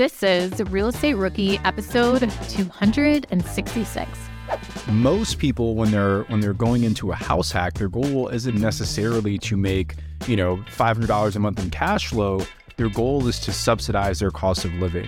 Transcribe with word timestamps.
This 0.00 0.22
is 0.22 0.58
Real 0.70 0.88
Estate 0.88 1.12
Rookie 1.12 1.58
episode 1.58 2.20
266. 2.48 4.08
Most 4.88 5.38
people 5.38 5.74
when 5.74 5.90
they're 5.90 6.22
when 6.22 6.40
they're 6.40 6.54
going 6.54 6.84
into 6.84 7.12
a 7.12 7.14
house 7.14 7.52
hack, 7.52 7.74
their 7.74 7.90
goal 7.90 8.28
isn't 8.28 8.58
necessarily 8.58 9.36
to 9.40 9.58
make, 9.58 9.96
you 10.26 10.36
know, 10.36 10.56
$500 10.74 11.36
a 11.36 11.38
month 11.38 11.62
in 11.62 11.68
cash 11.68 12.06
flow. 12.06 12.40
Their 12.78 12.88
goal 12.88 13.28
is 13.28 13.38
to 13.40 13.52
subsidize 13.52 14.20
their 14.20 14.30
cost 14.30 14.64
of 14.64 14.72
living. 14.76 15.06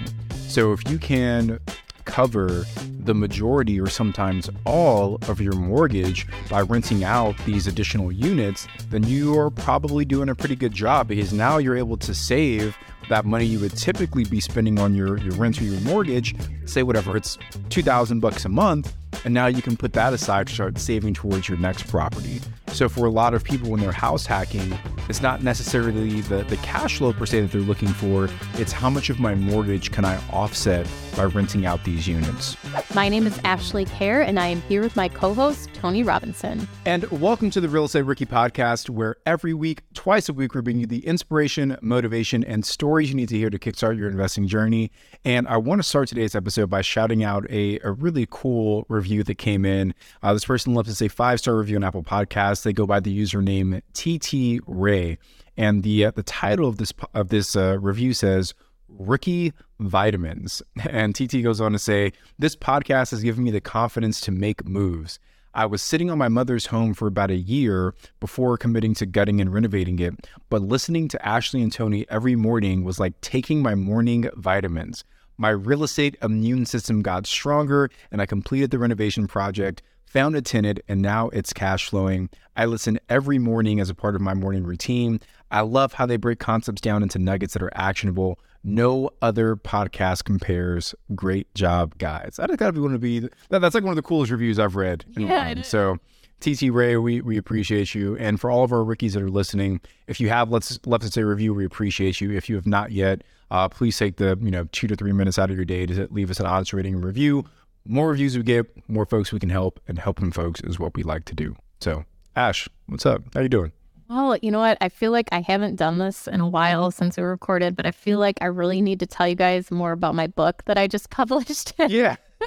So 0.49 0.75
if 0.75 0.87
you 0.91 0.99
can 0.99 1.59
cover 2.05 2.67
the 3.05 3.15
majority 3.15 3.81
or 3.81 3.87
sometimes 3.89 4.51
all 4.67 5.19
of 5.27 5.41
your 5.41 5.55
mortgage 5.55 6.27
by 6.51 6.61
renting 6.61 7.03
out 7.03 7.35
these 7.47 7.67
additional 7.67 8.13
units, 8.13 8.69
then 8.91 9.05
you 9.05 9.39
are 9.39 9.49
probably 9.49 10.05
doing 10.05 10.29
a 10.29 10.35
pretty 10.35 10.55
good 10.55 10.73
job 10.73 11.09
because 11.09 11.33
now 11.33 11.57
you're 11.57 11.79
able 11.79 11.97
to 11.97 12.15
save 12.15 12.77
that 13.13 13.27
money 13.27 13.45
you 13.45 13.61
would 13.61 13.77
typically 13.77 14.25
be 14.25 14.41
spending 14.41 14.79
on 14.79 14.95
your, 14.95 15.19
your 15.19 15.35
rent 15.35 15.61
or 15.61 15.65
your 15.65 15.79
mortgage, 15.83 16.35
say 16.65 16.83
whatever, 16.83 17.15
it's 17.15 17.37
2000 17.69 18.21
bucks 18.21 18.47
a 18.47 18.49
month, 18.49 18.95
and 19.27 19.35
now 19.35 19.47
you 19.47 19.61
can 19.61 19.77
put 19.77 19.93
that 19.93 20.15
aside 20.15 20.47
to 20.47 20.55
start 20.55 20.79
saving 20.79 21.13
towards 21.13 21.47
your 21.47 21.59
next 21.59 21.87
property. 21.89 22.41
So 22.73 22.89
for 22.89 23.05
a 23.05 23.11
lot 23.11 23.35
of 23.35 23.45
people 23.45 23.71
when 23.71 23.81
they're 23.81 23.93
house 23.93 24.25
hacking, 24.25 24.79
it's 25.07 25.21
not 25.21 25.43
necessarily 25.43 26.23
the, 26.23 26.43
the 26.45 26.57
cash 26.59 26.97
flow 26.99 27.13
per 27.13 27.27
se 27.27 27.43
that 27.43 27.53
they're 27.53 27.61
looking 27.61 27.89
for, 27.89 28.31
it's 28.55 28.73
how 28.73 28.89
much 28.89 29.11
of 29.11 29.21
my 29.21 29.35
mortgage 29.35 29.91
can 29.93 30.07
I 30.07 30.17
offset 30.31 30.87
by 31.15 31.25
renting 31.25 31.67
out 31.67 31.85
these 31.85 32.09
units. 32.09 32.57
My 32.95 33.11
name 33.11 33.27
is 33.27 33.39
Ashley 33.45 33.85
Kerr, 33.85 34.23
and 34.23 34.41
I 34.41 34.47
am 34.47 34.63
here 34.63 34.81
with 34.81 34.97
my 34.97 35.09
co 35.09 35.35
host, 35.35 35.69
Tony 35.75 36.03
Robinson. 36.03 36.67
And 36.87 37.05
welcome 37.11 37.51
to 37.51 37.61
the 37.61 37.69
Real 37.69 37.85
Estate 37.85 38.03
Rookie 38.03 38.25
podcast, 38.25 38.89
where 38.89 39.17
every 39.27 39.53
week, 39.53 39.83
twice 39.93 40.31
a 40.31 40.33
week, 40.33 40.55
we're 40.55 40.63
bringing 40.63 40.81
you 40.81 40.87
the 40.87 41.07
inspiration, 41.07 41.77
motivation, 41.83 42.43
and 42.45 42.65
stories 42.65 43.11
you 43.11 43.17
need 43.17 43.29
to 43.29 43.37
hear 43.37 43.51
to 43.51 43.59
kickstart 43.59 43.99
your 43.99 44.09
investing 44.09 44.47
journey. 44.47 44.91
And 45.25 45.47
I 45.47 45.59
want 45.59 45.81
to 45.81 45.83
start 45.87 46.09
today's 46.09 46.35
episode 46.35 46.71
by 46.71 46.81
shouting 46.81 47.23
out 47.23 47.45
a, 47.51 47.79
a 47.81 47.93
really 47.93 48.27
cool 48.31 48.87
review 48.89 49.23
that 49.25 49.37
came 49.37 49.67
in. 49.67 49.95
Uh, 50.23 50.33
this 50.33 50.47
person 50.47 50.75
left 50.75 50.89
us 50.89 51.03
a 51.03 51.09
five 51.09 51.39
star 51.39 51.57
review 51.57 51.77
on 51.77 51.85
Apple 51.85 52.03
Podcasts. 52.03 52.62
They 52.63 52.73
go 52.73 52.87
by 52.87 53.01
the 53.01 53.17
username 53.17 53.83
TT 53.95 54.63
Ray. 54.67 55.19
And 55.57 55.83
the 55.83 56.07
uh, 56.07 56.11
the 56.13 56.23
title 56.23 56.69
of 56.69 56.79
this 56.79 56.93
of 57.15 57.29
this 57.29 57.57
uh, 57.57 57.79
review 57.81 58.15
says 58.15 58.55
Rookie 58.89 59.53
Vitamins. 59.81 60.63
And 60.89 61.15
TT 61.15 61.43
goes 61.43 61.61
on 61.61 61.73
to 61.73 61.79
say, 61.79 62.13
This 62.39 62.57
podcast 62.57 63.11
has 63.11 63.23
given 63.23 63.45
me 63.45 63.51
the 63.51 63.61
confidence 63.61 64.21
to 64.23 64.31
make 64.31 64.67
moves. 64.67 65.19
I 65.55 65.67
was 65.67 65.83
sitting 65.83 66.11
on 66.11 66.17
my 66.17 66.29
mother's 66.29 66.67
home 66.67 66.95
for 66.95 67.07
about 67.07 67.31
a 67.31 67.37
year 67.37 67.95
before 68.21 68.57
committing 68.57 68.95
to 68.95 69.07
gutting 69.07 69.39
and 69.39 69.53
renovating 69.53 69.99
it, 69.99 70.27
but 70.49 70.63
listening 70.63 71.09
to 71.09 71.29
Ashley 71.29 71.61
and 71.61 71.71
Tony 71.71 72.07
every 72.09 72.37
morning 72.37 72.85
was 72.85 72.99
like 72.99 73.21
taking 73.21 73.61
my 73.61 73.75
morning 73.75 74.31
vitamins. 74.35 75.05
My 75.37 75.51
real 75.51 75.83
estate 75.83 76.17
immune 76.23 76.65
system 76.65 77.03
got 77.03 77.27
stronger, 77.27 77.91
and 78.11 78.23
I 78.23 78.27
completed 78.27 78.71
the 78.71 78.79
renovation 78.79 79.27
project, 79.27 79.83
found 80.13 80.37
a 80.37 80.43
tenant, 80.43 80.79
and 80.89 81.01
now 81.01 81.31
it's 81.31 81.55
cash 81.55 81.89
flowing. 81.89 82.29
I 82.55 82.67
listen 82.67 83.01
every 83.09 83.39
morning 83.39 83.81
as 83.81 83.89
a 83.89 83.95
part 83.95 84.15
of 84.15 84.21
my 84.21 84.35
morning 84.35 84.63
routine. 84.63 85.21
I 85.51 85.63
love 85.63 85.95
how 85.95 86.05
they 86.05 86.19
break 86.19 86.39
concepts 86.39 86.83
down 86.83 87.03
into 87.03 87.19
nuggets 87.19 87.55
that 87.55 87.63
are 87.63 87.73
actionable. 87.75 88.39
No 88.63 89.09
other 89.23 89.57
podcast 89.57 90.25
compares. 90.25 90.95
Great 91.15 91.53
job, 91.55 91.97
guys. 91.97 92.35
That 92.37 92.55
got 92.59 92.67
to 92.67 92.73
be 92.75 92.81
one 92.81 92.95
of 92.95 93.01
the 93.01 93.31
that, 93.49 93.61
that's 93.61 93.75
like 93.75 93.85
one 93.85 93.93
of 93.93 93.97
the 93.97 94.03
coolest 94.03 94.31
reviews 94.31 94.59
I've 94.59 94.77
read. 94.77 95.07
Yeah. 95.17 95.63
So, 95.63 95.97
TT 96.41 96.65
Ray, 96.71 96.99
we, 96.99 97.23
we 97.23 97.39
appreciate 97.39 97.95
you. 97.95 98.15
And 98.19 98.39
for 98.39 98.51
all 98.51 98.65
of 98.65 98.73
our 98.73 98.85
rookies 98.85 99.15
that 99.15 99.23
are 99.23 99.31
listening, 99.31 99.81
if 100.09 100.21
you 100.21 100.29
have 100.29 100.51
let's 100.51 100.79
left 100.85 101.05
us 101.05 101.17
a 101.17 101.25
review, 101.25 101.55
we 101.55 101.65
appreciate 101.65 102.21
you. 102.21 102.33
If 102.33 102.51
you 102.51 102.57
have 102.57 102.67
not 102.67 102.93
yet, 102.93 103.23
uh, 103.51 103.69
please 103.71 103.97
take 103.97 104.17
the 104.17 104.39
you 104.43 104.51
know 104.51 104.69
two 104.73 104.87
to 104.89 104.95
three 104.95 105.13
minutes 105.13 105.39
out 105.39 105.51
of 105.51 105.57
your 105.57 105.65
day 105.65 105.87
to 105.87 106.07
leave 106.11 106.31
us 106.31 106.39
an 106.39 106.45
honest 106.45 106.75
rating 106.75 106.95
and 106.97 107.05
review. 107.05 107.47
More 107.85 108.11
reviews 108.11 108.37
we 108.37 108.45
get, 108.45 108.67
more 108.89 109.05
folks 109.05 109.33
we 109.33 109.41
can 109.41 109.51
help, 109.51 109.81
and 109.89 109.99
helping 109.99 110.31
folks 110.31 110.61
is 110.61 110.79
what 110.79 110.95
we 110.95 111.03
like 111.03 111.25
to 111.27 111.35
do. 111.35 111.57
So, 111.81 112.05
Ash, 112.37 112.69
what's 112.87 113.05
up? 113.05 113.23
How 113.35 113.41
you 113.41 113.49
doing? 113.49 113.73
Well, 114.09 114.37
you 114.43 114.51
know 114.51 114.61
what? 114.61 114.79
I 114.81 114.89
feel 114.89 115.11
like 115.11 115.29
I 115.33 115.41
haven't 115.41 115.77
done 115.77 115.99
this 115.99 116.29
in 116.29 116.41
a 116.41 116.49
while 116.49 116.91
since 116.91 117.17
we 117.17 117.23
recorded, 117.25 117.75
but 117.75 117.87
I 117.87 117.91
feel 117.91 118.19
like 118.19 118.39
I 118.41 118.47
really 118.47 118.81
need 118.81 119.01
to 119.01 119.07
tell 119.07 119.27
you 119.27 119.35
guys 119.35 119.71
more 119.71 119.93
about 119.93 120.15
my 120.15 120.27
book 120.27 120.63
that 120.67 120.79
I 120.79 120.87
just 120.87 121.11
published. 121.11 121.73
Yeah. 121.89 122.17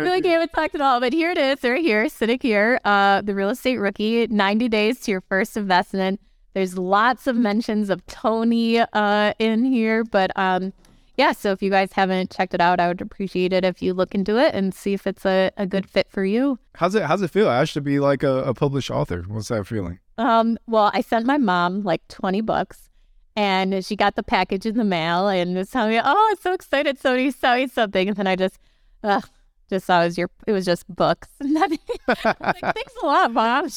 I 0.00 0.04
feel 0.04 0.12
like 0.14 0.26
I 0.26 0.30
haven't 0.30 0.52
talked 0.52 0.74
at 0.74 0.80
all, 0.80 1.00
but 1.00 1.12
here 1.12 1.30
it 1.30 1.38
is, 1.38 1.62
right 1.62 1.82
here, 1.82 2.08
sitting 2.08 2.38
here. 2.40 2.80
Uh, 2.84 3.22
the 3.22 3.34
real 3.34 3.50
estate 3.50 3.78
rookie, 3.78 4.26
90 4.26 4.68
days 4.68 5.00
to 5.00 5.10
your 5.10 5.20
first 5.22 5.56
investment. 5.56 6.20
There's 6.54 6.76
lots 6.78 7.26
of 7.26 7.36
mentions 7.36 7.90
of 7.90 8.04
Tony 8.06 8.80
uh, 8.80 9.34
in 9.38 9.64
here, 9.64 10.04
but 10.04 10.30
um, 10.36 10.72
yeah, 11.16 11.32
so 11.32 11.52
if 11.52 11.62
you 11.62 11.70
guys 11.70 11.92
haven't 11.92 12.30
checked 12.30 12.54
it 12.54 12.60
out, 12.60 12.78
I 12.80 12.88
would 12.88 13.00
appreciate 13.00 13.52
it 13.52 13.64
if 13.64 13.80
you 13.80 13.94
look 13.94 14.14
into 14.14 14.36
it 14.38 14.54
and 14.54 14.74
see 14.74 14.92
if 14.92 15.06
it's 15.06 15.24
a, 15.24 15.50
a 15.56 15.66
good 15.66 15.88
fit 15.88 16.10
for 16.10 16.24
you. 16.24 16.58
How's 16.74 16.94
it 16.94 17.02
how's 17.04 17.22
it 17.22 17.30
feel, 17.30 17.48
I 17.48 17.64
should 17.64 17.84
be 17.84 17.98
like 17.98 18.22
a, 18.22 18.42
a 18.44 18.54
published 18.54 18.90
author? 18.90 19.24
What's 19.28 19.48
that 19.48 19.66
feeling? 19.66 19.98
Um, 20.18 20.58
well, 20.66 20.90
I 20.94 21.00
sent 21.00 21.26
my 21.26 21.38
mom 21.38 21.82
like 21.82 22.06
20 22.08 22.40
bucks 22.42 22.88
and 23.34 23.84
she 23.84 23.96
got 23.96 24.14
the 24.16 24.22
package 24.22 24.66
in 24.66 24.76
the 24.76 24.84
mail 24.84 25.28
and 25.28 25.54
was 25.54 25.70
telling 25.70 25.90
me, 25.90 26.00
Oh, 26.02 26.28
I'm 26.30 26.36
so 26.36 26.52
excited, 26.52 26.98
somebody's 26.98 27.36
selling 27.36 27.68
something. 27.68 28.08
And 28.08 28.16
then 28.16 28.26
I 28.26 28.36
just 28.36 28.58
uh, 29.02 29.20
just 29.68 29.86
saw 29.86 30.02
it 30.02 30.06
was 30.06 30.18
your 30.18 30.30
it 30.46 30.52
was 30.52 30.64
just 30.64 30.86
books. 30.94 31.28
Nothing. 31.40 31.78
Like, 32.08 32.60
Thanks 32.60 32.94
a 33.02 33.06
lot, 33.06 33.32
mom. 33.32 33.68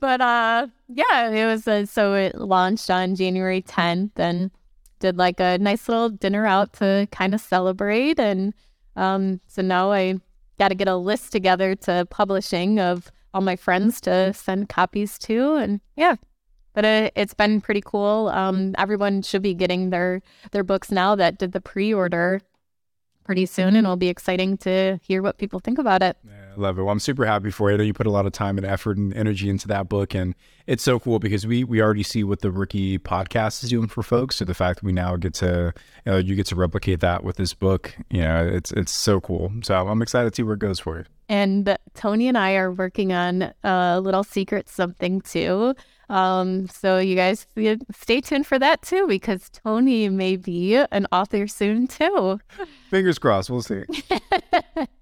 but 0.00 0.20
uh 0.20 0.66
yeah, 0.88 1.30
it 1.30 1.46
was 1.46 1.66
uh, 1.68 1.86
so 1.86 2.14
it 2.14 2.34
launched 2.36 2.90
on 2.90 3.14
January 3.14 3.62
10th 3.62 4.12
and 4.16 4.50
did 4.98 5.16
like 5.16 5.40
a 5.40 5.58
nice 5.58 5.88
little 5.88 6.08
dinner 6.08 6.46
out 6.46 6.72
to 6.74 7.08
kind 7.10 7.34
of 7.34 7.40
celebrate. 7.40 8.18
And 8.18 8.54
um, 8.96 9.40
so 9.46 9.62
now 9.62 9.92
I 9.92 10.18
got 10.58 10.68
to 10.68 10.74
get 10.74 10.88
a 10.88 10.96
list 10.96 11.32
together 11.32 11.74
to 11.74 12.06
publishing 12.10 12.78
of 12.80 13.10
all 13.32 13.40
my 13.40 13.56
friends 13.56 14.00
to 14.02 14.32
send 14.32 14.68
copies 14.68 15.18
to. 15.20 15.54
And 15.54 15.80
yeah, 15.96 16.16
but 16.74 16.84
it, 16.84 17.12
has 17.16 17.34
been 17.34 17.60
pretty 17.60 17.82
cool. 17.84 18.28
Um, 18.28 18.74
everyone 18.78 19.22
should 19.22 19.42
be 19.42 19.54
getting 19.54 19.90
their 19.90 20.22
their 20.52 20.64
books 20.64 20.90
now 20.90 21.14
that 21.14 21.38
did 21.38 21.52
the 21.52 21.60
pre 21.60 21.92
order 21.92 22.40
pretty 23.24 23.46
soon, 23.46 23.76
and 23.76 23.78
it'll 23.78 23.96
be 23.96 24.08
exciting 24.08 24.56
to 24.58 24.98
hear 25.02 25.22
what 25.22 25.38
people 25.38 25.60
think 25.60 25.78
about 25.78 26.02
it. 26.02 26.16
Yeah, 26.24 26.47
Love 26.58 26.76
it. 26.76 26.82
Well, 26.82 26.90
I'm 26.90 26.98
super 26.98 27.24
happy 27.24 27.50
for 27.50 27.70
you. 27.70 27.74
I 27.74 27.78
know 27.78 27.84
you 27.84 27.92
put 27.92 28.08
a 28.08 28.10
lot 28.10 28.26
of 28.26 28.32
time 28.32 28.58
and 28.58 28.66
effort 28.66 28.96
and 28.96 29.14
energy 29.14 29.48
into 29.48 29.68
that 29.68 29.88
book, 29.88 30.12
and 30.12 30.34
it's 30.66 30.82
so 30.82 30.98
cool 30.98 31.20
because 31.20 31.46
we 31.46 31.62
we 31.62 31.80
already 31.80 32.02
see 32.02 32.24
what 32.24 32.40
the 32.40 32.50
rookie 32.50 32.98
podcast 32.98 33.62
is 33.62 33.70
doing 33.70 33.86
for 33.86 34.02
folks. 34.02 34.36
So 34.36 34.44
the 34.44 34.54
fact 34.54 34.80
that 34.80 34.84
we 34.84 34.92
now 34.92 35.14
get 35.16 35.34
to 35.34 35.72
you, 36.04 36.12
know, 36.12 36.18
you 36.18 36.34
get 36.34 36.46
to 36.46 36.56
replicate 36.56 36.98
that 37.00 37.22
with 37.22 37.36
this 37.36 37.54
book, 37.54 37.96
you 38.10 38.22
know, 38.22 38.44
it's 38.44 38.72
it's 38.72 38.90
so 38.90 39.20
cool. 39.20 39.52
So 39.62 39.86
I'm 39.86 40.02
excited 40.02 40.30
to 40.30 40.36
see 40.36 40.42
where 40.42 40.54
it 40.54 40.60
goes 40.60 40.80
for 40.80 40.98
you. 40.98 41.04
And 41.28 41.78
Tony 41.94 42.26
and 42.26 42.36
I 42.36 42.54
are 42.54 42.72
working 42.72 43.12
on 43.12 43.52
a 43.62 44.00
little 44.00 44.24
secret 44.24 44.68
something 44.68 45.20
too. 45.20 45.74
Um, 46.08 46.68
so 46.68 46.98
you 46.98 47.14
guys 47.14 47.46
stay 47.94 48.20
tuned 48.20 48.46
for 48.46 48.58
that 48.58 48.82
too, 48.82 49.06
because 49.06 49.48
Tony 49.50 50.08
may 50.08 50.36
be 50.36 50.74
an 50.74 51.06
author 51.12 51.46
soon 51.46 51.86
too. 51.86 52.40
Fingers 52.90 53.18
crossed. 53.18 53.50
We'll 53.50 53.62
see. 53.62 53.84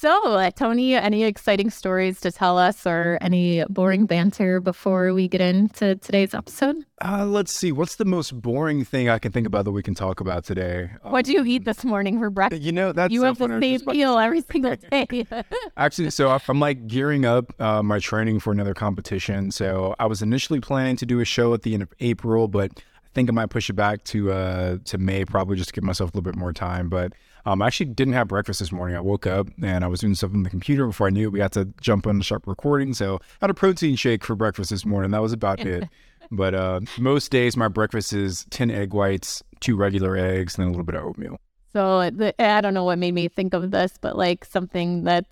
So, 0.00 0.36
uh, 0.36 0.52
Tony, 0.52 0.94
any 0.94 1.24
exciting 1.24 1.70
stories 1.70 2.20
to 2.20 2.30
tell 2.30 2.56
us 2.56 2.86
or 2.86 3.18
any 3.20 3.64
boring 3.68 4.06
banter 4.06 4.60
before 4.60 5.12
we 5.12 5.26
get 5.26 5.40
into 5.40 5.96
today's 5.96 6.34
episode? 6.34 6.76
Uh, 7.04 7.24
let's 7.24 7.52
see. 7.52 7.72
What's 7.72 7.96
the 7.96 8.04
most 8.04 8.40
boring 8.40 8.84
thing 8.84 9.08
I 9.08 9.18
can 9.18 9.32
think 9.32 9.44
about 9.44 9.64
that 9.64 9.72
we 9.72 9.82
can 9.82 9.96
talk 9.96 10.20
about 10.20 10.44
today? 10.44 10.90
What 11.02 11.24
do 11.24 11.32
you 11.32 11.44
eat 11.44 11.64
this 11.64 11.84
morning 11.84 12.20
for 12.20 12.30
breakfast? 12.30 12.62
You 12.62 12.70
know, 12.70 12.92
that's 12.92 13.12
you 13.12 13.24
have 13.24 13.38
the 13.38 13.48
same 13.60 13.80
meal 13.86 14.16
every 14.16 14.40
single 14.52 14.76
day. 14.76 15.26
Actually, 15.76 16.10
so 16.10 16.38
I'm 16.48 16.60
like 16.60 16.86
gearing 16.86 17.24
up 17.24 17.52
uh, 17.60 17.82
my 17.82 17.98
training 17.98 18.38
for 18.38 18.52
another 18.52 18.74
competition. 18.74 19.50
So 19.50 19.96
I 19.98 20.06
was 20.06 20.22
initially 20.22 20.60
planning 20.60 20.94
to 20.98 21.06
do 21.06 21.18
a 21.18 21.24
show 21.24 21.54
at 21.54 21.62
the 21.62 21.74
end 21.74 21.82
of 21.82 21.92
April, 21.98 22.46
but 22.46 22.70
I 22.76 23.08
think 23.14 23.28
I 23.28 23.32
might 23.32 23.50
push 23.50 23.68
it 23.68 23.72
back 23.72 24.04
to 24.04 24.30
uh, 24.30 24.78
to 24.84 24.96
May, 24.96 25.24
probably 25.24 25.56
just 25.56 25.70
to 25.70 25.74
give 25.74 25.82
myself 25.82 26.10
a 26.10 26.16
little 26.16 26.30
bit 26.30 26.38
more 26.38 26.52
time. 26.52 26.88
But 26.88 27.14
um, 27.46 27.62
I 27.62 27.66
actually 27.66 27.86
didn't 27.86 28.14
have 28.14 28.28
breakfast 28.28 28.60
this 28.60 28.72
morning. 28.72 28.96
I 28.96 29.00
woke 29.00 29.26
up 29.26 29.48
and 29.62 29.84
I 29.84 29.88
was 29.88 30.00
doing 30.00 30.14
stuff 30.14 30.32
on 30.32 30.42
the 30.42 30.50
computer 30.50 30.86
before 30.86 31.06
I 31.06 31.10
knew 31.10 31.28
it. 31.28 31.32
We 31.32 31.40
had 31.40 31.52
to 31.52 31.66
jump 31.80 32.06
on 32.06 32.18
the 32.18 32.24
sharp 32.24 32.46
recording. 32.46 32.94
So 32.94 33.16
I 33.16 33.18
had 33.42 33.50
a 33.50 33.54
protein 33.54 33.96
shake 33.96 34.24
for 34.24 34.34
breakfast 34.34 34.70
this 34.70 34.84
morning. 34.84 35.10
That 35.10 35.22
was 35.22 35.32
about 35.32 35.60
it. 35.60 35.88
But 36.30 36.54
uh, 36.54 36.80
most 36.98 37.30
days, 37.30 37.56
my 37.56 37.68
breakfast 37.68 38.12
is 38.12 38.44
10 38.50 38.70
egg 38.70 38.92
whites, 38.92 39.42
two 39.60 39.76
regular 39.76 40.14
eggs, 40.16 40.56
and 40.56 40.62
then 40.62 40.68
a 40.68 40.70
little 40.72 40.84
bit 40.84 40.94
of 40.94 41.04
oatmeal. 41.04 41.40
So 41.72 42.10
the, 42.10 42.34
I 42.42 42.60
don't 42.60 42.74
know 42.74 42.84
what 42.84 42.98
made 42.98 43.14
me 43.14 43.28
think 43.28 43.54
of 43.54 43.70
this, 43.70 43.94
but 43.98 44.16
like 44.16 44.44
something 44.44 45.04
that's 45.04 45.28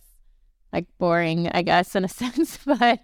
like 0.72 0.86
boring, 0.98 1.48
I 1.48 1.62
guess, 1.62 1.94
in 1.96 2.04
a 2.04 2.08
sense. 2.22 2.58
But 2.64 3.00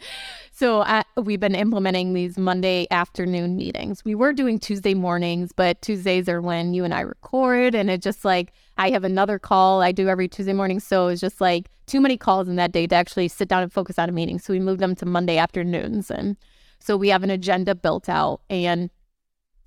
so 0.52 0.82
I, 0.82 1.04
we've 1.16 1.40
been 1.40 1.54
implementing 1.54 2.12
these 2.12 2.38
Monday 2.38 2.86
afternoon 2.90 3.56
meetings. 3.56 4.04
We 4.04 4.14
were 4.14 4.32
doing 4.32 4.58
Tuesday 4.58 4.94
mornings, 4.94 5.52
but 5.52 5.80
Tuesdays 5.82 6.28
are 6.28 6.40
when 6.40 6.74
you 6.74 6.84
and 6.84 6.94
I 6.94 7.00
record, 7.00 7.74
and 7.74 7.90
it 7.90 8.02
just 8.02 8.24
like 8.24 8.52
I 8.78 8.90
have 8.90 9.04
another 9.04 9.38
call 9.38 9.82
I 9.82 9.92
do 9.92 10.08
every 10.08 10.28
Tuesday 10.28 10.52
morning. 10.52 10.80
So 10.80 11.08
it's 11.08 11.20
just 11.20 11.40
like 11.40 11.68
too 11.86 12.00
many 12.00 12.16
calls 12.16 12.48
in 12.48 12.56
that 12.56 12.72
day 12.72 12.86
to 12.86 12.94
actually 12.94 13.28
sit 13.28 13.48
down 13.48 13.62
and 13.62 13.72
focus 13.72 13.98
on 13.98 14.08
a 14.08 14.12
meeting. 14.12 14.38
So 14.38 14.52
we 14.52 14.60
moved 14.60 14.80
them 14.80 14.94
to 14.96 15.06
Monday 15.06 15.38
afternoons, 15.38 16.10
and 16.10 16.36
so 16.80 16.96
we 16.96 17.08
have 17.10 17.22
an 17.22 17.30
agenda 17.30 17.74
built 17.74 18.08
out 18.08 18.40
and 18.50 18.90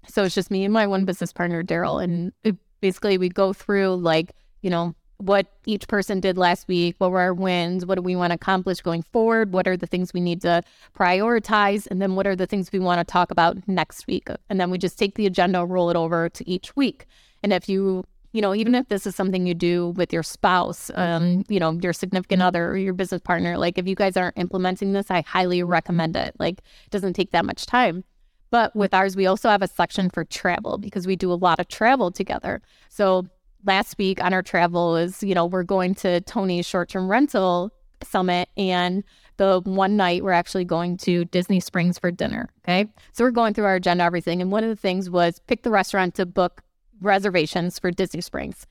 So 0.08 0.24
it's 0.24 0.36
just 0.36 0.52
me 0.52 0.64
and 0.64 0.74
my 0.74 0.88
one 0.88 1.06
business 1.06 1.34
partner, 1.34 1.64
Daryl. 1.64 2.04
And 2.04 2.32
it, 2.44 2.56
basically, 2.82 3.18
we 3.18 3.30
go 3.30 3.54
through 3.54 3.96
like, 3.98 4.34
you 4.62 4.70
know, 4.70 4.96
what 5.18 5.48
each 5.66 5.88
person 5.88 6.20
did 6.20 6.38
last 6.38 6.68
week, 6.68 6.96
what 6.98 7.12
were 7.12 7.22
our 7.22 7.34
wins, 7.34 7.86
what 7.86 7.96
do 7.96 8.02
we 8.02 8.16
want 8.16 8.32
to 8.32 8.36
accomplish 8.36 8.82
going 8.82 9.02
forward, 9.02 9.54
what 9.54 9.68
are 9.68 9.78
the 9.78 9.88
things 9.88 10.14
we 10.14 10.20
need 10.20 10.42
to 10.42 10.62
prioritize, 10.98 11.88
and 11.90 12.02
then 12.02 12.16
what 12.16 12.28
are 12.28 12.36
the 12.36 12.46
things 12.46 12.72
we 12.72 12.80
want 12.80 13.00
to 13.00 13.10
talk 13.10 13.32
about 13.32 13.58
next 13.68 14.08
week. 14.08 14.28
And 14.50 14.60
then 14.60 14.72
we 14.72 14.78
just 14.78 15.00
take 15.00 15.16
the 15.16 15.26
agenda, 15.26 15.66
roll 15.66 15.90
it 15.90 15.96
over 15.96 16.30
to 16.30 16.50
each 16.50 16.76
week. 16.76 17.06
And 17.44 17.54
if 17.54 17.70
you, 17.70 18.04
you 18.34 18.42
know, 18.42 18.54
even 18.54 18.76
if 18.76 18.90
this 18.90 19.08
is 19.08 19.16
something 19.16 19.48
you 19.48 19.54
do 19.54 19.90
with 19.92 20.12
your 20.12 20.24
spouse, 20.24 20.92
um, 20.96 21.46
you 21.48 21.60
know, 21.60 21.72
your 21.72 21.94
significant 21.94 22.42
other 22.42 22.68
or 22.68 22.78
your 22.78 22.94
business 22.94 23.22
partner, 23.22 23.58
like 23.58 23.78
if 23.78 23.88
you 23.88 23.96
guys 23.96 24.18
aren't 24.18 24.38
implementing 24.38 24.92
this, 24.92 25.10
I 25.10 25.22
highly 25.22 25.64
recommend 25.64 26.18
it. 26.18 26.36
Like 26.38 26.60
it 26.60 26.92
doesn't 26.92 27.14
take 27.14 27.32
that 27.32 27.46
much 27.46 27.66
time. 27.66 28.04
But 28.52 28.76
with 28.76 28.94
ours, 28.94 29.16
we 29.16 29.26
also 29.26 29.50
have 29.50 29.62
a 29.62 29.68
section 29.68 30.10
for 30.10 30.24
travel 30.24 30.78
because 30.78 31.08
we 31.08 31.16
do 31.16 31.32
a 31.32 31.36
lot 31.36 31.60
of 31.60 31.68
travel 31.68 32.12
together. 32.12 32.62
So 32.90 33.28
last 33.66 33.98
week 33.98 34.24
on 34.24 34.34
our 34.34 34.44
travel 34.44 34.96
is, 34.96 35.24
you 35.24 35.36
know, 35.36 35.46
we're 35.46 35.64
going 35.64 35.96
to 35.96 36.22
Tony's 36.22 36.66
short 36.66 36.90
term 36.90 37.10
rental 37.10 37.72
summit 38.04 38.50
and 38.58 39.04
the 39.38 39.62
one 39.66 39.98
night 39.98 40.24
we're 40.24 40.32
actually 40.32 40.66
going 40.66 40.98
to 40.98 41.26
Disney 41.26 41.60
Springs 41.60 42.00
for 42.00 42.12
dinner. 42.12 42.50
Okay. 42.64 42.88
So 43.12 43.24
we're 43.24 43.32
going 43.32 43.54
through 43.54 43.66
our 43.66 43.76
agenda, 43.76 44.04
everything. 44.04 44.42
And 44.42 44.52
one 44.52 44.64
of 44.64 44.70
the 44.70 44.76
things 44.76 45.10
was 45.10 45.40
pick 45.48 45.64
the 45.64 45.72
restaurant 45.72 46.16
to 46.16 46.26
book 46.26 46.62
reservations 47.02 47.80
for 47.80 47.92
Disney 47.92 48.22
Springs. 48.22 48.66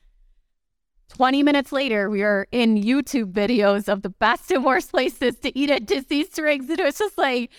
20 1.09 1.43
minutes 1.43 1.71
later, 1.71 2.09
we 2.09 2.23
are 2.23 2.47
in 2.51 2.81
YouTube 2.81 3.31
videos 3.31 3.87
of 3.87 4.01
the 4.01 4.09
best 4.09 4.49
and 4.49 4.65
worst 4.65 4.89
places 4.91 5.37
to 5.37 5.57
eat 5.57 5.69
at 5.69 5.85
Disney 5.85 6.23
Springs. 6.23 6.69
And 6.69 6.79
it 6.79 6.83
was 6.83 6.97
just 6.97 7.17
like, 7.17 7.51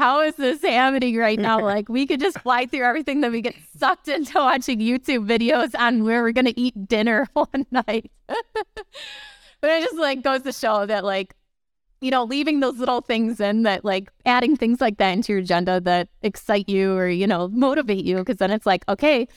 how 0.00 0.22
is 0.22 0.34
this 0.36 0.62
happening 0.62 1.14
right 1.16 1.38
now? 1.38 1.60
like 1.74 1.90
we 1.90 2.06
could 2.06 2.20
just 2.20 2.38
fly 2.40 2.64
through 2.64 2.84
everything, 2.84 3.20
then 3.20 3.32
we 3.32 3.42
get 3.42 3.54
sucked 3.76 4.08
into 4.08 4.38
watching 4.38 4.78
YouTube 4.80 5.26
videos 5.28 5.78
on 5.78 6.04
where 6.04 6.22
we're 6.22 6.32
gonna 6.32 6.54
eat 6.56 6.88
dinner 6.88 7.26
one 7.34 7.66
night. 7.70 8.10
but 8.26 9.70
it 9.70 9.84
just 9.84 9.96
like 9.96 10.22
goes 10.22 10.40
to 10.42 10.52
show 10.52 10.86
that 10.86 11.04
like, 11.04 11.36
you 12.00 12.10
know, 12.10 12.24
leaving 12.24 12.60
those 12.60 12.78
little 12.78 13.02
things 13.02 13.40
in 13.40 13.64
that 13.64 13.84
like 13.84 14.10
adding 14.24 14.56
things 14.56 14.80
like 14.80 14.96
that 14.96 15.10
into 15.10 15.32
your 15.32 15.42
agenda 15.42 15.80
that 15.80 16.08
excite 16.22 16.66
you 16.66 16.94
or, 16.94 17.06
you 17.06 17.26
know, 17.26 17.48
motivate 17.48 18.06
you, 18.06 18.16
because 18.16 18.38
then 18.38 18.50
it's 18.50 18.64
like, 18.64 18.88
okay, 18.88 19.28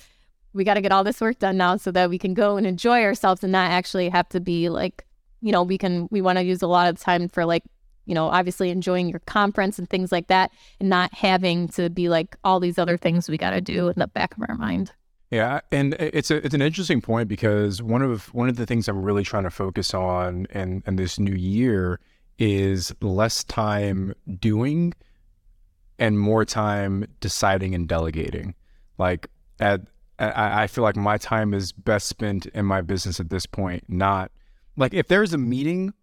we 0.54 0.64
got 0.64 0.76
to 0.76 0.82
get 0.82 0.94
all 0.94 1.04
this 1.04 1.20
work 1.20 1.40
done 1.40 1.58
now 1.58 1.76
so 1.76 1.92
that 1.92 2.10
we 2.10 2.18
can 2.18 2.34
go 2.34 2.56
and 2.56 2.66
enjoy 2.66 3.04
ourselves 3.04 3.44
and 3.44 3.52
not 3.52 3.70
actually 3.70 4.08
have 4.08 4.30
to 4.30 4.40
be 4.40 4.70
like, 4.70 5.06
you 5.42 5.52
know, 5.52 5.62
we 5.62 5.78
can, 5.78 6.08
we 6.10 6.22
want 6.22 6.38
to 6.38 6.44
use 6.44 6.62
a 6.62 6.68
lot 6.68 6.88
of 6.88 6.98
time 6.98 7.28
for 7.28 7.44
like 7.44 7.64
you 8.06 8.16
know, 8.16 8.28
obviously 8.28 8.70
enjoying 8.70 9.10
your 9.10 9.20
conference 9.20 9.80
and 9.80 9.90
things 9.90 10.12
like 10.12 10.28
that, 10.28 10.52
and 10.80 10.90
not 10.90 11.14
having 11.14 11.68
to 11.70 11.90
be 11.90 12.10
like 12.10 12.36
all 12.44 12.60
these 12.60 12.78
other 12.78 12.98
things 12.98 13.30
we 13.30 13.38
got 13.38 13.52
to 13.52 13.62
do 13.62 13.88
in 13.88 13.96
the 13.98 14.08
back 14.08 14.36
of 14.36 14.44
our 14.48 14.56
mind. 14.56 14.92
Yeah, 15.32 15.62
and 15.72 15.96
it's 15.96 16.30
a 16.30 16.46
it's 16.46 16.54
an 16.54 16.62
interesting 16.62 17.02
point 17.02 17.28
because 17.28 17.82
one 17.82 18.04
of 18.04 18.32
one 18.36 18.50
of 18.50 18.56
the 18.56 18.68
things 18.68 18.88
I'm 18.88 19.02
really 19.02 19.24
trying 19.24 19.46
to 19.46 19.50
focus 19.50 19.94
on 19.94 20.46
in 20.52 20.84
in 20.86 20.96
this 20.96 21.18
new 21.18 21.34
year 21.34 22.00
is 22.38 22.94
less 23.02 23.44
time 23.44 24.14
doing 24.40 24.94
and 25.98 26.20
more 26.20 26.46
time 26.46 27.06
deciding 27.20 27.74
and 27.74 27.88
delegating. 27.88 28.54
Like 29.00 29.28
at 29.60 29.82
I, 30.20 30.64
I 30.64 30.68
feel 30.68 30.84
like 30.84 30.96
my 30.96 31.18
time 31.18 31.54
is 31.54 31.72
best 31.72 32.08
spent 32.08 32.46
in 32.48 32.66
my 32.66 32.82
business 32.82 33.20
at 33.20 33.32
this 33.32 33.48
point, 33.48 33.86
not 33.88 34.32
like 34.78 34.94
if 34.94 35.08
there's 35.08 35.34
a 35.34 35.38
meeting 35.38 35.94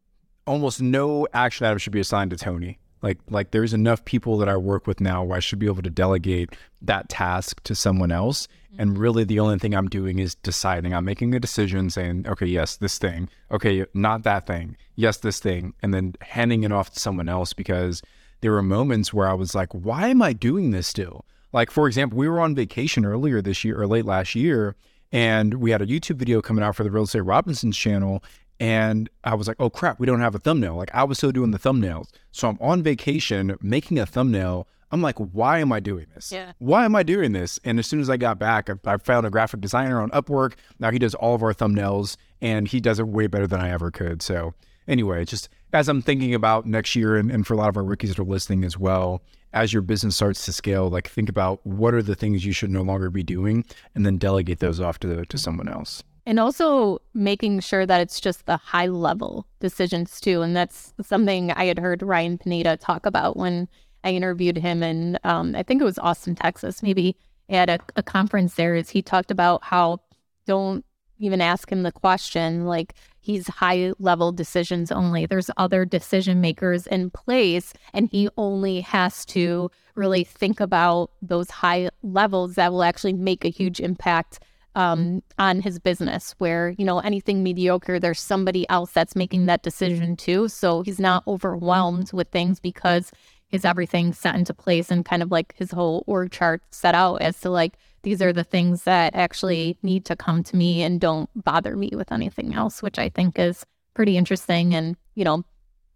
almost 0.50 0.82
no 0.82 1.28
action 1.32 1.64
item 1.64 1.78
should 1.78 1.92
be 1.92 2.00
assigned 2.00 2.32
to 2.32 2.36
Tony. 2.36 2.78
Like 3.02 3.18
like 3.30 3.52
there's 3.52 3.72
enough 3.72 4.04
people 4.04 4.36
that 4.38 4.48
I 4.48 4.56
work 4.56 4.86
with 4.86 5.00
now 5.00 5.22
where 5.22 5.36
I 5.36 5.40
should 5.40 5.60
be 5.60 5.66
able 5.66 5.82
to 5.82 5.90
delegate 5.90 6.54
that 6.82 7.08
task 7.08 7.62
to 7.62 7.74
someone 7.74 8.10
else. 8.10 8.46
Mm-hmm. 8.46 8.82
And 8.82 8.98
really 8.98 9.24
the 9.24 9.38
only 9.38 9.58
thing 9.58 9.74
I'm 9.74 9.88
doing 9.88 10.18
is 10.18 10.34
deciding. 10.34 10.92
I'm 10.92 11.04
making 11.04 11.34
a 11.34 11.40
decision 11.40 11.88
saying, 11.88 12.26
okay, 12.28 12.46
yes, 12.46 12.76
this 12.76 12.98
thing. 12.98 13.28
Okay, 13.52 13.86
not 13.94 14.24
that 14.24 14.46
thing. 14.46 14.76
Yes, 14.96 15.18
this 15.18 15.38
thing. 15.38 15.72
And 15.82 15.94
then 15.94 16.14
handing 16.20 16.64
it 16.64 16.72
off 16.72 16.90
to 16.90 17.00
someone 17.00 17.28
else 17.28 17.52
because 17.52 18.02
there 18.40 18.52
were 18.52 18.62
moments 18.62 19.14
where 19.14 19.28
I 19.28 19.34
was 19.34 19.54
like, 19.54 19.72
why 19.72 20.08
am 20.08 20.20
I 20.20 20.32
doing 20.32 20.72
this 20.72 20.88
still? 20.88 21.24
Like, 21.52 21.70
for 21.70 21.86
example, 21.86 22.18
we 22.18 22.28
were 22.28 22.40
on 22.40 22.54
vacation 22.54 23.04
earlier 23.04 23.40
this 23.40 23.64
year 23.64 23.80
or 23.80 23.86
late 23.86 24.04
last 24.04 24.34
year, 24.34 24.76
and 25.12 25.54
we 25.54 25.70
had 25.70 25.82
a 25.82 25.86
YouTube 25.86 26.16
video 26.16 26.40
coming 26.40 26.62
out 26.62 26.76
for 26.76 26.84
the 26.84 26.90
Real 26.90 27.04
Estate 27.04 27.22
Robinsons 27.22 27.76
channel. 27.76 28.22
And 28.60 29.08
I 29.24 29.34
was 29.34 29.48
like, 29.48 29.56
oh 29.58 29.70
crap, 29.70 29.98
we 29.98 30.06
don't 30.06 30.20
have 30.20 30.34
a 30.34 30.38
thumbnail. 30.38 30.76
Like 30.76 30.94
I 30.94 31.02
was 31.02 31.16
still 31.16 31.32
doing 31.32 31.50
the 31.50 31.58
thumbnails. 31.58 32.08
So 32.30 32.46
I'm 32.46 32.58
on 32.60 32.82
vacation 32.82 33.56
making 33.62 33.98
a 33.98 34.04
thumbnail. 34.04 34.68
I'm 34.92 35.00
like, 35.00 35.16
why 35.18 35.60
am 35.60 35.72
I 35.72 35.80
doing 35.80 36.06
this? 36.14 36.30
Yeah. 36.30 36.52
Why 36.58 36.84
am 36.84 36.94
I 36.94 37.02
doing 37.02 37.32
this? 37.32 37.58
And 37.64 37.78
as 37.78 37.86
soon 37.86 38.00
as 38.00 38.10
I 38.10 38.18
got 38.18 38.38
back, 38.38 38.68
I, 38.68 38.74
I, 38.84 38.96
found 38.98 39.24
a 39.24 39.30
graphic 39.30 39.60
designer 39.60 40.02
on 40.02 40.10
Upwork. 40.10 40.54
Now 40.78 40.90
he 40.90 40.98
does 40.98 41.14
all 41.14 41.34
of 41.34 41.42
our 41.42 41.54
thumbnails 41.54 42.16
and 42.42 42.68
he 42.68 42.80
does 42.80 42.98
it 42.98 43.08
way 43.08 43.28
better 43.28 43.46
than 43.46 43.60
I 43.60 43.70
ever 43.70 43.90
could. 43.90 44.20
So 44.20 44.52
anyway, 44.86 45.24
just 45.24 45.48
as 45.72 45.88
I'm 45.88 46.02
thinking 46.02 46.34
about 46.34 46.66
next 46.66 46.94
year 46.94 47.16
and, 47.16 47.30
and 47.30 47.46
for 47.46 47.54
a 47.54 47.56
lot 47.56 47.70
of 47.70 47.78
our 47.78 47.84
rookies 47.84 48.10
that 48.10 48.18
are 48.18 48.24
listening 48.24 48.64
as 48.64 48.76
well, 48.76 49.22
as 49.52 49.72
your 49.72 49.82
business 49.82 50.16
starts 50.16 50.44
to 50.44 50.52
scale, 50.52 50.90
like 50.90 51.08
think 51.08 51.28
about 51.30 51.64
what 51.64 51.94
are 51.94 52.02
the 52.02 52.14
things 52.14 52.44
you 52.44 52.52
should 52.52 52.70
no 52.70 52.82
longer 52.82 53.08
be 53.08 53.22
doing 53.22 53.64
and 53.94 54.04
then 54.04 54.18
delegate 54.18 54.58
those 54.58 54.80
off 54.80 54.98
to, 55.00 55.24
to 55.24 55.38
someone 55.38 55.68
else. 55.68 56.02
And 56.26 56.38
also 56.38 56.98
making 57.14 57.60
sure 57.60 57.86
that 57.86 58.00
it's 58.00 58.20
just 58.20 58.46
the 58.46 58.56
high 58.56 58.86
level 58.86 59.46
decisions 59.58 60.20
too. 60.20 60.42
And 60.42 60.54
that's 60.54 60.92
something 61.02 61.50
I 61.52 61.64
had 61.64 61.78
heard 61.78 62.02
Ryan 62.02 62.38
Pineda 62.38 62.76
talk 62.76 63.06
about 63.06 63.36
when 63.36 63.68
I 64.04 64.10
interviewed 64.10 64.58
him 64.58 64.82
in, 64.82 65.18
um, 65.24 65.54
I 65.54 65.62
think 65.62 65.80
it 65.80 65.84
was 65.84 65.98
Austin, 65.98 66.34
Texas, 66.34 66.82
maybe 66.82 67.16
at 67.48 67.68
a, 67.68 67.78
a 67.96 68.02
conference 68.02 68.54
there. 68.54 68.74
Is 68.74 68.90
he 68.90 69.02
talked 69.02 69.30
about 69.30 69.64
how 69.64 70.00
don't 70.46 70.84
even 71.20 71.40
ask 71.40 71.70
him 71.70 71.82
the 71.82 71.92
question 71.92 72.64
like 72.64 72.94
he's 73.20 73.46
high 73.46 73.92
level 73.98 74.32
decisions 74.32 74.90
only 74.90 75.26
there's 75.26 75.50
other 75.58 75.84
decision 75.84 76.40
makers 76.40 76.86
in 76.86 77.10
place 77.10 77.74
and 77.92 78.08
he 78.10 78.28
only 78.36 78.80
has 78.80 79.24
to 79.26 79.70
really 79.94 80.24
think 80.24 80.60
about 80.60 81.10
those 81.20 81.50
high 81.50 81.90
levels 82.02 82.54
that 82.54 82.72
will 82.72 82.82
actually 82.82 83.12
make 83.12 83.44
a 83.44 83.48
huge 83.48 83.80
impact 83.80 84.40
um, 84.74 84.98
mm-hmm. 84.98 85.18
on 85.38 85.60
his 85.60 85.78
business 85.78 86.34
where, 86.38 86.70
you 86.78 86.84
know, 86.84 87.00
anything 87.00 87.42
mediocre, 87.42 87.98
there's 87.98 88.20
somebody 88.20 88.68
else 88.68 88.92
that's 88.92 89.16
making 89.16 89.40
mm-hmm. 89.40 89.46
that 89.46 89.62
decision 89.62 90.16
too. 90.16 90.48
So 90.48 90.82
he's 90.82 91.00
not 91.00 91.22
mm-hmm. 91.22 91.30
overwhelmed 91.30 92.12
with 92.12 92.28
things 92.28 92.60
because 92.60 93.10
his 93.48 93.64
everything 93.64 94.12
set 94.12 94.36
into 94.36 94.54
place 94.54 94.90
and 94.90 95.04
kind 95.04 95.22
of 95.22 95.30
like 95.30 95.54
his 95.56 95.72
whole 95.72 96.04
org 96.06 96.30
chart 96.30 96.62
set 96.70 96.94
out 96.94 97.16
as 97.16 97.40
to 97.40 97.50
like, 97.50 97.74
these 98.02 98.22
are 98.22 98.32
the 98.32 98.44
things 98.44 98.84
that 98.84 99.14
actually 99.14 99.76
need 99.82 100.04
to 100.06 100.16
come 100.16 100.42
to 100.44 100.56
me 100.56 100.82
and 100.82 101.00
don't 101.00 101.28
bother 101.34 101.76
me 101.76 101.90
with 101.94 102.12
anything 102.12 102.54
else, 102.54 102.82
which 102.82 102.98
I 102.98 103.08
think 103.08 103.38
is 103.38 103.66
pretty 103.94 104.16
interesting. 104.16 104.74
And, 104.74 104.96
you 105.14 105.24
know, 105.24 105.44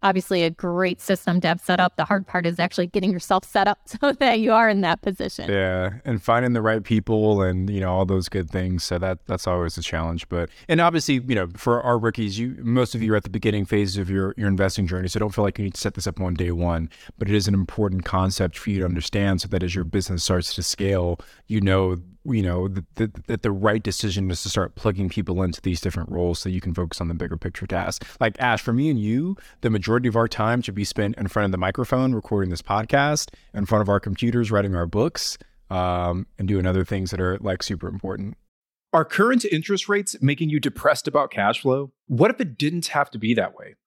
obviously 0.05 0.43
a 0.43 0.51
great 0.51 1.01
system 1.01 1.41
to 1.41 1.47
have 1.47 1.59
set 1.59 1.79
up. 1.79 1.95
The 1.95 2.05
hard 2.05 2.27
part 2.27 2.45
is 2.45 2.59
actually 2.59 2.87
getting 2.87 3.11
yourself 3.11 3.43
set 3.43 3.67
up 3.67 3.79
so 3.85 4.13
that 4.13 4.39
you 4.39 4.53
are 4.53 4.69
in 4.69 4.81
that 4.81 5.01
position. 5.01 5.49
Yeah, 5.49 5.95
and 6.05 6.21
finding 6.21 6.53
the 6.53 6.61
right 6.61 6.83
people 6.83 7.41
and 7.41 7.69
you 7.69 7.81
know 7.81 7.91
all 7.91 8.05
those 8.05 8.29
good 8.29 8.49
things. 8.49 8.83
So 8.83 8.99
that 8.99 9.25
that's 9.25 9.47
always 9.47 9.77
a 9.77 9.81
challenge. 9.81 10.29
But 10.29 10.49
and 10.69 10.79
obviously 10.79 11.15
you 11.15 11.35
know 11.35 11.47
for 11.57 11.81
our 11.81 11.97
rookies, 11.97 12.37
you 12.37 12.55
most 12.59 12.95
of 12.95 13.01
you 13.01 13.11
are 13.13 13.17
at 13.17 13.23
the 13.23 13.29
beginning 13.29 13.65
phase 13.65 13.97
of 13.97 14.09
your 14.09 14.33
your 14.37 14.47
investing 14.47 14.87
journey, 14.87 15.07
so 15.07 15.19
don't 15.19 15.33
feel 15.33 15.43
like 15.43 15.57
you 15.57 15.65
need 15.65 15.73
to 15.73 15.81
set 15.81 15.95
this 15.95 16.07
up 16.07 16.21
on 16.21 16.35
day 16.35 16.51
one. 16.51 16.89
But 17.17 17.27
it 17.27 17.35
is 17.35 17.47
an 17.47 17.55
important 17.55 18.05
concept 18.05 18.57
for 18.57 18.69
you 18.69 18.79
to 18.79 18.85
understand, 18.85 19.41
so 19.41 19.47
that 19.47 19.63
as 19.63 19.73
your 19.73 19.83
business 19.83 20.23
starts 20.23 20.53
to 20.55 20.63
scale, 20.63 21.19
you 21.47 21.59
know 21.61 21.97
you 22.25 22.41
know 22.41 22.67
that 22.67 22.95
the, 22.95 23.37
the, 23.37 23.51
right 23.51 23.81
decision 23.81 24.29
is 24.31 24.43
to 24.43 24.49
start 24.49 24.75
plugging 24.75 25.09
people 25.09 25.41
into 25.43 25.61
these 25.61 25.79
different 25.79 26.09
roles 26.09 26.39
so 26.39 26.49
you 26.49 26.61
can 26.61 26.73
focus 26.73 26.99
on 26.99 27.07
the 27.07 27.13
bigger 27.13 27.37
picture 27.37 27.67
tasks. 27.67 28.17
Like 28.19 28.35
ash 28.39 28.61
for 28.61 28.73
me 28.73 28.89
and 28.89 28.99
you 28.99 29.37
the 29.61 29.69
majority 29.69 30.07
of 30.07 30.15
our 30.15 30.27
time 30.27 30.61
should 30.61 30.75
be 30.75 30.83
spent 30.83 31.15
in 31.17 31.27
front 31.27 31.45
of 31.45 31.51
the 31.51 31.57
microphone 31.57 32.13
recording 32.13 32.49
this 32.49 32.61
podcast 32.61 33.29
in 33.53 33.65
front 33.65 33.81
of 33.81 33.89
our 33.89 33.99
computers 33.99 34.51
writing 34.51 34.75
our 34.75 34.85
books 34.85 35.37
um, 35.69 36.27
and 36.37 36.47
doing 36.47 36.65
other 36.65 36.83
things 36.83 37.11
that 37.11 37.21
are 37.21 37.37
like 37.39 37.63
super 37.63 37.87
important. 37.87 38.37
Are 38.93 39.05
current 39.05 39.43
interest 39.45 39.89
rates 39.89 40.15
making 40.21 40.49
you 40.49 40.59
depressed 40.59 41.07
about 41.07 41.31
cash 41.31 41.61
flow? 41.61 41.91
What 42.07 42.31
if 42.31 42.39
it 42.39 42.57
didn't 42.57 42.87
have 42.87 43.11
to 43.11 43.19
be 43.19 43.33
that 43.33 43.55
way 43.55 43.75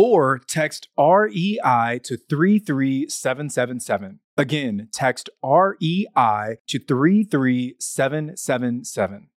Or 0.00 0.38
text 0.38 0.86
REI 0.96 1.98
to 2.04 2.16
33777. 2.16 4.20
Again, 4.36 4.88
text 4.92 5.28
REI 5.42 6.58
to 6.68 6.78
33777. 6.78 9.28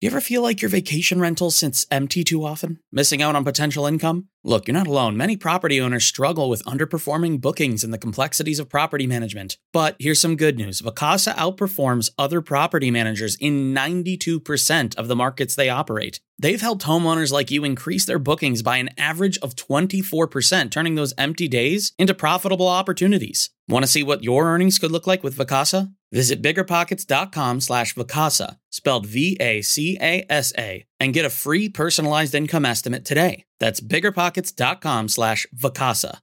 You 0.00 0.10
ever 0.10 0.20
feel 0.20 0.42
like 0.42 0.60
your 0.60 0.68
vacation 0.68 1.20
rental 1.20 1.52
sits 1.52 1.86
empty 1.92 2.24
too 2.24 2.44
often? 2.44 2.80
Missing 2.90 3.22
out 3.22 3.36
on 3.36 3.44
potential 3.44 3.86
income? 3.86 4.30
Look, 4.46 4.68
you're 4.68 4.74
not 4.74 4.86
alone. 4.86 5.16
Many 5.16 5.38
property 5.38 5.80
owners 5.80 6.04
struggle 6.04 6.50
with 6.50 6.62
underperforming 6.66 7.40
bookings 7.40 7.82
and 7.82 7.94
the 7.94 7.98
complexities 7.98 8.58
of 8.58 8.68
property 8.68 9.06
management. 9.06 9.56
But 9.72 9.96
here's 9.98 10.20
some 10.20 10.36
good 10.36 10.58
news 10.58 10.82
Vacasa 10.82 11.34
outperforms 11.34 12.10
other 12.18 12.42
property 12.42 12.90
managers 12.90 13.36
in 13.36 13.74
92% 13.74 14.96
of 14.96 15.08
the 15.08 15.16
markets 15.16 15.54
they 15.54 15.70
operate. 15.70 16.20
They've 16.38 16.60
helped 16.60 16.84
homeowners 16.84 17.32
like 17.32 17.50
you 17.50 17.64
increase 17.64 18.04
their 18.04 18.18
bookings 18.18 18.62
by 18.62 18.76
an 18.76 18.90
average 18.98 19.38
of 19.38 19.56
24%, 19.56 20.70
turning 20.70 20.94
those 20.94 21.14
empty 21.16 21.48
days 21.48 21.94
into 21.98 22.12
profitable 22.12 22.68
opportunities. 22.68 23.48
Want 23.66 23.84
to 23.84 23.90
see 23.90 24.02
what 24.02 24.24
your 24.24 24.46
earnings 24.46 24.78
could 24.78 24.92
look 24.92 25.06
like 25.06 25.22
with 25.22 25.38
Vacasa? 25.38 25.94
Visit 26.12 26.42
biggerpockets.com 26.42 27.60
slash 27.60 27.94
Vacasa, 27.94 28.58
spelled 28.70 29.06
V-A-C-A-S-A, 29.06 30.86
and 31.00 31.14
get 31.14 31.24
a 31.24 31.30
free 31.30 31.68
personalized 31.68 32.34
income 32.34 32.64
estimate 32.64 33.04
today. 33.04 33.44
That's 33.60 33.80
biggerpockets.com 33.80 35.08
slash 35.08 35.46
Vacasa. 35.56 36.18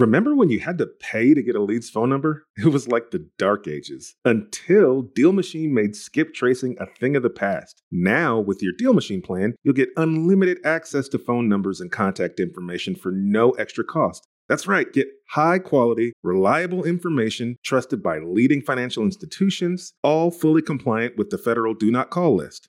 Remember 0.00 0.34
when 0.34 0.50
you 0.50 0.58
had 0.58 0.78
to 0.78 0.86
pay 0.86 1.34
to 1.34 1.42
get 1.42 1.54
a 1.54 1.62
lead's 1.62 1.88
phone 1.88 2.08
number? 2.08 2.46
It 2.56 2.66
was 2.66 2.88
like 2.88 3.10
the 3.10 3.28
dark 3.38 3.68
ages 3.68 4.16
until 4.24 5.02
Deal 5.02 5.32
Machine 5.32 5.72
made 5.72 5.94
skip 5.94 6.34
tracing 6.34 6.76
a 6.80 6.86
thing 6.86 7.14
of 7.14 7.22
the 7.22 7.30
past. 7.30 7.82
Now, 7.92 8.40
with 8.40 8.60
your 8.60 8.72
Deal 8.76 8.92
Machine 8.92 9.22
plan, 9.22 9.54
you'll 9.62 9.74
get 9.74 9.90
unlimited 9.96 10.58
access 10.64 11.08
to 11.08 11.18
phone 11.18 11.48
numbers 11.48 11.80
and 11.80 11.92
contact 11.92 12.40
information 12.40 12.96
for 12.96 13.12
no 13.12 13.50
extra 13.52 13.84
cost. 13.84 14.26
That's 14.48 14.66
right, 14.66 14.92
get 14.92 15.08
high 15.30 15.58
quality, 15.58 16.12
reliable 16.22 16.84
information 16.84 17.56
trusted 17.64 18.02
by 18.02 18.18
leading 18.18 18.62
financial 18.62 19.04
institutions, 19.04 19.94
all 20.02 20.30
fully 20.30 20.60
compliant 20.60 21.16
with 21.16 21.30
the 21.30 21.38
federal 21.38 21.72
Do 21.72 21.90
Not 21.90 22.10
Call 22.10 22.36
list. 22.36 22.68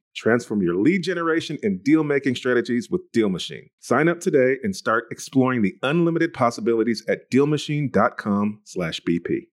Transform 0.15 0.61
your 0.61 0.75
lead 0.75 1.03
generation 1.03 1.57
and 1.63 1.83
deal 1.83 2.03
making 2.03 2.35
strategies 2.35 2.89
with 2.89 3.01
Deal 3.11 3.29
Machine. 3.29 3.69
Sign 3.79 4.07
up 4.07 4.19
today 4.19 4.57
and 4.63 4.75
start 4.75 5.05
exploring 5.11 5.61
the 5.61 5.75
unlimited 5.83 6.33
possibilities 6.33 7.03
at 7.07 7.29
dealmachine.com/bp. 7.31 9.47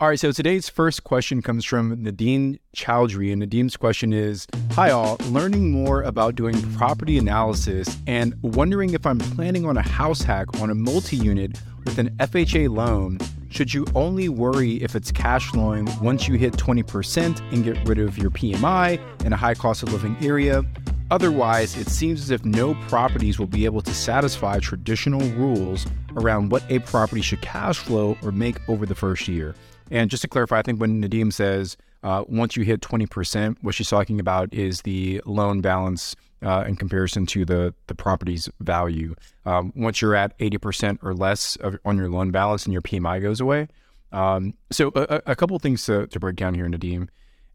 All 0.00 0.08
right, 0.08 0.18
so 0.18 0.32
today's 0.32 0.68
first 0.68 1.04
question 1.04 1.40
comes 1.40 1.64
from 1.64 1.96
Nadeem 1.96 2.58
Chowdhury, 2.76 3.32
and 3.32 3.40
Nadeem's 3.40 3.76
question 3.76 4.12
is 4.12 4.46
Hi, 4.72 4.90
all. 4.90 5.16
Learning 5.28 5.70
more 5.70 6.02
about 6.02 6.34
doing 6.34 6.60
property 6.72 7.16
analysis 7.16 7.96
and 8.06 8.34
wondering 8.42 8.94
if 8.94 9.06
I'm 9.06 9.18
planning 9.18 9.64
on 9.64 9.76
a 9.76 9.82
house 9.82 10.22
hack 10.22 10.60
on 10.60 10.68
a 10.68 10.74
multi 10.74 11.16
unit 11.16 11.58
with 11.84 11.98
an 11.98 12.10
FHA 12.16 12.74
loan. 12.74 13.18
Should 13.54 13.72
you 13.72 13.86
only 13.94 14.28
worry 14.28 14.82
if 14.82 14.96
it's 14.96 15.12
cash 15.12 15.46
flowing 15.50 15.88
once 16.02 16.26
you 16.26 16.34
hit 16.34 16.54
20% 16.54 17.40
and 17.52 17.62
get 17.62 17.76
rid 17.86 18.00
of 18.00 18.18
your 18.18 18.30
PMI 18.32 18.98
in 19.24 19.32
a 19.32 19.36
high 19.36 19.54
cost 19.54 19.84
of 19.84 19.92
living 19.92 20.16
area? 20.20 20.64
Otherwise, 21.12 21.76
it 21.76 21.86
seems 21.86 22.20
as 22.20 22.30
if 22.30 22.44
no 22.44 22.74
properties 22.88 23.38
will 23.38 23.46
be 23.46 23.64
able 23.64 23.80
to 23.82 23.94
satisfy 23.94 24.58
traditional 24.58 25.20
rules 25.36 25.86
around 26.16 26.50
what 26.50 26.64
a 26.68 26.80
property 26.80 27.22
should 27.22 27.42
cash 27.42 27.78
flow 27.78 28.18
or 28.24 28.32
make 28.32 28.56
over 28.68 28.86
the 28.86 28.94
first 28.96 29.28
year. 29.28 29.54
And 29.88 30.10
just 30.10 30.22
to 30.22 30.28
clarify, 30.28 30.58
I 30.58 30.62
think 30.62 30.80
when 30.80 31.00
Nadeem 31.00 31.32
says 31.32 31.76
uh, 32.02 32.24
once 32.26 32.56
you 32.56 32.64
hit 32.64 32.80
20%, 32.80 33.58
what 33.60 33.76
she's 33.76 33.88
talking 33.88 34.18
about 34.18 34.52
is 34.52 34.82
the 34.82 35.22
loan 35.26 35.60
balance 35.60 36.16
uh, 36.44 36.64
in 36.66 36.76
comparison 36.76 37.26
to 37.26 37.44
the, 37.44 37.74
the 37.86 37.94
property's 37.94 38.48
value. 38.60 39.14
Um, 39.44 39.72
once 39.74 40.00
you're 40.00 40.14
at 40.14 40.38
80% 40.38 40.98
or 41.02 41.14
less 41.14 41.56
of, 41.56 41.78
on 41.84 41.96
your 41.96 42.08
loan 42.08 42.30
balance 42.30 42.64
and 42.64 42.72
your 42.72 42.82
PMI 42.82 43.20
goes 43.20 43.40
away. 43.40 43.68
Um, 44.12 44.54
so, 44.70 44.92
a, 44.94 45.22
a 45.26 45.36
couple 45.36 45.58
things 45.58 45.84
to, 45.86 46.06
to 46.06 46.20
break 46.20 46.36
down 46.36 46.54
here, 46.54 46.66
Nadeem. 46.66 47.08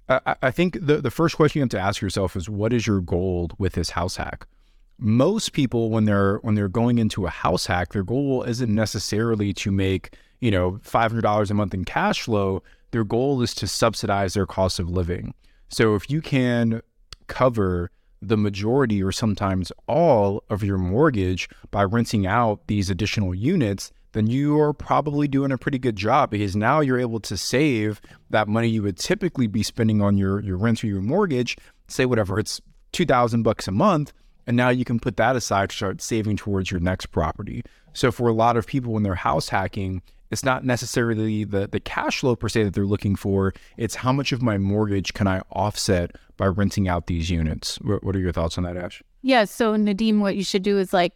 I, 0.09 0.35
I 0.41 0.51
think 0.51 0.77
the, 0.81 0.97
the 0.97 1.11
first 1.11 1.35
question 1.35 1.59
you 1.59 1.63
have 1.63 1.69
to 1.69 1.79
ask 1.79 2.01
yourself 2.01 2.35
is 2.35 2.49
what 2.49 2.73
is 2.73 2.85
your 2.87 2.99
goal 2.99 3.51
with 3.57 3.73
this 3.73 3.91
house 3.91 4.17
hack? 4.17 4.45
Most 4.97 5.53
people, 5.53 5.89
when 5.89 6.03
they're 6.03 6.37
when 6.37 6.55
they're 6.55 6.67
going 6.67 6.97
into 6.97 7.25
a 7.25 7.29
house 7.29 7.67
hack, 7.67 7.93
their 7.93 8.03
goal 8.03 8.43
isn't 8.43 8.73
necessarily 8.73 9.53
to 9.53 9.71
make 9.71 10.17
you 10.39 10.51
know, 10.51 10.73
$500 10.83 11.51
a 11.51 11.53
month 11.53 11.73
in 11.73 11.85
cash 11.85 12.21
flow, 12.21 12.63
their 12.91 13.03
goal 13.03 13.41
is 13.41 13.53
to 13.55 13.67
subsidize 13.67 14.33
their 14.33 14.45
cost 14.45 14.79
of 14.79 14.89
living. 14.89 15.33
So 15.69 15.95
if 15.95 16.09
you 16.09 16.21
can 16.21 16.81
cover 17.27 17.91
the 18.21 18.37
majority 18.37 19.01
or 19.01 19.11
sometimes 19.11 19.71
all 19.87 20.43
of 20.49 20.63
your 20.63 20.77
mortgage 20.77 21.49
by 21.71 21.83
renting 21.83 22.27
out 22.27 22.67
these 22.67 22.89
additional 22.89 23.33
units, 23.33 23.91
then 24.11 24.27
you 24.27 24.59
are 24.59 24.73
probably 24.73 25.27
doing 25.27 25.51
a 25.51 25.57
pretty 25.57 25.79
good 25.79 25.95
job 25.95 26.31
because 26.31 26.55
now 26.55 26.79
you're 26.79 26.99
able 26.99 27.19
to 27.19 27.37
save 27.37 28.01
that 28.29 28.47
money 28.47 28.67
you 28.67 28.83
would 28.83 28.97
typically 28.97 29.47
be 29.47 29.63
spending 29.63 30.01
on 30.01 30.17
your, 30.17 30.39
your 30.41 30.57
rent 30.57 30.83
or 30.83 30.87
your 30.87 31.01
mortgage, 31.01 31.55
say 31.87 32.05
whatever, 32.05 32.39
it's 32.39 32.59
2000 32.91 33.43
bucks 33.43 33.67
a 33.67 33.71
month. 33.71 34.11
And 34.47 34.57
now 34.57 34.69
you 34.69 34.83
can 34.83 34.99
put 34.99 35.17
that 35.17 35.35
aside 35.35 35.69
to 35.69 35.75
start 35.75 36.01
saving 36.01 36.37
towards 36.37 36.71
your 36.71 36.79
next 36.79 37.07
property. 37.07 37.63
So 37.93 38.11
for 38.11 38.27
a 38.27 38.33
lot 38.33 38.57
of 38.57 38.65
people 38.65 38.93
when 38.93 39.03
they're 39.03 39.13
house 39.13 39.49
hacking, 39.49 40.01
it's 40.31 40.43
not 40.43 40.63
necessarily 40.63 41.43
the 41.43 41.67
the 41.67 41.79
cash 41.79 42.19
flow 42.19 42.35
per 42.35 42.49
se 42.49 42.63
that 42.63 42.73
they're 42.73 42.85
looking 42.85 43.15
for. 43.15 43.53
It's 43.77 43.95
how 43.95 44.11
much 44.11 44.31
of 44.31 44.41
my 44.41 44.57
mortgage 44.57 45.13
can 45.13 45.27
I 45.27 45.41
offset 45.51 46.15
by 46.37 46.47
renting 46.47 46.87
out 46.87 47.07
these 47.07 47.29
units. 47.29 47.77
What 47.77 48.15
are 48.15 48.19
your 48.19 48.31
thoughts 48.31 48.57
on 48.57 48.63
that, 48.63 48.77
Ash? 48.77 49.03
Yeah. 49.21 49.45
So 49.45 49.75
Nadeem, 49.75 50.19
what 50.19 50.35
you 50.35 50.43
should 50.43 50.63
do 50.63 50.77
is 50.77 50.93
like 50.93 51.13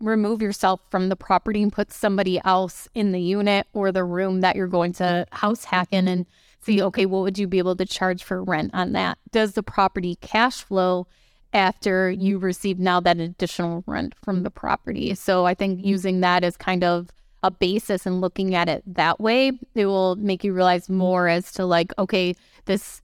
remove 0.00 0.42
yourself 0.42 0.80
from 0.90 1.08
the 1.08 1.16
property 1.16 1.62
and 1.62 1.72
put 1.72 1.92
somebody 1.92 2.40
else 2.44 2.88
in 2.94 3.12
the 3.12 3.20
unit 3.20 3.66
or 3.72 3.92
the 3.92 4.04
room 4.04 4.40
that 4.40 4.56
you're 4.56 4.66
going 4.66 4.92
to 4.92 5.26
house 5.32 5.64
hack 5.64 5.88
in 5.92 6.08
and 6.08 6.26
see, 6.60 6.82
okay, 6.82 7.06
what 7.06 7.22
would 7.22 7.38
you 7.38 7.46
be 7.46 7.58
able 7.58 7.76
to 7.76 7.86
charge 7.86 8.24
for 8.24 8.42
rent 8.42 8.70
on 8.74 8.92
that? 8.92 9.18
Does 9.30 9.52
the 9.52 9.62
property 9.62 10.16
cash 10.16 10.62
flow 10.62 11.06
after 11.52 12.10
you 12.10 12.38
receive 12.38 12.78
now 12.78 13.00
that 13.00 13.18
additional 13.18 13.84
rent 13.86 14.14
from 14.22 14.42
the 14.42 14.50
property? 14.50 15.14
So 15.14 15.46
I 15.46 15.54
think 15.54 15.84
using 15.84 16.20
that 16.20 16.42
as 16.42 16.56
kind 16.56 16.82
of 16.82 17.10
a 17.44 17.50
basis 17.50 18.06
and 18.06 18.22
looking 18.22 18.54
at 18.54 18.70
it 18.70 18.82
that 18.86 19.20
way, 19.20 19.52
it 19.74 19.84
will 19.84 20.16
make 20.16 20.42
you 20.42 20.54
realize 20.54 20.88
more 20.88 21.28
as 21.28 21.52
to 21.52 21.66
like, 21.66 21.92
okay, 21.98 22.34
this 22.64 23.02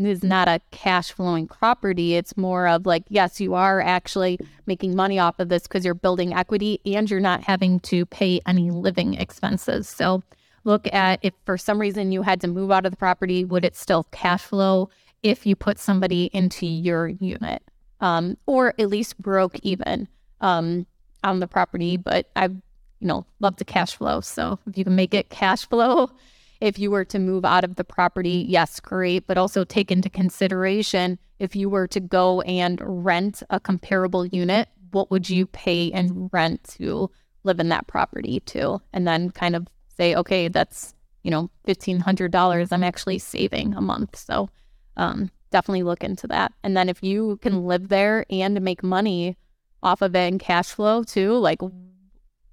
is 0.00 0.24
not 0.24 0.48
a 0.48 0.62
cash 0.70 1.12
flowing 1.12 1.46
property. 1.46 2.14
It's 2.14 2.34
more 2.34 2.66
of 2.66 2.86
like, 2.86 3.04
yes, 3.10 3.38
you 3.38 3.52
are 3.52 3.82
actually 3.82 4.38
making 4.64 4.96
money 4.96 5.18
off 5.18 5.38
of 5.38 5.50
this 5.50 5.64
because 5.64 5.84
you're 5.84 5.92
building 5.92 6.32
equity 6.32 6.80
and 6.86 7.08
you're 7.10 7.20
not 7.20 7.42
having 7.42 7.80
to 7.80 8.06
pay 8.06 8.40
any 8.46 8.70
living 8.70 9.12
expenses. 9.12 9.90
So 9.90 10.22
look 10.64 10.88
at 10.94 11.18
if 11.20 11.34
for 11.44 11.58
some 11.58 11.78
reason 11.78 12.12
you 12.12 12.22
had 12.22 12.40
to 12.40 12.48
move 12.48 12.70
out 12.70 12.86
of 12.86 12.92
the 12.92 12.96
property, 12.96 13.44
would 13.44 13.62
it 13.62 13.76
still 13.76 14.04
cash 14.04 14.42
flow 14.42 14.88
if 15.22 15.44
you 15.44 15.54
put 15.54 15.78
somebody 15.78 16.30
into 16.32 16.64
your 16.64 17.08
unit? 17.08 17.62
Um, 18.00 18.38
or 18.46 18.68
at 18.78 18.88
least 18.88 19.20
broke 19.20 19.58
even 19.62 20.08
um, 20.40 20.86
on 21.22 21.40
the 21.40 21.46
property. 21.46 21.98
But 21.98 22.30
I've 22.34 22.56
you 23.02 23.08
know, 23.08 23.26
love 23.40 23.56
the 23.56 23.64
cash 23.64 23.96
flow. 23.96 24.20
So 24.20 24.60
if 24.66 24.78
you 24.78 24.84
can 24.84 24.94
make 24.94 25.12
it 25.12 25.28
cash 25.28 25.68
flow, 25.68 26.08
if 26.60 26.78
you 26.78 26.90
were 26.90 27.04
to 27.06 27.18
move 27.18 27.44
out 27.44 27.64
of 27.64 27.74
the 27.74 27.84
property, 27.84 28.46
yes, 28.48 28.78
great. 28.78 29.26
But 29.26 29.36
also 29.36 29.64
take 29.64 29.90
into 29.90 30.08
consideration 30.08 31.18
if 31.40 31.56
you 31.56 31.68
were 31.68 31.88
to 31.88 31.98
go 31.98 32.40
and 32.42 32.80
rent 32.80 33.42
a 33.50 33.58
comparable 33.58 34.24
unit, 34.26 34.68
what 34.92 35.10
would 35.10 35.28
you 35.28 35.46
pay 35.46 35.86
in 35.86 36.30
rent 36.32 36.62
to 36.78 37.10
live 37.42 37.58
in 37.58 37.68
that 37.70 37.88
property 37.88 38.38
too? 38.40 38.80
And 38.92 39.08
then 39.08 39.30
kind 39.30 39.56
of 39.56 39.66
say, 39.96 40.14
okay, 40.14 40.46
that's, 40.46 40.94
you 41.24 41.32
know, 41.32 41.50
$1,500 41.66 42.72
I'm 42.72 42.84
actually 42.84 43.18
saving 43.18 43.74
a 43.74 43.80
month. 43.80 44.16
So 44.16 44.48
um, 44.96 45.28
definitely 45.50 45.82
look 45.82 46.04
into 46.04 46.28
that. 46.28 46.52
And 46.62 46.76
then 46.76 46.88
if 46.88 47.02
you 47.02 47.38
can 47.42 47.66
live 47.66 47.88
there 47.88 48.24
and 48.30 48.60
make 48.60 48.84
money 48.84 49.36
off 49.82 50.02
of 50.02 50.14
it 50.14 50.32
in 50.32 50.38
cash 50.38 50.68
flow 50.68 51.02
too. 51.02 51.36
Like 51.36 51.60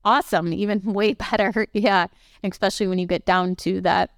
awesome, 0.05 0.53
even 0.53 0.81
way 0.93 1.13
better. 1.13 1.67
Yeah. 1.73 2.07
especially 2.43 2.87
when 2.87 2.99
you 2.99 3.07
get 3.07 3.25
down 3.25 3.55
to 3.57 3.81
that 3.81 4.11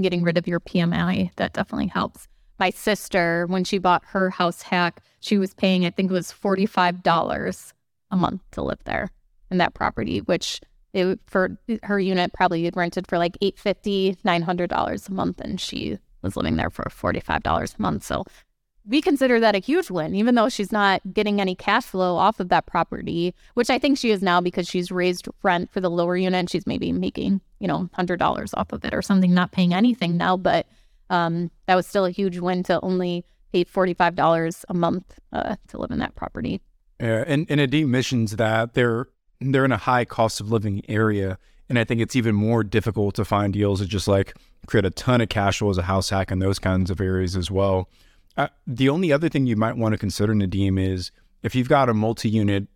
getting 0.00 0.22
rid 0.22 0.38
of 0.38 0.48
your 0.48 0.60
PMI, 0.60 1.34
that 1.36 1.52
definitely 1.52 1.86
helps. 1.86 2.26
My 2.58 2.70
sister, 2.70 3.46
when 3.48 3.64
she 3.64 3.78
bought 3.78 4.02
her 4.06 4.30
house 4.30 4.62
hack, 4.62 5.02
she 5.20 5.38
was 5.38 5.54
paying, 5.54 5.84
I 5.86 5.90
think 5.90 6.10
it 6.10 6.14
was 6.14 6.32
$45 6.32 7.72
a 8.10 8.16
month 8.16 8.42
to 8.52 8.62
live 8.62 8.78
there 8.84 9.10
in 9.50 9.58
that 9.58 9.74
property, 9.74 10.18
which 10.18 10.60
it, 10.92 11.18
for 11.26 11.58
her 11.82 11.98
unit 11.98 12.32
probably 12.32 12.70
rented 12.74 13.06
for 13.08 13.18
like 13.18 13.36
$850, 13.40 14.20
$900 14.22 15.08
a 15.08 15.12
month. 15.12 15.40
And 15.40 15.60
she 15.60 15.98
was 16.22 16.36
living 16.36 16.56
there 16.56 16.70
for 16.70 16.84
$45 16.84 17.78
a 17.78 17.82
month. 17.82 18.04
So 18.04 18.24
we 18.86 19.00
consider 19.00 19.40
that 19.40 19.54
a 19.54 19.58
huge 19.58 19.90
win, 19.90 20.14
even 20.14 20.34
though 20.34 20.48
she's 20.48 20.70
not 20.70 21.00
getting 21.12 21.40
any 21.40 21.54
cash 21.54 21.84
flow 21.84 22.16
off 22.16 22.38
of 22.38 22.50
that 22.50 22.66
property, 22.66 23.34
which 23.54 23.70
I 23.70 23.78
think 23.78 23.98
she 23.98 24.10
is 24.10 24.22
now 24.22 24.40
because 24.40 24.68
she's 24.68 24.90
raised 24.90 25.28
rent 25.42 25.72
for 25.72 25.80
the 25.80 25.90
lower 25.90 26.16
unit 26.16 26.38
and 26.38 26.50
she's 26.50 26.66
maybe 26.66 26.92
making, 26.92 27.40
you 27.60 27.68
know, 27.68 27.88
$100 27.96 28.50
off 28.54 28.72
of 28.72 28.84
it 28.84 28.92
or 28.92 29.00
something, 29.00 29.32
not 29.32 29.52
paying 29.52 29.72
anything 29.72 30.16
now. 30.16 30.36
But 30.36 30.66
um, 31.08 31.50
that 31.66 31.76
was 31.76 31.86
still 31.86 32.04
a 32.04 32.10
huge 32.10 32.38
win 32.38 32.62
to 32.64 32.80
only 32.82 33.24
pay 33.52 33.64
$45 33.64 34.64
a 34.68 34.74
month 34.74 35.18
uh, 35.32 35.56
to 35.68 35.78
live 35.78 35.90
in 35.90 35.98
that 36.00 36.14
property. 36.14 36.60
Yeah, 37.00 37.24
and, 37.26 37.46
and 37.48 37.60
it 37.60 37.86
mentions 37.86 38.36
that 38.36 38.74
they're 38.74 39.08
they're 39.40 39.64
in 39.64 39.72
a 39.72 39.76
high 39.76 40.04
cost 40.04 40.40
of 40.40 40.50
living 40.50 40.82
area. 40.88 41.38
And 41.68 41.78
I 41.78 41.84
think 41.84 42.00
it's 42.00 42.16
even 42.16 42.34
more 42.34 42.62
difficult 42.62 43.14
to 43.16 43.24
find 43.24 43.52
deals 43.52 43.80
that 43.80 43.86
just 43.86 44.08
like 44.08 44.34
create 44.66 44.84
a 44.84 44.90
ton 44.90 45.20
of 45.20 45.28
cash 45.28 45.58
flow 45.58 45.70
as 45.70 45.78
a 45.78 45.82
house 45.82 46.10
hack 46.10 46.30
in 46.30 46.38
those 46.38 46.58
kinds 46.58 46.90
of 46.90 47.00
areas 47.00 47.36
as 47.36 47.50
well. 47.50 47.88
Uh, 48.36 48.48
the 48.66 48.88
only 48.88 49.12
other 49.12 49.28
thing 49.28 49.46
you 49.46 49.56
might 49.56 49.76
want 49.76 49.92
to 49.92 49.98
consider, 49.98 50.34
Nadeem, 50.34 50.80
is 50.80 51.12
if 51.42 51.54
you've 51.54 51.68
got 51.68 51.88
a 51.88 51.94
multi-unit 51.94 52.66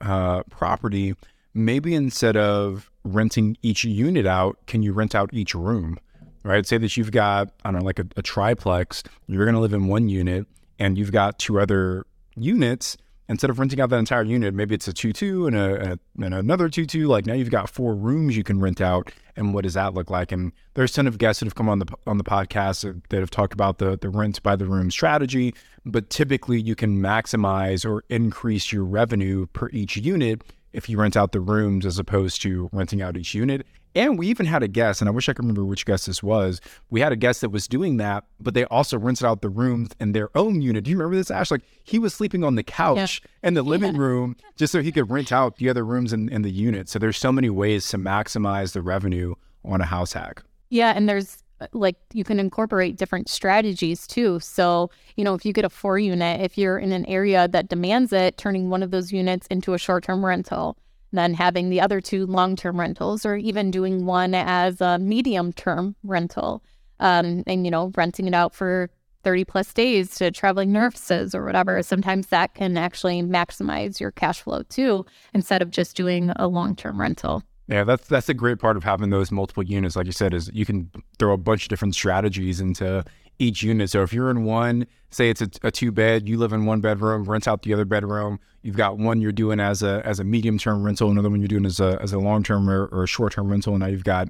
uh, 0.00 0.42
property, 0.44 1.14
maybe 1.54 1.94
instead 1.94 2.36
of 2.36 2.90
renting 3.04 3.56
each 3.62 3.84
unit 3.84 4.26
out, 4.26 4.58
can 4.66 4.82
you 4.82 4.92
rent 4.92 5.14
out 5.14 5.30
each 5.32 5.54
room? 5.54 5.98
Right? 6.44 6.66
Say 6.66 6.78
that 6.78 6.96
you've 6.96 7.12
got 7.12 7.52
I 7.64 7.70
don't 7.70 7.80
know, 7.80 7.86
like 7.86 7.98
a, 7.98 8.06
a 8.16 8.22
triplex. 8.22 9.02
You're 9.28 9.44
going 9.44 9.54
to 9.54 9.60
live 9.60 9.74
in 9.74 9.86
one 9.86 10.08
unit, 10.08 10.46
and 10.78 10.98
you've 10.98 11.12
got 11.12 11.38
two 11.38 11.60
other 11.60 12.04
units 12.34 12.96
instead 13.28 13.50
of 13.50 13.58
renting 13.58 13.80
out 13.80 13.90
that 13.90 13.98
entire 13.98 14.22
unit, 14.22 14.54
maybe 14.54 14.74
it's 14.74 14.88
a 14.88 14.92
two-two 14.92 15.46
and, 15.46 15.56
a, 15.56 15.92
a, 15.92 16.24
and 16.24 16.34
another 16.34 16.68
two-two. 16.68 17.06
Like 17.06 17.26
now 17.26 17.34
you've 17.34 17.50
got 17.50 17.70
four 17.70 17.94
rooms 17.94 18.36
you 18.36 18.44
can 18.44 18.60
rent 18.60 18.80
out, 18.80 19.10
and 19.36 19.54
what 19.54 19.64
does 19.64 19.74
that 19.74 19.94
look 19.94 20.10
like? 20.10 20.32
And 20.32 20.52
there's 20.74 20.92
a 20.92 20.94
ton 20.94 21.06
of 21.06 21.18
guests 21.18 21.40
that 21.40 21.46
have 21.46 21.54
come 21.54 21.68
on 21.68 21.78
the 21.78 21.86
on 22.06 22.18
the 22.18 22.24
podcast 22.24 23.02
that 23.08 23.20
have 23.20 23.30
talked 23.30 23.52
about 23.52 23.78
the 23.78 23.98
the 23.98 24.10
rent 24.10 24.42
by 24.42 24.56
the 24.56 24.66
room 24.66 24.90
strategy. 24.90 25.54
But 25.84 26.10
typically, 26.10 26.60
you 26.60 26.74
can 26.74 27.00
maximize 27.00 27.84
or 27.88 28.04
increase 28.08 28.72
your 28.72 28.84
revenue 28.84 29.46
per 29.46 29.68
each 29.72 29.96
unit 29.96 30.42
if 30.72 30.88
you 30.88 30.98
rent 30.98 31.16
out 31.16 31.32
the 31.32 31.40
rooms 31.40 31.84
as 31.84 31.98
opposed 31.98 32.40
to 32.42 32.68
renting 32.72 33.02
out 33.02 33.16
each 33.16 33.34
unit. 33.34 33.66
And 33.94 34.18
we 34.18 34.28
even 34.28 34.46
had 34.46 34.62
a 34.62 34.68
guest, 34.68 35.02
and 35.02 35.08
I 35.08 35.12
wish 35.12 35.28
I 35.28 35.32
could 35.32 35.44
remember 35.44 35.64
which 35.64 35.84
guest 35.84 36.06
this 36.06 36.22
was. 36.22 36.60
We 36.90 37.00
had 37.00 37.12
a 37.12 37.16
guest 37.16 37.42
that 37.42 37.50
was 37.50 37.68
doing 37.68 37.98
that, 37.98 38.24
but 38.40 38.54
they 38.54 38.64
also 38.64 38.98
rented 38.98 39.26
out 39.26 39.42
the 39.42 39.50
rooms 39.50 39.90
in 40.00 40.12
their 40.12 40.30
own 40.36 40.62
unit. 40.62 40.84
Do 40.84 40.90
you 40.90 40.96
remember 40.96 41.16
this, 41.16 41.30
Ash? 41.30 41.50
Like 41.50 41.62
he 41.84 41.98
was 41.98 42.14
sleeping 42.14 42.42
on 42.42 42.54
the 42.54 42.62
couch 42.62 43.20
yeah. 43.22 43.48
in 43.48 43.54
the 43.54 43.62
living 43.62 43.94
yeah. 43.94 44.00
room 44.00 44.36
just 44.56 44.72
so 44.72 44.80
he 44.80 44.92
could 44.92 45.10
rent 45.10 45.30
out 45.30 45.56
the 45.56 45.68
other 45.68 45.84
rooms 45.84 46.12
in, 46.12 46.28
in 46.30 46.42
the 46.42 46.50
unit. 46.50 46.88
So 46.88 46.98
there's 46.98 47.18
so 47.18 47.32
many 47.32 47.50
ways 47.50 47.86
to 47.88 47.98
maximize 47.98 48.72
the 48.72 48.82
revenue 48.82 49.34
on 49.64 49.80
a 49.80 49.86
house 49.86 50.14
hack. 50.14 50.42
Yeah, 50.70 50.92
and 50.96 51.06
there's 51.06 51.42
uh, 51.60 51.66
like 51.74 51.96
you 52.14 52.24
can 52.24 52.40
incorporate 52.40 52.96
different 52.96 53.28
strategies 53.28 54.06
too. 54.06 54.40
So, 54.40 54.90
you 55.16 55.24
know, 55.24 55.34
if 55.34 55.44
you 55.44 55.52
get 55.52 55.66
a 55.66 55.70
four 55.70 55.98
unit, 55.98 56.40
if 56.40 56.56
you're 56.56 56.78
in 56.78 56.92
an 56.92 57.04
area 57.06 57.46
that 57.48 57.68
demands 57.68 58.12
it, 58.12 58.38
turning 58.38 58.70
one 58.70 58.82
of 58.82 58.90
those 58.90 59.12
units 59.12 59.46
into 59.48 59.74
a 59.74 59.78
short 59.78 60.04
term 60.04 60.24
rental 60.24 60.78
then 61.12 61.34
having 61.34 61.70
the 61.70 61.80
other 61.80 62.00
two 62.00 62.26
long 62.26 62.56
term 62.56 62.78
rentals, 62.78 63.24
or 63.24 63.36
even 63.36 63.70
doing 63.70 64.06
one 64.06 64.34
as 64.34 64.80
a 64.80 64.98
medium 64.98 65.52
term 65.52 65.94
rental 66.02 66.62
um, 67.00 67.42
and, 67.46 67.64
you 67.64 67.70
know, 67.70 67.92
renting 67.96 68.26
it 68.26 68.34
out 68.34 68.54
for 68.54 68.88
30 69.24 69.44
plus 69.44 69.72
days 69.72 70.16
to 70.16 70.30
traveling 70.30 70.72
nurses 70.72 71.34
or 71.34 71.44
whatever. 71.44 71.82
Sometimes 71.82 72.28
that 72.28 72.54
can 72.54 72.76
actually 72.76 73.22
maximize 73.22 74.00
your 74.00 74.10
cash 74.10 74.40
flow 74.40 74.62
too, 74.64 75.06
instead 75.34 75.62
of 75.62 75.70
just 75.70 75.96
doing 75.96 76.32
a 76.36 76.46
long 76.46 76.74
term 76.74 77.00
rental. 77.00 77.42
Yeah, 77.68 77.84
that's 77.84 78.08
that's 78.08 78.28
a 78.28 78.34
great 78.34 78.58
part 78.58 78.76
of 78.76 78.84
having 78.84 79.10
those 79.10 79.30
multiple 79.30 79.62
units. 79.62 79.96
Like 79.96 80.06
you 80.06 80.12
said, 80.12 80.34
is 80.34 80.50
you 80.52 80.66
can 80.66 80.90
throw 81.18 81.32
a 81.32 81.36
bunch 81.36 81.64
of 81.64 81.68
different 81.68 81.94
strategies 81.94 82.60
into 82.60 83.04
each 83.42 83.62
unit. 83.62 83.90
So 83.90 84.02
if 84.02 84.12
you're 84.12 84.30
in 84.30 84.44
one, 84.44 84.86
say 85.10 85.28
it's 85.28 85.42
a, 85.42 85.50
a, 85.64 85.70
two 85.70 85.90
bed, 85.90 86.28
you 86.28 86.38
live 86.38 86.52
in 86.52 86.64
one 86.64 86.80
bedroom, 86.80 87.24
rent 87.24 87.48
out 87.48 87.62
the 87.62 87.74
other 87.74 87.84
bedroom. 87.84 88.38
You've 88.62 88.76
got 88.76 88.98
one 88.98 89.20
you're 89.20 89.32
doing 89.32 89.58
as 89.58 89.82
a 89.82 90.00
as 90.04 90.20
a 90.20 90.24
medium 90.24 90.58
term 90.58 90.82
rental, 90.84 91.10
another 91.10 91.28
one 91.28 91.40
you're 91.40 91.48
doing 91.48 91.66
as 91.66 91.80
a 91.80 91.98
as 92.00 92.12
a 92.12 92.18
long 92.18 92.42
term 92.42 92.70
or, 92.70 92.86
or, 92.86 93.02
a 93.02 93.08
short 93.08 93.32
term 93.32 93.50
rental. 93.50 93.74
And 93.74 93.80
now 93.80 93.88
you've 93.88 94.04
got 94.04 94.28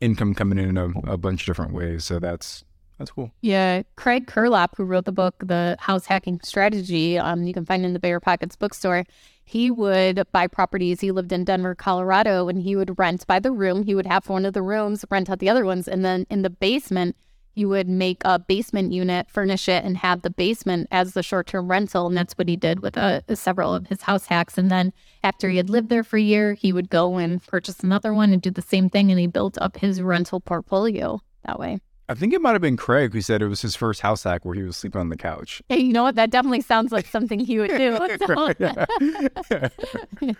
income 0.00 0.34
coming 0.34 0.58
in 0.58 0.68
in 0.70 0.78
a, 0.78 0.88
a, 1.12 1.16
bunch 1.16 1.42
of 1.42 1.46
different 1.46 1.74
ways. 1.74 2.04
So 2.04 2.18
that's 2.18 2.64
that's 2.98 3.10
cool. 3.10 3.32
Yeah, 3.40 3.82
Craig 3.96 4.26
Curelop, 4.26 4.76
who 4.76 4.84
wrote 4.84 5.06
the 5.06 5.12
book 5.12 5.34
The 5.44 5.76
House 5.80 6.06
Hacking 6.06 6.40
Strategy, 6.44 7.18
um, 7.18 7.42
you 7.44 7.52
can 7.52 7.66
find 7.66 7.84
in 7.84 7.92
the 7.92 7.98
Bigger 7.98 8.20
Pockets 8.20 8.54
bookstore. 8.54 9.04
He 9.44 9.72
would 9.72 10.22
buy 10.30 10.46
properties. 10.46 11.00
He 11.00 11.10
lived 11.10 11.32
in 11.32 11.44
Denver, 11.44 11.74
Colorado, 11.74 12.48
and 12.48 12.62
he 12.62 12.76
would 12.76 12.96
rent 12.96 13.26
by 13.26 13.40
the 13.40 13.50
room. 13.50 13.82
He 13.82 13.96
would 13.96 14.06
have 14.06 14.28
one 14.28 14.46
of 14.46 14.54
the 14.54 14.62
rooms, 14.62 15.04
rent 15.10 15.28
out 15.28 15.40
the 15.40 15.48
other 15.48 15.64
ones, 15.64 15.88
and 15.88 16.04
then 16.04 16.26
in 16.30 16.42
the 16.42 16.50
basement 16.50 17.16
he 17.52 17.64
would 17.64 17.88
make 17.88 18.22
a 18.24 18.38
basement 18.38 18.92
unit, 18.92 19.30
furnish 19.30 19.68
it, 19.68 19.84
and 19.84 19.98
have 19.98 20.22
the 20.22 20.30
basement 20.30 20.88
as 20.90 21.12
the 21.12 21.22
short 21.22 21.46
term 21.46 21.70
rental. 21.70 22.06
And 22.06 22.16
that's 22.16 22.34
what 22.34 22.48
he 22.48 22.56
did 22.56 22.80
with 22.80 22.96
uh, 22.96 23.20
several 23.34 23.74
of 23.74 23.88
his 23.88 24.02
house 24.02 24.26
hacks. 24.26 24.58
And 24.58 24.70
then 24.70 24.92
after 25.22 25.50
he 25.50 25.58
had 25.58 25.70
lived 25.70 25.88
there 25.88 26.04
for 26.04 26.16
a 26.16 26.22
year, 26.22 26.54
he 26.54 26.72
would 26.72 26.90
go 26.90 27.16
and 27.16 27.44
purchase 27.46 27.80
another 27.80 28.14
one 28.14 28.32
and 28.32 28.40
do 28.40 28.50
the 28.50 28.62
same 28.62 28.88
thing. 28.88 29.10
And 29.10 29.20
he 29.20 29.26
built 29.26 29.58
up 29.58 29.76
his 29.76 30.02
rental 30.02 30.40
portfolio 30.40 31.20
that 31.44 31.58
way. 31.58 31.80
I 32.08 32.14
think 32.14 32.34
it 32.34 32.42
might 32.42 32.52
have 32.52 32.60
been 32.60 32.76
Craig 32.76 33.12
who 33.12 33.20
said 33.20 33.42
it 33.42 33.48
was 33.48 33.62
his 33.62 33.76
first 33.76 34.00
house 34.00 34.24
hack 34.24 34.44
where 34.44 34.54
he 34.54 34.62
was 34.62 34.76
sleeping 34.76 35.00
on 35.00 35.08
the 35.08 35.16
couch. 35.16 35.62
Hey, 35.68 35.78
you 35.78 35.92
know 35.92 36.02
what? 36.02 36.16
That 36.16 36.30
definitely 36.30 36.60
sounds 36.60 36.92
like 36.92 37.06
something 37.06 37.40
he 37.40 37.58
would 37.58 37.70
do. 37.70 37.92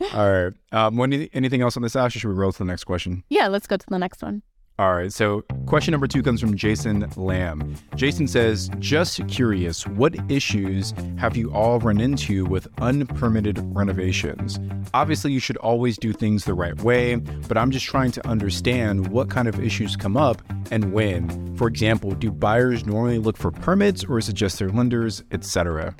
All 0.14 0.32
right. 0.32 0.52
Um, 0.72 1.28
anything 1.32 1.60
else 1.60 1.76
on 1.76 1.82
this, 1.82 1.94
Ash? 1.94 2.16
Or 2.16 2.20
should 2.20 2.28
we 2.28 2.34
roll 2.34 2.52
to 2.52 2.58
the 2.58 2.64
next 2.64 2.84
question? 2.84 3.22
Yeah, 3.28 3.48
let's 3.48 3.66
go 3.66 3.76
to 3.76 3.86
the 3.86 3.98
next 3.98 4.22
one. 4.22 4.42
All 4.80 4.94
right. 4.94 5.12
So, 5.12 5.42
question 5.66 5.92
number 5.92 6.06
two 6.06 6.22
comes 6.22 6.40
from 6.40 6.56
Jason 6.56 7.06
Lamb. 7.14 7.76
Jason 7.96 8.26
says, 8.26 8.70
Just 8.78 9.20
curious, 9.28 9.86
what 9.86 10.14
issues 10.30 10.94
have 11.18 11.36
you 11.36 11.52
all 11.52 11.78
run 11.80 12.00
into 12.00 12.46
with 12.46 12.66
unpermitted 12.78 13.60
renovations? 13.76 14.58
Obviously, 14.94 15.32
you 15.32 15.38
should 15.38 15.58
always 15.58 15.98
do 15.98 16.14
things 16.14 16.46
the 16.46 16.54
right 16.54 16.80
way, 16.80 17.16
but 17.16 17.58
I'm 17.58 17.70
just 17.70 17.84
trying 17.84 18.10
to 18.12 18.26
understand 18.26 19.08
what 19.08 19.28
kind 19.28 19.48
of 19.48 19.60
issues 19.60 19.96
come 19.96 20.16
up 20.16 20.40
and 20.70 20.94
when. 20.94 21.54
For 21.58 21.68
example, 21.68 22.12
do 22.12 22.30
buyers 22.30 22.86
normally 22.86 23.18
look 23.18 23.36
for 23.36 23.50
permits 23.50 24.02
or 24.04 24.16
is 24.16 24.30
it 24.30 24.32
just 24.32 24.58
their 24.58 24.70
lenders, 24.70 25.22
etc.? 25.30 25.94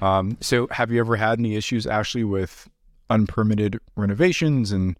Um, 0.00 0.38
so, 0.40 0.68
have 0.70 0.90
you 0.90 1.00
ever 1.00 1.16
had 1.16 1.38
any 1.38 1.54
issues, 1.54 1.86
Ashley, 1.86 2.24
with 2.24 2.66
unpermitted 3.10 3.78
renovations? 3.94 4.72
And 4.72 4.96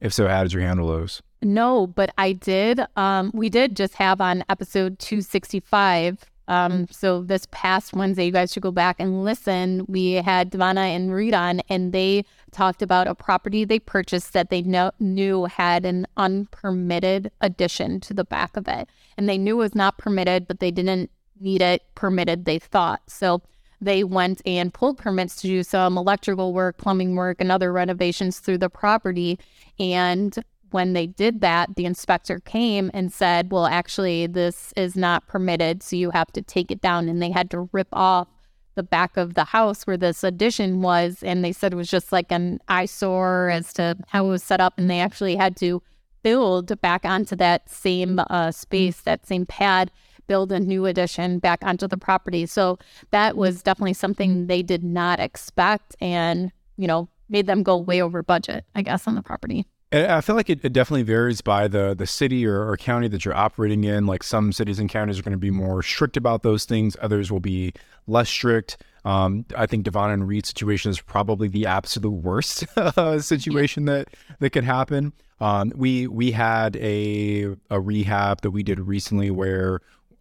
if 0.00 0.12
so, 0.12 0.28
how 0.28 0.42
did 0.42 0.52
you 0.52 0.60
handle 0.60 0.88
those? 0.88 1.22
No, 1.42 1.86
but 1.86 2.12
I 2.16 2.32
did. 2.32 2.80
Um, 2.96 3.30
we 3.34 3.48
did 3.48 3.76
just 3.76 3.94
have 3.94 4.20
on 4.20 4.44
episode 4.48 4.98
265. 4.98 6.24
Um, 6.46 6.86
so 6.90 7.22
this 7.22 7.46
past 7.50 7.94
Wednesday, 7.94 8.26
you 8.26 8.32
guys 8.32 8.52
should 8.52 8.62
go 8.62 8.70
back 8.70 8.96
and 8.98 9.24
listen. 9.24 9.84
We 9.88 10.14
had 10.14 10.50
Devana 10.50 10.94
and 10.94 11.12
Reed 11.12 11.34
on, 11.34 11.60
and 11.68 11.92
they 11.92 12.24
talked 12.50 12.82
about 12.82 13.06
a 13.06 13.14
property 13.14 13.64
they 13.64 13.78
purchased 13.78 14.32
that 14.34 14.50
they 14.50 14.62
know, 14.62 14.90
knew 15.00 15.44
had 15.46 15.86
an 15.86 16.06
unpermitted 16.16 17.30
addition 17.40 18.00
to 18.00 18.14
the 18.14 18.24
back 18.24 18.56
of 18.56 18.68
it. 18.68 18.88
And 19.16 19.28
they 19.28 19.38
knew 19.38 19.56
it 19.56 19.64
was 19.64 19.74
not 19.74 19.98
permitted, 19.98 20.46
but 20.46 20.60
they 20.60 20.70
didn't 20.70 21.10
need 21.40 21.62
it 21.62 21.82
permitted, 21.94 22.44
they 22.44 22.58
thought. 22.58 23.02
So 23.06 23.42
they 23.80 24.04
went 24.04 24.40
and 24.46 24.72
pulled 24.72 24.98
permits 24.98 25.36
to 25.36 25.46
do 25.46 25.62
some 25.62 25.98
electrical 25.98 26.52
work, 26.52 26.78
plumbing 26.78 27.16
work, 27.16 27.38
and 27.40 27.52
other 27.52 27.72
renovations 27.72 28.38
through 28.38 28.58
the 28.58 28.70
property. 28.70 29.38
And 29.78 30.36
when 30.70 30.92
they 30.92 31.06
did 31.06 31.40
that, 31.40 31.76
the 31.76 31.84
inspector 31.84 32.40
came 32.40 32.90
and 32.92 33.12
said, 33.12 33.52
Well, 33.52 33.66
actually, 33.66 34.26
this 34.26 34.72
is 34.76 34.96
not 34.96 35.26
permitted. 35.28 35.82
So 35.82 35.96
you 35.96 36.10
have 36.10 36.32
to 36.32 36.42
take 36.42 36.70
it 36.70 36.80
down. 36.80 37.08
And 37.08 37.22
they 37.22 37.30
had 37.30 37.50
to 37.52 37.68
rip 37.72 37.88
off 37.92 38.28
the 38.74 38.82
back 38.82 39.16
of 39.16 39.34
the 39.34 39.44
house 39.44 39.86
where 39.86 39.96
this 39.96 40.24
addition 40.24 40.82
was. 40.82 41.22
And 41.22 41.44
they 41.44 41.52
said 41.52 41.72
it 41.72 41.76
was 41.76 41.90
just 41.90 42.10
like 42.10 42.32
an 42.32 42.58
eyesore 42.68 43.50
as 43.50 43.72
to 43.74 43.96
how 44.08 44.26
it 44.26 44.30
was 44.30 44.42
set 44.42 44.60
up. 44.60 44.74
And 44.76 44.90
they 44.90 45.00
actually 45.00 45.36
had 45.36 45.56
to 45.58 45.80
build 46.24 46.80
back 46.80 47.04
onto 47.04 47.36
that 47.36 47.68
same 47.68 48.18
uh, 48.30 48.50
space, 48.50 49.00
that 49.02 49.26
same 49.26 49.46
pad, 49.46 49.92
build 50.26 50.52
a 50.52 50.60
new 50.60 50.86
addition 50.86 51.38
back 51.38 51.64
onto 51.64 51.86
the 51.86 51.96
property. 51.96 52.46
So 52.46 52.78
that 53.10 53.36
was 53.36 53.62
definitely 53.62 53.94
something 53.94 54.46
they 54.46 54.62
did 54.62 54.84
not 54.84 55.20
expect 55.20 55.96
and, 56.00 56.52
you 56.76 56.86
know, 56.86 57.08
made 57.28 57.46
them 57.46 57.62
go 57.62 57.76
way 57.76 58.02
over 58.02 58.22
budget, 58.22 58.64
I 58.74 58.82
guess, 58.82 59.06
on 59.06 59.14
the 59.14 59.22
property. 59.22 59.66
I 59.94 60.20
feel 60.22 60.34
like 60.34 60.50
it, 60.50 60.64
it, 60.64 60.72
definitely 60.72 61.04
varies 61.04 61.40
by 61.40 61.68
the 61.68 61.94
the 61.94 62.06
city 62.06 62.44
or, 62.46 62.68
or, 62.68 62.76
county 62.76 63.06
that 63.08 63.24
you're 63.24 63.34
operating 63.34 63.84
in. 63.84 64.06
Like 64.06 64.24
some 64.24 64.50
cities 64.50 64.80
and 64.80 64.90
counties 64.90 65.20
are 65.20 65.22
going 65.22 65.32
to 65.32 65.38
be 65.38 65.52
more 65.52 65.84
strict 65.84 66.16
about 66.16 66.42
those 66.42 66.64
things. 66.64 66.96
Others 67.00 67.30
will 67.30 67.40
be 67.40 67.72
less 68.08 68.28
strict. 68.28 68.76
Um, 69.04 69.44
I 69.56 69.66
think 69.66 69.84
Devon 69.84 70.10
and 70.10 70.26
Reed's 70.26 70.48
situation 70.48 70.90
is 70.90 71.00
probably 71.00 71.46
the 71.46 71.66
absolute 71.66 72.10
worst 72.10 72.64
situation 73.20 73.84
that 73.84 74.08
that 74.40 74.50
could 74.50 74.64
happen. 74.64 75.12
Um, 75.40 75.72
we 75.76 76.08
we 76.08 76.32
had 76.32 76.76
a 76.76 77.54
a 77.70 77.80
rehab 77.80 78.40
that 78.40 78.50
we 78.50 78.64
did 78.64 78.80
recently 78.80 79.30
where 79.30 79.80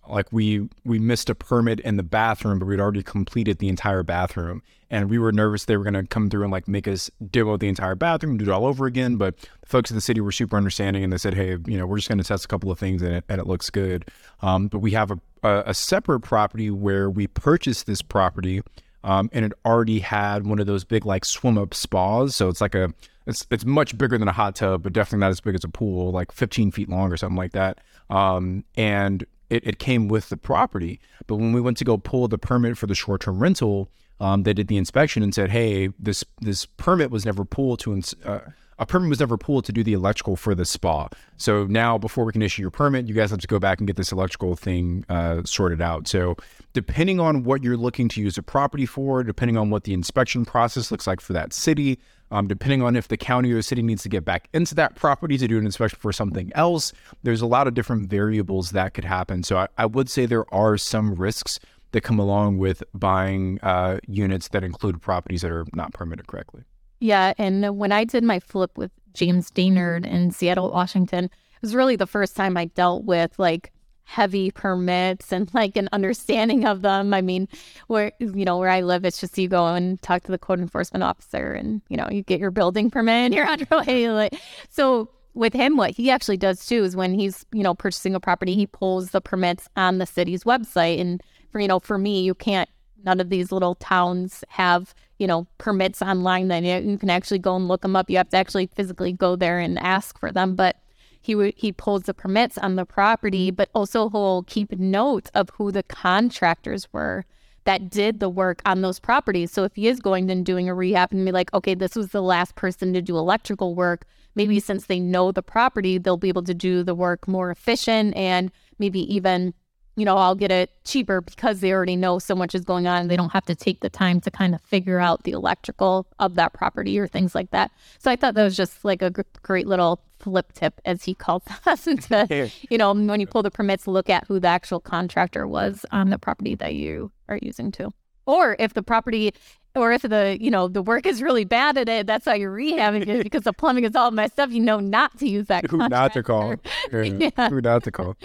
like 0.09 0.31
we 0.31 0.67
we 0.83 0.99
missed 0.99 1.29
a 1.29 1.35
permit 1.35 1.79
in 1.79 1.97
the 1.97 2.03
bathroom, 2.03 2.59
but 2.59 2.65
we'd 2.65 2.79
already 2.79 3.03
completed 3.03 3.59
the 3.59 3.69
entire 3.69 4.03
bathroom, 4.03 4.61
and 4.89 5.09
we 5.09 5.17
were 5.17 5.31
nervous 5.31 5.65
they 5.65 5.77
were 5.77 5.83
going 5.83 5.93
to 5.93 6.03
come 6.03 6.29
through 6.29 6.43
and 6.43 6.51
like 6.51 6.67
make 6.67 6.87
us 6.87 7.09
demo 7.31 7.57
the 7.57 7.67
entire 7.67 7.95
bathroom, 7.95 8.37
do 8.37 8.45
it 8.45 8.49
all 8.49 8.65
over 8.65 8.85
again. 8.85 9.15
But 9.15 9.37
the 9.37 9.67
folks 9.67 9.89
in 9.91 9.95
the 9.95 10.01
city 10.01 10.19
were 10.21 10.31
super 10.31 10.57
understanding, 10.57 11.03
and 11.03 11.13
they 11.13 11.17
said, 11.17 11.33
"Hey, 11.33 11.57
you 11.65 11.77
know, 11.77 11.85
we're 11.85 11.97
just 11.97 12.09
going 12.09 12.17
to 12.17 12.23
test 12.23 12.45
a 12.45 12.47
couple 12.47 12.71
of 12.71 12.79
things, 12.79 13.01
and 13.01 13.15
it 13.15 13.23
and 13.29 13.39
it 13.39 13.47
looks 13.47 13.69
good." 13.69 14.09
Um, 14.41 14.67
but 14.67 14.79
we 14.79 14.91
have 14.91 15.11
a, 15.11 15.19
a, 15.43 15.63
a 15.67 15.73
separate 15.73 16.21
property 16.21 16.69
where 16.69 17.09
we 17.09 17.27
purchased 17.27 17.85
this 17.85 18.01
property, 18.01 18.61
um, 19.03 19.29
and 19.31 19.45
it 19.45 19.53
already 19.65 19.99
had 19.99 20.45
one 20.45 20.59
of 20.59 20.67
those 20.67 20.83
big 20.83 21.05
like 21.05 21.23
swim 21.23 21.57
up 21.57 21.73
spas, 21.73 22.35
so 22.35 22.49
it's 22.49 22.61
like 22.61 22.75
a 22.75 22.93
it's 23.25 23.47
it's 23.49 23.65
much 23.65 23.97
bigger 23.97 24.17
than 24.17 24.27
a 24.27 24.33
hot 24.33 24.55
tub, 24.55 24.83
but 24.83 24.93
definitely 24.93 25.19
not 25.19 25.31
as 25.31 25.39
big 25.39 25.55
as 25.55 25.63
a 25.63 25.69
pool, 25.69 26.11
like 26.11 26.31
15 26.31 26.71
feet 26.71 26.89
long 26.89 27.11
or 27.11 27.17
something 27.17 27.37
like 27.37 27.53
that. 27.53 27.79
Um, 28.09 28.65
and 28.75 29.25
it, 29.53 29.67
it 29.67 29.79
came 29.79 30.07
with 30.07 30.29
the 30.29 30.37
property. 30.37 30.99
But 31.27 31.35
when 31.35 31.53
we 31.53 31.61
went 31.61 31.77
to 31.77 31.83
go 31.83 31.97
pull 31.97 32.27
the 32.27 32.37
permit 32.37 32.77
for 32.77 32.87
the 32.87 32.95
short 32.95 33.21
term 33.21 33.39
rental, 33.39 33.89
um, 34.19 34.43
they 34.43 34.53
did 34.53 34.67
the 34.67 34.77
inspection 34.77 35.23
and 35.23 35.33
said, 35.33 35.51
"Hey, 35.51 35.89
this 35.99 36.23
this 36.41 36.65
permit 36.65 37.11
was 37.11 37.25
never 37.25 37.45
pulled 37.45 37.79
to 37.79 37.93
ins- 37.93 38.15
uh, 38.25 38.51
a 38.79 38.85
permit 38.85 39.09
was 39.09 39.19
never 39.19 39.37
pulled 39.37 39.65
to 39.65 39.71
do 39.71 39.83
the 39.83 39.93
electrical 39.93 40.35
for 40.35 40.55
the 40.55 40.65
spa. 40.65 41.07
So 41.37 41.65
now, 41.65 41.97
before 41.97 42.25
we 42.25 42.31
can 42.31 42.41
issue 42.41 42.61
your 42.61 42.71
permit, 42.71 43.07
you 43.07 43.13
guys 43.13 43.31
have 43.31 43.39
to 43.39 43.47
go 43.47 43.59
back 43.59 43.79
and 43.79 43.87
get 43.87 43.95
this 43.95 44.11
electrical 44.11 44.55
thing 44.55 45.05
uh, 45.09 45.43
sorted 45.45 45.81
out. 45.81 46.07
So 46.07 46.35
depending 46.73 47.19
on 47.19 47.43
what 47.43 47.63
you're 47.63 47.77
looking 47.77 48.09
to 48.09 48.21
use 48.21 48.37
a 48.37 48.43
property 48.43 48.85
for, 48.85 49.23
depending 49.23 49.57
on 49.57 49.69
what 49.69 49.83
the 49.83 49.93
inspection 49.93 50.45
process 50.45 50.91
looks 50.91 51.07
like 51.07 51.21
for 51.21 51.33
that 51.33 51.53
city, 51.53 51.99
um, 52.31 52.47
depending 52.47 52.81
on 52.81 52.95
if 52.95 53.07
the 53.07 53.17
county 53.17 53.51
or 53.51 53.55
the 53.55 53.63
city 53.63 53.83
needs 53.83 54.01
to 54.03 54.09
get 54.09 54.25
back 54.25 54.49
into 54.53 54.73
that 54.75 54.95
property 54.95 55.37
to 55.37 55.47
do 55.47 55.59
an 55.59 55.65
inspection 55.65 55.99
for 55.99 56.11
something 56.11 56.51
else, 56.55 56.91
there's 57.21 57.41
a 57.41 57.45
lot 57.45 57.67
of 57.67 57.75
different 57.75 58.09
variables 58.09 58.71
that 58.71 58.95
could 58.95 59.05
happen. 59.05 59.43
So 59.43 59.57
I, 59.57 59.67
I 59.77 59.85
would 59.85 60.09
say 60.09 60.25
there 60.25 60.51
are 60.53 60.77
some 60.77 61.13
risks 61.13 61.59
that 61.91 62.01
come 62.01 62.17
along 62.17 62.57
with 62.57 62.83
buying 62.93 63.59
uh, 63.61 63.99
units 64.07 64.47
that 64.47 64.63
include 64.63 64.99
properties 64.99 65.43
that 65.43 65.51
are 65.51 65.65
not 65.75 65.93
permitted 65.93 66.25
correctly. 66.25 66.63
Yeah, 67.03 67.33
and 67.37 67.77
when 67.77 67.91
I 67.91 68.05
did 68.05 68.23
my 68.23 68.39
flip 68.39 68.77
with 68.77 68.89
James 69.13 69.51
Dainard 69.51 70.05
mm-hmm. 70.05 70.15
in 70.15 70.31
Seattle, 70.31 70.71
Washington, 70.71 71.25
it 71.25 71.61
was 71.61 71.75
really 71.75 71.97
the 71.97 72.07
first 72.07 72.33
time 72.33 72.55
I 72.55 72.65
dealt 72.65 73.03
with 73.03 73.37
like 73.37 73.73
heavy 74.05 74.51
permits 74.51 75.33
and 75.33 75.53
like 75.53 75.75
an 75.75 75.89
understanding 75.91 76.63
of 76.63 76.81
them. 76.81 77.13
I 77.13 77.21
mean, 77.21 77.49
where 77.87 78.13
you 78.19 78.45
know 78.45 78.57
where 78.57 78.69
I 78.69 78.79
live, 78.79 79.03
it's 79.03 79.19
just 79.19 79.37
you 79.37 79.49
go 79.49 79.65
and 79.67 80.01
talk 80.01 80.23
to 80.23 80.31
the 80.31 80.37
code 80.37 80.61
enforcement 80.61 81.03
officer, 81.03 81.51
and 81.51 81.81
you 81.89 81.97
know 81.97 82.07
you 82.09 82.23
get 82.23 82.39
your 82.39 82.51
building 82.51 82.89
permit, 82.89 83.13
and 83.15 83.33
you're 83.33 83.49
on 83.49 83.59
your 83.59 83.83
way. 83.85 84.09
Like 84.09 84.39
so. 84.69 85.09
With 85.35 85.53
him, 85.53 85.77
what 85.77 85.89
he 85.89 86.11
actually 86.11 86.37
does 86.37 86.63
too 86.63 86.83
is 86.83 86.95
when 86.95 87.15
he's, 87.15 87.43
you 87.51 87.63
know, 87.63 87.73
purchasing 87.73 88.13
a 88.13 88.19
property, 88.19 88.53
he 88.53 88.67
pulls 88.67 89.09
the 89.09 89.19
permits 89.19 89.67
on 89.75 89.97
the 89.97 90.05
city's 90.05 90.43
website. 90.43 91.01
And 91.01 91.23
for, 91.51 91.59
you 91.59 91.67
know, 91.67 91.79
for 91.79 91.97
me, 91.97 92.21
you 92.21 92.35
can't, 92.35 92.69
none 93.03 93.19
of 93.19 93.29
these 93.29 93.51
little 93.51 93.75
towns 93.75 94.43
have, 94.49 94.93
you 95.17 95.27
know, 95.27 95.47
permits 95.57 96.01
online 96.01 96.47
that 96.49 96.63
you 96.63 96.97
can 96.97 97.09
actually 97.09 97.39
go 97.39 97.55
and 97.55 97.67
look 97.67 97.81
them 97.81 97.95
up. 97.95 98.09
You 98.09 98.17
have 98.17 98.29
to 98.29 98.37
actually 98.37 98.67
physically 98.67 99.13
go 99.13 99.35
there 99.35 99.59
and 99.59 99.77
ask 99.79 100.19
for 100.19 100.31
them. 100.31 100.55
But 100.55 100.77
he 101.23 101.35
would 101.35 101.53
he 101.55 101.71
pulls 101.71 102.03
the 102.03 102.13
permits 102.13 102.57
on 102.57 102.75
the 102.75 102.85
property, 102.85 103.47
mm-hmm. 103.47 103.55
but 103.55 103.69
also 103.73 104.09
he'll 104.09 104.43
keep 104.43 104.71
note 104.77 105.29
of 105.33 105.49
who 105.51 105.71
the 105.71 105.83
contractors 105.83 106.87
were 106.91 107.25
that 107.65 107.89
did 107.89 108.19
the 108.19 108.29
work 108.29 108.61
on 108.65 108.81
those 108.81 108.99
properties. 108.99 109.49
So 109.49 109.63
if 109.63 109.73
he 109.73 109.87
is 109.87 110.01
going 110.01 110.29
and 110.29 110.45
doing 110.45 110.67
a 110.67 110.73
rehab 110.73 111.13
and 111.13 111.25
be 111.25 111.31
like, 111.31 111.53
okay, 111.53 111.75
this 111.75 111.95
was 111.95 112.09
the 112.09 112.21
last 112.21 112.55
person 112.55 112.91
to 112.91 113.01
do 113.01 113.17
electrical 113.17 113.73
work, 113.73 114.05
maybe 114.35 114.57
mm-hmm. 114.57 114.65
since 114.65 114.85
they 114.87 114.99
know 114.99 115.31
the 115.31 115.41
property, 115.41 115.97
they'll 115.97 116.17
be 116.17 116.27
able 116.27 116.43
to 116.43 116.53
do 116.53 116.83
the 116.83 116.93
work 116.93 117.25
more 117.25 117.51
efficient 117.51 118.15
and 118.17 118.51
maybe 118.79 118.99
even 119.13 119.53
you 119.95 120.05
know, 120.05 120.17
I'll 120.17 120.35
get 120.35 120.51
it 120.51 120.71
cheaper 120.85 121.21
because 121.21 121.59
they 121.59 121.71
already 121.71 121.95
know 121.95 122.19
so 122.19 122.35
much 122.35 122.55
is 122.55 122.63
going 122.65 122.87
on. 122.87 123.07
They 123.07 123.15
don't 123.15 123.31
have 123.31 123.45
to 123.45 123.55
take 123.55 123.81
the 123.81 123.89
time 123.89 124.21
to 124.21 124.31
kind 124.31 124.55
of 124.55 124.61
figure 124.61 124.99
out 124.99 125.23
the 125.23 125.31
electrical 125.31 126.07
of 126.19 126.35
that 126.35 126.53
property 126.53 126.97
or 126.97 127.07
things 127.07 127.35
like 127.35 127.51
that. 127.51 127.71
So 127.99 128.09
I 128.09 128.15
thought 128.15 128.33
that 128.33 128.43
was 128.43 128.57
just 128.57 128.83
like 128.83 129.01
a 129.01 129.11
g- 129.11 129.21
great 129.43 129.67
little 129.67 129.99
flip 130.19 130.53
tip, 130.53 130.79
as 130.85 131.03
he 131.03 131.13
calls 131.13 131.43
us, 131.65 131.85
into, 131.85 132.49
you 132.69 132.77
know, 132.77 132.93
when 132.93 133.19
you 133.19 133.27
pull 133.27 133.43
the 133.43 133.51
permits, 133.51 133.87
look 133.87 134.09
at 134.09 134.25
who 134.27 134.39
the 134.39 134.47
actual 134.47 134.79
contractor 134.79 135.45
was 135.45 135.85
on 135.91 136.09
the 136.09 136.17
property 136.17 136.55
that 136.55 136.75
you 136.75 137.11
are 137.27 137.39
using 137.41 137.71
too. 137.71 137.93
Or 138.25 138.55
if 138.57 138.73
the 138.73 138.83
property 138.83 139.33
or 139.75 139.91
if 139.91 140.03
the 140.03 140.37
you 140.39 140.51
know 140.51 140.67
the 140.67 140.81
work 140.81 141.05
is 141.05 141.21
really 141.21 141.45
bad 141.45 141.77
at 141.77 141.89
it, 141.89 142.07
that's 142.07 142.25
how 142.25 142.33
you're 142.33 142.55
rehabbing 142.55 143.07
it 143.07 143.23
because 143.23 143.41
the 143.43 143.53
plumbing 143.53 143.83
is 143.83 143.95
all 143.95 144.11
messed 144.11 144.39
up. 144.39 144.49
You 144.49 144.61
know 144.61 144.79
not 144.79 145.17
to 145.19 145.27
use 145.27 145.47
that. 145.47 145.69
Who 145.69 145.77
not 145.77 146.13
to 146.13 146.23
call? 146.23 146.55
Yeah. 146.91 147.49
Who 147.49 147.59
not 147.59 147.83
to 147.83 147.91
call? 147.91 148.15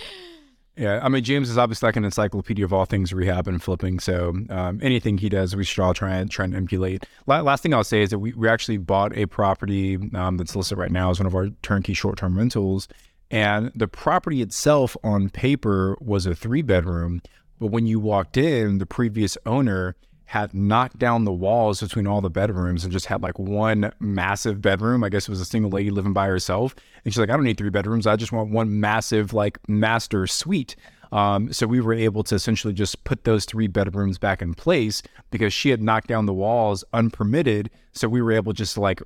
Yeah, 0.78 1.00
I 1.02 1.08
mean 1.08 1.24
James 1.24 1.50
is 1.50 1.58
obviously 1.58 1.88
like 1.88 1.96
an 1.96 2.04
encyclopedia 2.04 2.64
of 2.64 2.72
all 2.72 2.84
things 2.84 3.12
rehab 3.12 3.48
and 3.48 3.60
flipping. 3.60 3.98
So 3.98 4.32
um, 4.48 4.78
anything 4.80 5.18
he 5.18 5.28
does, 5.28 5.56
we 5.56 5.64
should 5.64 5.82
all 5.82 5.92
try 5.92 6.14
and 6.14 6.30
try 6.30 6.44
and 6.44 6.54
emulate. 6.54 7.04
La- 7.26 7.40
last 7.40 7.64
thing 7.64 7.74
I'll 7.74 7.82
say 7.82 8.02
is 8.02 8.10
that 8.10 8.20
we, 8.20 8.32
we 8.32 8.48
actually 8.48 8.76
bought 8.78 9.16
a 9.16 9.26
property 9.26 9.98
um, 10.14 10.36
that's 10.36 10.54
listed 10.54 10.78
right 10.78 10.92
now 10.92 11.10
as 11.10 11.18
one 11.18 11.26
of 11.26 11.34
our 11.34 11.48
turnkey 11.62 11.94
short 11.94 12.16
term 12.16 12.38
rentals, 12.38 12.86
and 13.28 13.72
the 13.74 13.88
property 13.88 14.40
itself 14.40 14.96
on 15.02 15.30
paper 15.30 15.98
was 16.00 16.26
a 16.26 16.34
three 16.34 16.62
bedroom, 16.62 17.22
but 17.58 17.66
when 17.72 17.88
you 17.88 17.98
walked 17.98 18.36
in, 18.36 18.78
the 18.78 18.86
previous 18.86 19.36
owner 19.44 19.96
had 20.28 20.52
knocked 20.52 20.98
down 20.98 21.24
the 21.24 21.32
walls 21.32 21.80
between 21.80 22.06
all 22.06 22.20
the 22.20 22.28
bedrooms 22.28 22.84
and 22.84 22.92
just 22.92 23.06
had 23.06 23.22
like 23.22 23.38
one 23.38 23.90
massive 23.98 24.60
bedroom. 24.60 25.02
I 25.02 25.08
guess 25.08 25.22
it 25.22 25.30
was 25.30 25.40
a 25.40 25.44
single 25.46 25.70
lady 25.70 25.90
living 25.90 26.12
by 26.12 26.26
herself. 26.26 26.74
And 27.02 27.14
she's 27.14 27.18
like, 27.18 27.30
I 27.30 27.32
don't 27.32 27.44
need 27.44 27.56
three 27.56 27.70
bedrooms. 27.70 28.06
I 28.06 28.14
just 28.14 28.30
want 28.30 28.50
one 28.50 28.78
massive, 28.78 29.32
like, 29.32 29.58
master 29.70 30.26
suite. 30.26 30.76
Um, 31.12 31.50
so 31.50 31.66
we 31.66 31.80
were 31.80 31.94
able 31.94 32.24
to 32.24 32.34
essentially 32.34 32.74
just 32.74 33.04
put 33.04 33.24
those 33.24 33.46
three 33.46 33.68
bedrooms 33.68 34.18
back 34.18 34.42
in 34.42 34.52
place 34.52 35.02
because 35.30 35.54
she 35.54 35.70
had 35.70 35.80
knocked 35.80 36.08
down 36.08 36.26
the 36.26 36.34
walls 36.34 36.84
unpermitted. 36.92 37.70
So 37.92 38.06
we 38.06 38.20
were 38.20 38.32
able 38.32 38.52
just 38.52 38.74
to 38.74 38.82
like, 38.82 39.00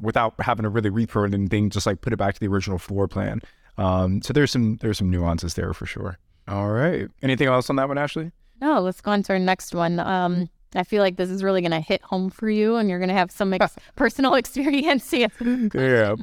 without 0.00 0.32
having 0.40 0.62
to 0.62 0.70
really 0.70 0.88
repro 0.88 1.30
anything, 1.30 1.68
just 1.68 1.84
like 1.84 2.00
put 2.00 2.14
it 2.14 2.16
back 2.16 2.32
to 2.32 2.40
the 2.40 2.48
original 2.48 2.78
floor 2.78 3.06
plan. 3.08 3.42
Um, 3.76 4.22
so 4.22 4.32
there's 4.32 4.50
some 4.50 4.78
there's 4.80 4.96
some 4.96 5.10
nuances 5.10 5.52
there 5.52 5.74
for 5.74 5.84
sure. 5.84 6.16
All 6.48 6.70
right. 6.70 7.08
Anything 7.22 7.48
else 7.48 7.68
on 7.68 7.76
that 7.76 7.88
one, 7.88 7.98
Ashley? 7.98 8.32
No, 8.62 8.80
let's 8.80 9.02
go 9.02 9.10
on 9.10 9.22
to 9.24 9.34
our 9.34 9.38
next 9.38 9.74
one. 9.74 10.00
Um, 10.00 10.48
I 10.74 10.84
feel 10.84 11.02
like 11.02 11.16
this 11.16 11.30
is 11.30 11.42
really 11.42 11.60
going 11.60 11.72
to 11.72 11.80
hit 11.80 12.02
home 12.02 12.30
for 12.30 12.48
you, 12.48 12.76
and 12.76 12.88
you're 12.88 12.98
going 12.98 13.08
to 13.08 13.14
have 13.14 13.30
some 13.30 13.52
ex- 13.52 13.76
personal 13.96 14.34
experience. 14.42 15.12
yeah, 15.12 15.28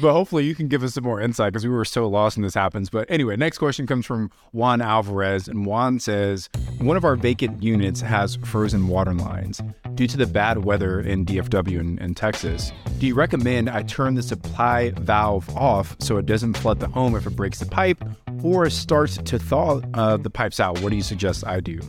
but 0.00 0.12
hopefully 0.12 0.44
you 0.44 0.54
can 0.54 0.68
give 0.68 0.82
us 0.82 0.94
some 0.94 1.04
more 1.04 1.20
insight 1.20 1.52
because 1.52 1.64
we 1.64 1.72
were 1.72 1.84
so 1.84 2.08
lost 2.08 2.36
when 2.36 2.42
this 2.42 2.54
happens. 2.54 2.90
But 2.90 3.10
anyway, 3.10 3.36
next 3.36 3.58
question 3.58 3.86
comes 3.86 4.06
from 4.06 4.30
Juan 4.52 4.80
Alvarez, 4.80 5.48
and 5.48 5.66
Juan 5.66 5.98
says 5.98 6.48
one 6.78 6.96
of 6.96 7.04
our 7.04 7.16
vacant 7.16 7.62
units 7.62 8.00
has 8.00 8.36
frozen 8.36 8.88
water 8.88 9.14
lines 9.14 9.60
due 9.94 10.06
to 10.06 10.16
the 10.16 10.26
bad 10.26 10.64
weather 10.64 11.00
in 11.00 11.24
DFW 11.24 11.80
and, 11.80 11.98
and 12.00 12.16
Texas. 12.16 12.72
Do 12.98 13.06
you 13.06 13.14
recommend 13.14 13.68
I 13.68 13.82
turn 13.82 14.14
the 14.14 14.22
supply 14.22 14.90
valve 14.90 15.54
off 15.56 15.96
so 16.00 16.16
it 16.18 16.26
doesn't 16.26 16.54
flood 16.54 16.80
the 16.80 16.88
home 16.88 17.14
if 17.14 17.26
it 17.26 17.36
breaks 17.36 17.58
the 17.58 17.66
pipe, 17.66 18.02
or 18.42 18.68
starts 18.70 19.16
to 19.18 19.38
thaw 19.38 19.80
uh, 19.94 20.16
the 20.16 20.30
pipes 20.30 20.60
out? 20.60 20.80
What 20.80 20.90
do 20.90 20.96
you 20.96 21.02
suggest 21.02 21.46
I 21.46 21.60
do? 21.60 21.80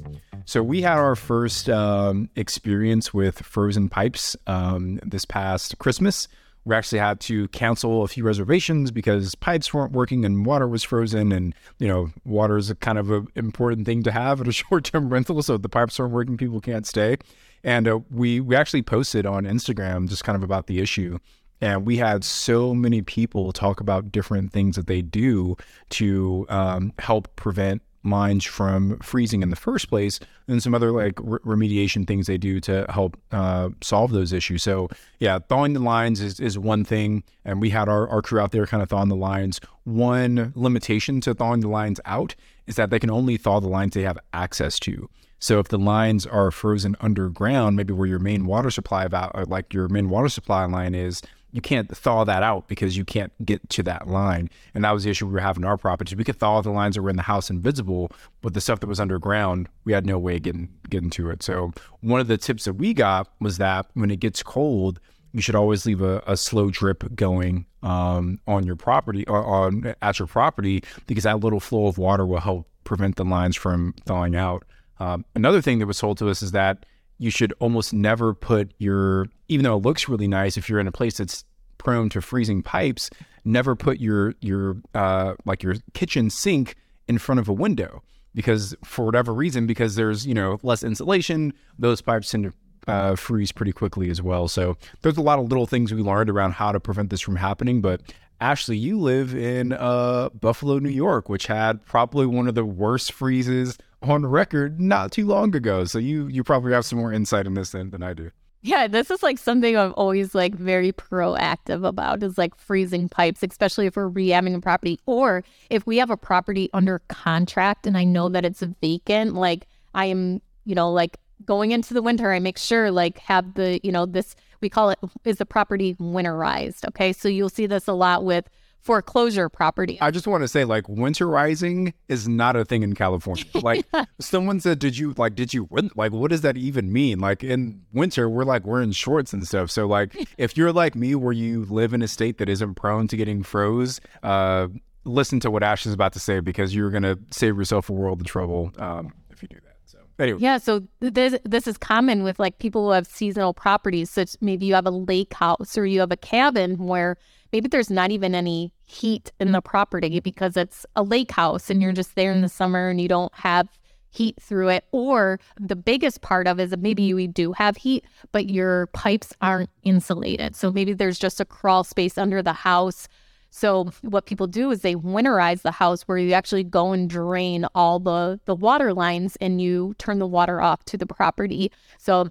So 0.48 0.64
we 0.64 0.82
had 0.82 0.98
our 0.98 1.18
first 1.18 1.70
um, 1.70 2.30
experience 2.38 3.14
with 3.14 3.40
frozen 3.40 3.90
pipes 3.90 4.34
um, 4.48 4.98
this 5.04 5.26
past 5.26 5.78
Christmas. 5.78 6.30
We 6.64 6.74
actually 6.74 7.00
had 7.00 7.20
to 7.22 7.50
cancel 7.50 8.04
a 8.04 8.08
few 8.08 8.24
reservations 8.24 8.90
because 8.90 9.36
pipes 9.36 9.74
weren't 9.74 9.92
working 9.92 10.24
and 10.24 10.46
water 10.46 10.66
was 10.66 10.84
frozen. 10.84 11.34
And 11.34 11.54
you 11.80 11.88
know, 11.90 12.12
water 12.24 12.56
is 12.56 12.70
a 12.70 12.76
kind 12.76 12.98
of 12.98 13.12
an 13.12 13.28
important 13.36 13.86
thing 13.86 14.04
to 14.04 14.12
have 14.12 14.40
at 14.40 14.48
a 14.48 14.52
short-term 14.54 15.10
rental. 15.10 15.44
So 15.44 15.56
if 15.56 15.64
the 15.64 15.70
pipes 15.70 16.00
aren't 16.00 16.14
working, 16.14 16.38
people 16.38 16.62
can't 16.62 16.88
stay. 16.88 17.18
And 17.62 17.86
uh, 17.86 18.00
we 18.10 18.40
we 18.40 18.56
actually 18.56 18.84
posted 18.84 19.26
on 19.26 19.44
Instagram 19.44 20.08
just 20.08 20.24
kind 20.24 20.38
of 20.38 20.44
about 20.44 20.68
the 20.68 20.80
issue. 20.80 21.20
And 21.60 21.86
we 21.86 21.98
had 21.98 22.24
so 22.24 22.74
many 22.74 23.02
people 23.02 23.52
talk 23.52 23.82
about 23.82 24.14
different 24.14 24.54
things 24.54 24.78
that 24.78 24.88
they 24.88 25.02
do 25.02 25.58
to 25.90 26.46
um, 26.48 26.94
help 27.00 27.36
prevent 27.36 27.82
lines 28.10 28.46
from 28.46 28.98
freezing 29.00 29.42
in 29.42 29.50
the 29.50 29.56
first 29.56 29.90
place, 29.90 30.20
and 30.48 30.62
some 30.62 30.74
other 30.74 30.92
like 30.92 31.20
re- 31.22 31.40
remediation 31.40 32.08
things 32.08 32.28
they 32.28 32.38
do 32.38 32.60
to 32.62 32.86
help 32.90 33.18
uh, 33.32 33.70
solve 33.82 34.12
those 34.12 34.34
issues. 34.34 34.64
So 34.64 34.90
yeah, 35.20 35.40
thawing 35.40 35.74
the 35.74 35.80
lines 35.80 36.22
is, 36.22 36.40
is 36.40 36.58
one 36.58 36.84
thing, 36.84 37.24
and 37.46 37.62
we 37.62 37.70
had 37.70 37.90
our, 37.90 38.08
our 38.08 38.22
crew 38.22 38.40
out 38.40 38.52
there 38.52 38.66
kind 38.66 38.82
of 38.84 38.90
thawing 38.90 39.10
the 39.10 39.16
lines. 39.16 39.60
One 39.84 40.54
limitation 40.56 41.22
to 41.22 41.34
thawing 41.34 41.62
the 41.62 41.70
lines 41.70 42.00
out 42.06 42.36
is 42.66 42.76
that 42.76 42.90
they 42.90 43.00
can 43.00 43.10
only 43.10 43.38
thaw 43.38 43.60
the 43.60 43.70
lines 43.70 43.94
they 43.94 44.04
have 44.04 44.20
access 44.34 44.80
to. 44.80 45.10
So 45.40 45.60
if 45.60 45.68
the 45.68 45.78
lines 45.78 46.26
are 46.26 46.50
frozen 46.50 46.96
underground, 47.00 47.76
maybe 47.76 47.94
where 47.94 48.08
your 48.08 48.20
main 48.20 48.46
water 48.46 48.72
supply 48.72 49.06
about 49.06 49.48
like 49.48 49.72
your 49.74 49.88
main 49.88 50.10
water 50.10 50.30
supply 50.30 50.66
line 50.66 50.96
is, 50.96 51.22
you 51.58 51.62
can't 51.62 51.90
thaw 51.98 52.24
that 52.24 52.44
out 52.44 52.68
because 52.68 52.96
you 52.96 53.04
can't 53.04 53.34
get 53.44 53.68
to 53.68 53.82
that 53.82 54.08
line. 54.08 54.48
And 54.76 54.84
that 54.84 54.92
was 54.92 55.06
the 55.06 55.10
issue 55.10 55.26
we 55.26 55.34
were 55.34 55.40
having 55.40 55.64
in 55.64 55.68
our 55.68 55.76
properties. 55.76 56.16
We 56.16 56.24
could 56.24 56.38
thaw 56.38 56.62
the 56.62 56.70
lines 56.70 56.94
that 56.94 57.02
were 57.02 57.10
in 57.10 57.16
the 57.16 57.24
house 57.24 57.50
invisible, 57.50 58.12
but 58.44 58.54
the 58.54 58.62
stuff 58.62 58.80
that 58.82 58.88
was 58.88 59.00
underground, 59.00 59.68
we 59.84 59.92
had 59.92 60.06
no 60.06 60.20
way 60.20 60.36
of 60.36 60.44
getting 60.44 60.70
getting 60.88 61.10
to 61.10 61.32
it. 61.32 61.42
So 61.42 61.72
one 62.02 62.20
of 62.20 62.28
the 62.28 62.38
tips 62.38 62.66
that 62.66 62.74
we 62.74 62.94
got 62.94 63.28
was 63.42 63.58
that 63.58 63.88
when 63.96 64.12
it 64.12 64.20
gets 64.20 64.44
cold, 64.44 65.00
you 65.34 65.42
should 65.42 65.56
always 65.56 65.84
leave 65.88 66.04
a, 66.04 66.22
a 66.28 66.38
slow 66.38 66.70
drip 66.70 67.16
going 67.16 67.66
um, 67.82 68.40
on 68.46 68.64
your 68.64 68.76
property 68.76 69.26
or 69.26 69.44
on 69.44 69.96
at 70.00 70.20
your 70.20 70.28
property 70.28 70.84
because 71.08 71.24
that 71.24 71.40
little 71.40 71.60
flow 71.60 71.88
of 71.88 71.98
water 71.98 72.28
will 72.28 72.40
help 72.40 72.68
prevent 72.84 73.16
the 73.16 73.26
lines 73.26 73.56
from 73.56 73.96
thawing 74.06 74.36
out. 74.36 74.64
Um, 75.00 75.26
another 75.34 75.64
thing 75.64 75.80
that 75.80 75.88
was 75.88 75.98
told 75.98 76.20
to 76.20 76.30
us 76.30 76.44
is 76.44 76.52
that 76.52 76.86
you 77.20 77.32
should 77.32 77.54
almost 77.60 77.94
never 77.94 78.34
put 78.34 78.74
your, 78.78 79.28
even 79.48 79.64
though 79.64 79.78
it 79.78 79.84
looks 79.84 80.08
really 80.08 80.28
nice, 80.28 80.58
if 80.58 80.70
you're 80.70 80.80
in 80.80 80.88
a 80.88 80.92
place 80.92 81.18
that's 81.18 81.44
prone 81.88 82.10
to 82.10 82.22
freezing 82.22 82.62
pipes, 82.62 83.10
never 83.46 83.74
put 83.74 84.02
your 84.02 84.34
your 84.42 84.76
uh, 84.94 85.36
like 85.46 85.64
your 85.64 85.76
kitchen 85.94 86.30
sink 86.30 86.76
in 87.08 87.18
front 87.18 87.40
of 87.40 87.48
a 87.48 87.54
window 87.54 88.04
because 88.36 88.76
for 88.84 89.06
whatever 89.06 89.34
reason, 89.34 89.66
because 89.66 89.96
there's 89.96 90.28
you 90.28 90.34
know 90.34 90.60
less 90.64 90.84
insulation, 90.84 91.54
those 91.80 92.02
pipes 92.02 92.30
tend 92.30 92.44
to 92.44 92.92
uh, 92.92 93.16
freeze 93.16 93.54
pretty 93.54 93.72
quickly 93.72 94.10
as 94.10 94.22
well. 94.22 94.50
So 94.50 94.76
there's 95.02 95.16
a 95.16 95.22
lot 95.22 95.40
of 95.40 95.48
little 95.48 95.66
things 95.66 95.94
we 95.94 96.02
learned 96.02 96.30
around 96.30 96.56
how 96.56 96.74
to 96.74 96.80
prevent 96.82 97.10
this 97.10 97.22
from 97.22 97.38
happening. 97.38 97.80
But 97.80 98.02
Ashley, 98.42 98.76
you 98.76 99.00
live 99.00 99.34
in 99.34 99.72
uh, 99.72 100.28
Buffalo, 100.30 100.80
New 100.80 100.90
York, 100.90 101.30
which 101.30 101.48
had 101.48 101.86
probably 101.86 102.26
one 102.26 102.50
of 102.50 102.56
the 102.56 102.66
worst 102.66 103.14
freezes 103.14 103.78
on 104.02 104.26
record 104.26 104.82
not 104.82 105.14
too 105.14 105.26
long 105.26 105.56
ago. 105.56 105.86
So 105.86 106.00
you 106.00 106.28
you 106.28 106.44
probably 106.44 106.74
have 106.74 106.84
some 106.84 107.00
more 107.00 107.14
insight 107.14 107.48
in 107.48 107.54
this 107.54 107.70
than, 107.70 107.92
than 107.92 108.04
I 108.04 108.14
do. 108.14 108.32
Yeah, 108.62 108.88
this 108.88 109.12
is 109.12 109.22
like 109.22 109.38
something 109.38 109.78
I'm 109.78 109.94
always 109.96 110.34
like 110.34 110.56
very 110.56 110.92
proactive 110.92 111.88
about 111.88 112.24
is 112.24 112.38
like 112.38 112.56
freezing 112.56 113.08
pipes, 113.08 113.44
especially 113.44 113.86
if 113.86 113.96
we're 113.96 114.10
rehabbing 114.10 114.56
a 114.56 114.60
property 114.60 115.00
or 115.06 115.44
if 115.70 115.86
we 115.86 115.98
have 115.98 116.10
a 116.10 116.18
property 116.18 116.70
under 116.74 117.00
contract 117.08 117.86
and 117.86 117.98
I 117.98 118.04
know 118.04 118.30
that 118.30 118.44
it's 118.46 118.62
vacant. 118.82 119.36
Like 119.36 119.68
I 119.94 120.06
am, 120.06 120.42
you 120.66 120.76
know, 120.76 120.92
like 120.92 121.18
going 121.46 121.72
into 121.72 121.94
the 121.94 122.02
winter, 122.02 122.32
I 122.32 122.40
make 122.40 122.58
sure 122.58 122.90
like 122.92 123.20
have 123.20 123.54
the, 123.54 123.80
you 123.84 123.92
know, 123.92 124.06
this 124.06 124.36
we 124.60 124.70
call 124.70 124.90
it 124.90 125.00
is 125.24 125.38
the 125.38 125.46
property 125.46 125.96
winterized. 125.96 126.86
Okay. 126.88 127.14
So 127.14 127.30
you'll 127.30 127.50
see 127.50 127.68
this 127.68 127.88
a 127.88 127.94
lot 127.94 128.26
with 128.26 128.50
foreclosure 128.82 129.50
property. 129.50 129.98
I 130.00 130.12
just 130.12 130.28
want 130.28 130.44
to 130.44 130.48
say, 130.48 130.64
like, 130.64 130.86
winterizing 130.86 131.94
is 132.08 132.28
not 132.28 132.56
a 132.56 132.64
thing 132.64 132.84
in 132.84 132.94
California. 132.96 133.44
Like, 133.68 133.86
someone 134.22 134.62
said, 134.62 134.80
"Did 134.80 134.98
you 134.98 135.14
like? 135.18 135.36
Did 135.36 135.54
you 135.54 135.68
like? 135.96 136.12
What 136.14 136.32
does 136.32 136.42
that 136.42 136.58
even 136.58 136.94
mean? 136.94 137.20
Like, 137.20 137.44
in 137.44 137.82
winter, 137.92 138.30
we're 138.30 138.46
like 138.46 138.66
wearing 138.66 138.92
shorts 138.92 139.34
and 139.34 139.46
stuff. 139.46 139.70
So, 139.72 139.88
like, 139.88 140.16
if 140.38 140.56
you're 140.56 140.72
like 140.72 140.96
me, 140.96 141.16
where 141.16 141.34
you 141.34 141.66
live 141.66 141.94
in 141.94 142.02
a 142.02 142.08
state 142.08 142.38
that 142.38 142.48
isn't 142.48 142.76
prone 142.76 143.08
to 143.10 143.18
getting 143.18 143.44
froze, 143.44 144.00
uh, 144.24 144.68
listen 145.04 145.40
to 145.42 145.52
what 145.52 145.64
Ash 145.64 145.86
is 145.86 145.94
about 145.94 146.14
to 146.14 146.20
say 146.20 146.40
because 146.40 146.76
you're 146.76 146.92
gonna 146.92 147.18
save 147.32 147.58
yourself 147.58 147.90
a 147.90 147.94
world 147.94 148.22
of 148.22 148.28
trouble 148.28 148.72
um, 148.78 149.12
if 149.30 149.42
you 149.42 149.48
do 149.48 149.56
that. 149.56 149.78
So, 149.86 150.00
anyway. 150.20 150.40
Yeah, 150.40 150.58
so 150.58 150.84
this 151.00 151.38
this 151.44 151.68
is 151.68 151.78
common 151.78 152.24
with 152.24 152.40
like 152.40 152.60
people 152.60 152.86
who 152.86 152.92
have 152.92 153.08
seasonal 153.08 153.54
properties. 153.54 154.10
So 154.10 154.26
maybe 154.40 154.66
you 154.66 154.76
have 154.76 154.86
a 154.86 154.92
lake 154.92 155.34
house 155.34 155.78
or 155.78 155.86
you 155.86 156.00
have 156.02 156.12
a 156.12 156.18
cabin 156.18 156.78
where 156.78 157.18
maybe 157.52 157.68
there's 157.68 157.90
not 157.90 158.12
even 158.12 158.36
any 158.36 158.74
heat 158.86 159.32
in 159.40 159.52
the 159.52 159.62
property 159.62 160.10
mm-hmm. 160.10 160.24
because 160.24 160.58
it's 160.58 160.86
a 160.96 161.04
lake 161.04 161.32
house 161.32 161.70
and 161.70 161.82
you're 161.82 161.94
just 161.94 162.16
there 162.16 162.32
in 162.32 162.42
the 162.42 162.48
mm-hmm. 162.48 162.56
summer 162.56 162.90
and 162.90 163.02
you 163.02 163.08
don't 163.08 163.34
have 163.36 163.68
heat 164.10 164.36
through 164.42 164.70
it. 164.70 164.86
Or 164.92 165.40
the 165.60 165.76
biggest 165.76 166.22
part 166.22 166.48
of 166.48 166.60
it 166.60 166.64
is 166.64 166.70
that 166.72 166.80
maybe 166.80 167.08
mm-hmm. 167.08 167.20
you 167.20 167.28
do 167.28 167.54
have 167.54 167.78
heat, 167.78 168.06
but 168.32 168.50
your 168.50 168.88
pipes 168.88 169.34
aren't 169.42 169.70
insulated. 169.84 170.56
So 170.56 170.72
maybe 170.72 170.94
there's 170.94 171.20
just 171.20 171.40
a 171.40 171.46
crawl 171.46 171.84
space 171.84 172.18
under 172.18 172.42
the 172.42 172.54
house 172.54 173.08
so 173.50 173.86
what 174.02 174.26
people 174.26 174.48
do 174.48 174.72
is 174.72 174.82
they 174.82 174.96
winterize 174.96 175.62
the 175.62 175.72
house 175.72 176.04
where 176.04 176.18
you 176.18 176.34
actually 176.34 176.64
go 176.64 176.92
and 176.92 177.10
drain 177.10 177.66
all 177.74 178.00
the 178.00 178.40
the 178.46 178.56
water 178.56 178.94
lines 178.94 179.36
and 179.38 179.62
you 179.62 179.96
turn 179.98 180.20
the 180.20 180.28
water 180.28 180.62
off 180.62 180.84
to 180.86 180.98
the 180.98 181.06
property. 181.06 181.72
So 181.98 182.30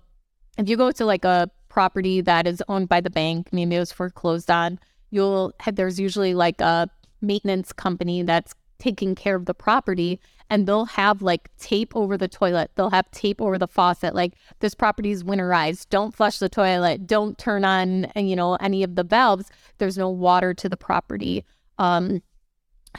if 0.59 0.69
you 0.69 0.77
go 0.77 0.91
to 0.93 1.05
like 1.05 1.25
a 1.25 1.51
property 1.69 2.21
that 2.23 2.47
is 2.47 2.63
owned 2.69 2.89
by 2.89 3.01
the 3.01 3.11
bank, 3.11 3.49
maybe 3.53 3.77
it 3.77 3.81
was 3.81 3.93
foreclosed 3.93 4.51
on, 4.51 4.79
you'll 5.17 5.53
have 5.61 5.75
there's 5.75 5.99
usually 5.99 6.35
like 6.35 6.61
a 6.61 6.89
maintenance 7.21 7.73
company 7.73 8.23
that's 8.23 8.55
taking 8.79 9.15
care 9.15 9.35
of 9.35 9.47
the 9.47 9.55
property 9.55 10.21
and 10.49 10.69
they'll 10.69 10.85
have 10.85 11.23
like 11.23 11.51
tape 11.57 11.97
over 11.97 12.17
the 12.17 12.29
toilet. 12.29 12.71
They'll 12.75 12.91
have 12.91 13.11
tape 13.11 13.41
over 13.41 13.59
the 13.59 13.67
faucet. 13.67 14.15
Like 14.15 14.35
this 14.61 14.75
property 14.75 15.11
is 15.11 15.25
winterized. 15.25 15.89
Don't 15.89 16.15
flush 16.15 16.39
the 16.39 16.49
toilet. 16.49 17.07
Don't 17.07 17.37
turn 17.37 17.65
on, 17.65 18.13
you 18.15 18.37
know, 18.37 18.55
any 18.57 18.83
of 18.83 18.95
the 18.95 19.03
valves. 19.03 19.51
There's 19.79 19.99
no 19.99 20.11
water 20.11 20.55
to 20.55 20.69
the 20.69 20.77
property. 20.77 21.45
Um, 21.79 22.23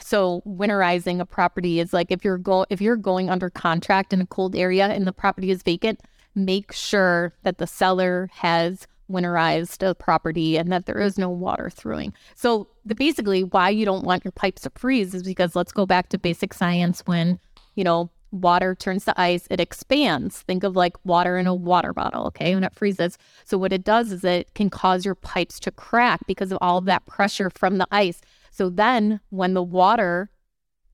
so 0.00 0.42
winterizing 0.46 1.20
a 1.20 1.26
property 1.26 1.80
is 1.80 1.92
like 1.92 2.10
if 2.10 2.24
you're 2.24 2.38
go 2.38 2.66
if 2.70 2.80
you're 2.80 2.96
going 2.96 3.30
under 3.30 3.50
contract 3.50 4.12
in 4.12 4.20
a 4.20 4.26
cold 4.26 4.54
area 4.54 4.86
and 4.86 5.06
the 5.06 5.12
property 5.12 5.50
is 5.50 5.62
vacant, 5.62 6.00
make 6.34 6.72
sure 6.72 7.34
that 7.44 7.58
the 7.58 7.66
seller 7.66 8.28
has 8.32 8.86
winterized 9.10 9.88
a 9.88 9.94
property 9.94 10.56
and 10.56 10.70
that 10.72 10.86
there 10.86 11.00
is 11.00 11.18
no 11.18 11.28
water 11.28 11.70
throughing. 11.74 12.12
So 12.34 12.68
the 12.84 12.94
basically 12.94 13.44
why 13.44 13.70
you 13.70 13.84
don't 13.84 14.04
want 14.04 14.24
your 14.24 14.32
pipes 14.32 14.62
to 14.62 14.70
freeze 14.70 15.14
is 15.14 15.22
because 15.22 15.56
let's 15.56 15.72
go 15.72 15.86
back 15.86 16.08
to 16.10 16.18
basic 16.18 16.54
science 16.54 17.02
when, 17.06 17.38
you 17.74 17.84
know, 17.84 18.10
water 18.30 18.74
turns 18.74 19.04
to 19.06 19.20
ice, 19.20 19.46
it 19.50 19.60
expands. 19.60 20.40
Think 20.42 20.62
of 20.62 20.76
like 20.76 20.96
water 21.04 21.38
in 21.38 21.46
a 21.46 21.54
water 21.54 21.92
bottle, 21.92 22.26
okay? 22.26 22.54
When 22.54 22.64
it 22.64 22.74
freezes. 22.74 23.16
So 23.44 23.56
what 23.56 23.72
it 23.72 23.84
does 23.84 24.12
is 24.12 24.24
it 24.24 24.52
can 24.54 24.70
cause 24.70 25.04
your 25.04 25.14
pipes 25.14 25.58
to 25.60 25.70
crack 25.70 26.20
because 26.26 26.52
of 26.52 26.58
all 26.60 26.78
of 26.78 26.84
that 26.84 27.06
pressure 27.06 27.50
from 27.50 27.78
the 27.78 27.88
ice. 27.90 28.20
So 28.50 28.68
then 28.68 29.20
when 29.30 29.54
the 29.54 29.62
water 29.62 30.30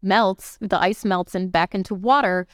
melts, 0.03 0.59
the 0.61 0.81
ice 0.81 1.05
melts 1.05 1.35
and 1.35 1.51
back 1.51 1.75
into 1.75 1.95
water, 1.95 2.47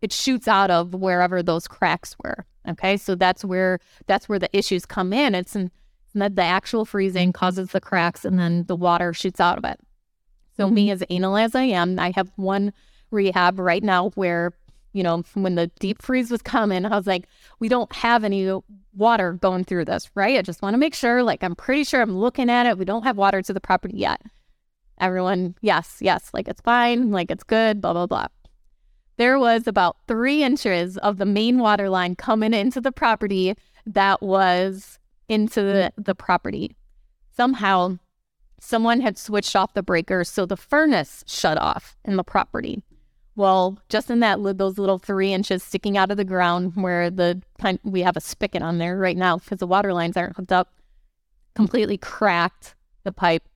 it 0.00 0.12
shoots 0.12 0.48
out 0.48 0.70
of 0.70 0.94
wherever 0.94 1.42
those 1.42 1.68
cracks 1.68 2.16
were. 2.22 2.44
Okay, 2.68 2.96
so 2.96 3.14
that's 3.14 3.44
where 3.44 3.80
that's 4.06 4.28
where 4.28 4.38
the 4.38 4.54
issues 4.56 4.86
come 4.86 5.12
in. 5.12 5.34
It's 5.34 5.56
in, 5.56 5.70
that 6.14 6.36
the 6.36 6.42
actual 6.42 6.84
freezing 6.84 7.32
causes 7.32 7.70
the 7.70 7.80
cracks, 7.80 8.24
and 8.24 8.38
then 8.38 8.64
the 8.66 8.76
water 8.76 9.12
shoots 9.12 9.40
out 9.40 9.58
of 9.58 9.64
it. 9.64 9.80
So 10.56 10.68
me, 10.68 10.86
mm-hmm. 10.86 10.92
as 10.92 11.04
anal 11.10 11.36
as 11.36 11.54
I 11.54 11.64
am, 11.64 11.98
I 11.98 12.12
have 12.14 12.30
one 12.36 12.72
rehab 13.10 13.58
right 13.58 13.82
now 13.82 14.10
where 14.10 14.52
you 14.92 15.02
know 15.02 15.22
when 15.34 15.54
the 15.54 15.68
deep 15.80 16.02
freeze 16.02 16.30
was 16.30 16.42
coming, 16.42 16.84
I 16.84 16.96
was 16.96 17.06
like, 17.06 17.26
we 17.58 17.68
don't 17.68 17.92
have 17.94 18.24
any 18.24 18.52
water 18.94 19.32
going 19.32 19.64
through 19.64 19.86
this, 19.86 20.10
right? 20.14 20.38
I 20.38 20.42
just 20.42 20.62
want 20.62 20.74
to 20.74 20.78
make 20.78 20.94
sure. 20.94 21.22
Like 21.22 21.42
I'm 21.42 21.56
pretty 21.56 21.84
sure 21.84 22.00
I'm 22.00 22.16
looking 22.16 22.50
at 22.50 22.66
it. 22.66 22.78
We 22.78 22.84
don't 22.84 23.04
have 23.04 23.16
water 23.16 23.42
to 23.42 23.52
the 23.52 23.60
property 23.60 23.96
yet. 23.96 24.20
Everyone, 25.00 25.56
yes, 25.62 25.96
yes, 26.00 26.30
like 26.32 26.46
it's 26.46 26.60
fine, 26.60 27.10
like 27.10 27.30
it's 27.30 27.42
good, 27.42 27.80
blah 27.80 27.92
blah 27.92 28.06
blah 28.06 28.28
there 29.16 29.38
was 29.38 29.66
about 29.66 29.96
three 30.08 30.42
inches 30.42 30.96
of 30.98 31.18
the 31.18 31.26
main 31.26 31.58
water 31.58 31.88
line 31.88 32.16
coming 32.16 32.54
into 32.54 32.80
the 32.80 32.92
property 32.92 33.54
that 33.86 34.22
was 34.22 34.98
into 35.28 35.62
the, 35.62 35.92
mm. 35.98 36.04
the 36.04 36.14
property. 36.14 36.76
Somehow, 37.34 37.98
someone 38.60 39.00
had 39.00 39.18
switched 39.18 39.56
off 39.56 39.74
the 39.74 39.82
breaker, 39.82 40.24
so 40.24 40.46
the 40.46 40.56
furnace 40.56 41.24
shut 41.26 41.58
off 41.58 41.96
in 42.04 42.16
the 42.16 42.24
property. 42.24 42.82
Well, 43.34 43.78
just 43.88 44.10
in 44.10 44.20
that 44.20 44.42
those 44.58 44.78
little 44.78 44.98
three 44.98 45.32
inches 45.32 45.62
sticking 45.62 45.96
out 45.96 46.10
of 46.10 46.18
the 46.18 46.24
ground 46.24 46.76
where 46.76 47.08
the 47.08 47.40
we 47.82 48.02
have 48.02 48.16
a 48.16 48.20
spigot 48.20 48.62
on 48.62 48.76
there 48.76 48.98
right 48.98 49.16
now 49.16 49.38
because 49.38 49.58
the 49.58 49.66
water 49.66 49.94
lines 49.94 50.18
aren't 50.18 50.36
hooked 50.36 50.52
up, 50.52 50.74
completely 51.54 51.96
cracked 51.96 52.74
the 53.04 53.12
pipe. 53.12 53.48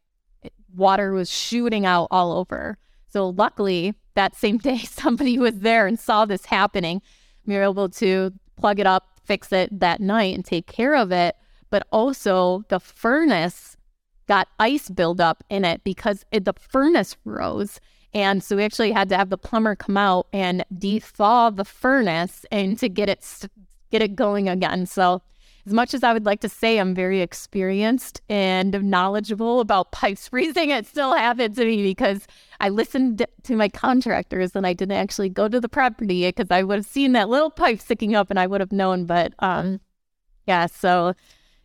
Water 0.75 1.13
was 1.13 1.31
shooting 1.31 1.85
out 1.85 2.09
all 2.11 2.33
over. 2.33 2.79
So 3.09 3.29
luckily, 3.29 3.95
that 4.17 4.35
same 4.35 4.59
day, 4.59 4.79
somebody 4.85 5.39
was 5.39 5.61
there 5.61 5.87
and 5.87 5.99
saw 5.99 6.25
this 6.25 6.47
happening. 6.47 7.01
We 7.47 7.55
were 7.55 7.63
able 7.63 7.89
to 7.91 8.33
plug 8.57 8.81
it 8.81 8.87
up, 8.87 9.21
fix 9.25 9.53
it 9.53 9.79
that 9.79 10.01
night, 10.01 10.35
and 10.35 10.45
take 10.45 10.67
care 10.67 10.97
of 10.97 11.13
it. 11.13 11.37
But 11.71 11.87
also, 11.93 12.65
the 12.69 12.81
furnace 12.81 13.77
got 14.27 14.49
ice 14.59 14.89
buildup 14.91 15.45
in 15.49 15.65
it 15.65 15.85
because 15.85 16.25
it, 16.33 16.45
the 16.45 16.55
furnace 16.55 17.17
rose. 17.25 17.81
And 18.13 18.43
so 18.43 18.57
we 18.57 18.65
actually 18.65 18.93
had 18.93 19.09
to 19.11 19.17
have 19.17 19.31
the 19.31 19.39
plumber 19.39 19.77
come 19.77 19.97
out 19.97 20.27
and 20.33 20.65
de-thaw 20.77 21.51
the 21.51 21.65
furnace 21.65 22.45
and 22.51 22.79
to 22.79 22.89
get 22.89 23.09
it 23.09 23.49
get 23.91 24.03
it 24.03 24.17
going 24.17 24.49
again. 24.49 24.87
So 24.87 25.23
as 25.67 25.73
much 25.73 25.95
as 25.95 26.05
I 26.05 26.13
would 26.13 26.25
like 26.25 26.41
to 26.43 26.49
say 26.49 26.79
I'm 26.79 26.95
very 26.95 27.21
experienced 27.21 28.21
and 28.29 28.85
knowledgeable 28.85 29.61
about 29.61 29.91
pipes 29.91 30.29
freezing, 30.31 30.71
it 30.71 30.87
still 30.87 31.15
happened 31.15 31.57
to 31.57 31.65
me 31.65 31.83
because 31.83 32.27
I 32.61 32.69
listened 32.69 33.27
to 33.43 33.57
my 33.57 33.69
contractors 33.69 34.55
and 34.55 34.67
I 34.67 34.73
didn't 34.73 34.97
actually 34.97 35.29
go 35.29 35.49
to 35.49 35.61
the 35.61 35.69
property 35.69 36.25
because 36.27 36.51
I 36.51 36.63
would 36.63 36.77
have 36.77 36.87
seen 36.87 37.13
that 37.13 37.29
little 37.29 37.51
pipe 37.51 37.81
sticking 37.81 38.15
up 38.15 38.31
and 38.31 38.39
I 38.39 38.47
would 38.47 38.61
have 38.61 38.73
known. 38.73 39.07
But 39.07 39.35
um, 39.41 39.81
yeah, 40.47 40.67
so 40.67 41.15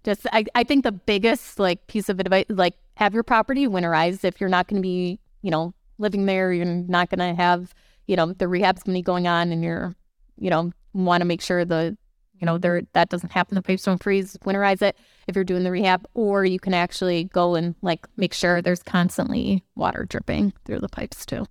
just 0.03 0.25
I, 0.33 0.45
I 0.55 0.63
think 0.63 0.83
the 0.83 0.91
biggest 0.91 1.59
like 1.59 1.85
piece 1.85 2.09
of 2.09 2.19
advice, 2.19 2.45
like 2.49 2.75
have 2.95 3.13
your 3.13 3.23
property 3.23 3.67
winterized 3.67 4.23
if 4.23 4.41
you're 4.41 4.49
not 4.49 4.67
going 4.67 4.81
to 4.81 4.85
be, 4.85 5.19
you 5.43 5.51
know, 5.51 5.75
living 5.99 6.25
there, 6.25 6.51
you're 6.51 6.65
not 6.65 7.11
going 7.11 7.19
to 7.19 7.39
have, 7.39 7.75
you 8.07 8.15
know, 8.15 8.33
the 8.33 8.47
rehab's 8.47 8.81
going 8.81 8.95
to 8.95 8.97
be 8.97 9.03
going 9.03 9.27
on 9.27 9.51
and 9.51 9.63
you're, 9.63 9.95
you 10.39 10.49
know, 10.49 10.71
want 10.93 11.21
to 11.21 11.25
make 11.25 11.41
sure 11.41 11.63
the 11.63 11.95
you 12.41 12.47
know, 12.47 12.57
there 12.57 12.81
that 12.93 13.09
doesn't 13.09 13.31
happen. 13.31 13.55
The 13.55 13.61
pipes 13.61 13.83
don't 13.83 14.01
freeze. 14.01 14.35
Winterize 14.43 14.81
it. 14.81 14.97
if 15.27 15.35
you're 15.35 15.45
doing 15.45 15.63
the 15.63 15.71
rehab, 15.71 16.05
or 16.15 16.43
you 16.43 16.59
can 16.59 16.73
actually 16.73 17.25
go 17.25 17.55
and 17.55 17.75
like 17.81 18.05
make 18.17 18.33
sure 18.33 18.61
there's 18.61 18.83
constantly 18.83 19.63
water 19.75 20.05
dripping 20.09 20.51
through 20.65 20.79
the 20.79 20.89
pipes 20.89 21.25
too. 21.25 21.45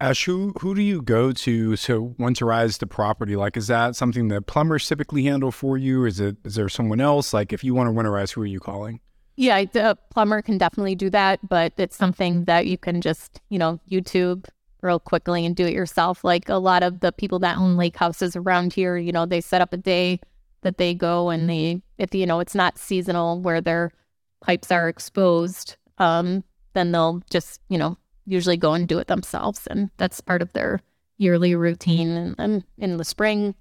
Ash, 0.00 0.24
who 0.24 0.52
who 0.60 0.74
do 0.74 0.82
you 0.82 1.00
go 1.00 1.30
to 1.30 1.76
to 1.76 2.14
winterize 2.18 2.78
the 2.78 2.88
property? 2.88 3.36
Like, 3.36 3.56
is 3.56 3.68
that 3.68 3.94
something 3.94 4.28
that 4.28 4.46
plumbers 4.46 4.86
typically 4.86 5.22
handle 5.22 5.52
for 5.52 5.78
you? 5.78 6.04
Is 6.04 6.18
it 6.18 6.36
is 6.44 6.56
there 6.56 6.68
someone 6.68 7.00
else? 7.00 7.32
Like, 7.32 7.52
if 7.52 7.62
you 7.62 7.72
want 7.72 7.88
to 7.88 7.92
winterize, 7.92 8.32
who 8.32 8.42
are 8.42 8.46
you 8.46 8.60
calling? 8.60 9.00
Yeah, 9.36 9.64
the 9.64 9.96
plumber 10.10 10.42
can 10.42 10.58
definitely 10.58 10.96
do 10.96 11.08
that, 11.10 11.38
but 11.48 11.72
it's 11.78 11.96
something 11.96 12.44
that 12.44 12.66
you 12.66 12.76
can 12.76 13.00
just 13.00 13.40
you 13.48 13.60
know 13.60 13.78
YouTube 13.88 14.48
real 14.82 14.98
quickly 14.98 15.46
and 15.46 15.54
do 15.54 15.64
it 15.64 15.72
yourself. 15.72 16.24
Like 16.24 16.48
a 16.48 16.56
lot 16.56 16.82
of 16.82 16.98
the 16.98 17.12
people 17.12 17.38
that 17.38 17.56
own 17.56 17.76
lake 17.76 17.96
houses 17.96 18.34
around 18.34 18.72
here, 18.72 18.96
you 18.96 19.12
know, 19.12 19.24
they 19.24 19.40
set 19.40 19.60
up 19.60 19.72
a 19.72 19.76
day 19.76 20.18
that 20.62 20.78
they 20.78 20.94
go 20.94 21.30
and 21.30 21.48
they 21.48 21.82
if 21.98 22.14
you 22.14 22.26
know 22.26 22.40
it's 22.40 22.54
not 22.54 22.78
seasonal 22.78 23.40
where 23.40 23.60
their 23.60 23.92
pipes 24.40 24.72
are 24.72 24.88
exposed, 24.88 25.76
um, 25.98 26.42
then 26.72 26.92
they'll 26.92 27.22
just 27.30 27.60
you 27.68 27.78
know 27.78 27.96
usually 28.26 28.56
go 28.56 28.74
and 28.74 28.88
do 28.88 28.98
it 28.98 29.08
themselves. 29.08 29.66
And 29.66 29.90
that's 29.96 30.20
part 30.20 30.42
of 30.42 30.52
their 30.52 30.80
yearly 31.18 31.54
routine. 31.54 32.08
And 32.08 32.36
then 32.36 32.64
in 32.78 32.96
the 32.96 33.04
spring, 33.04 33.54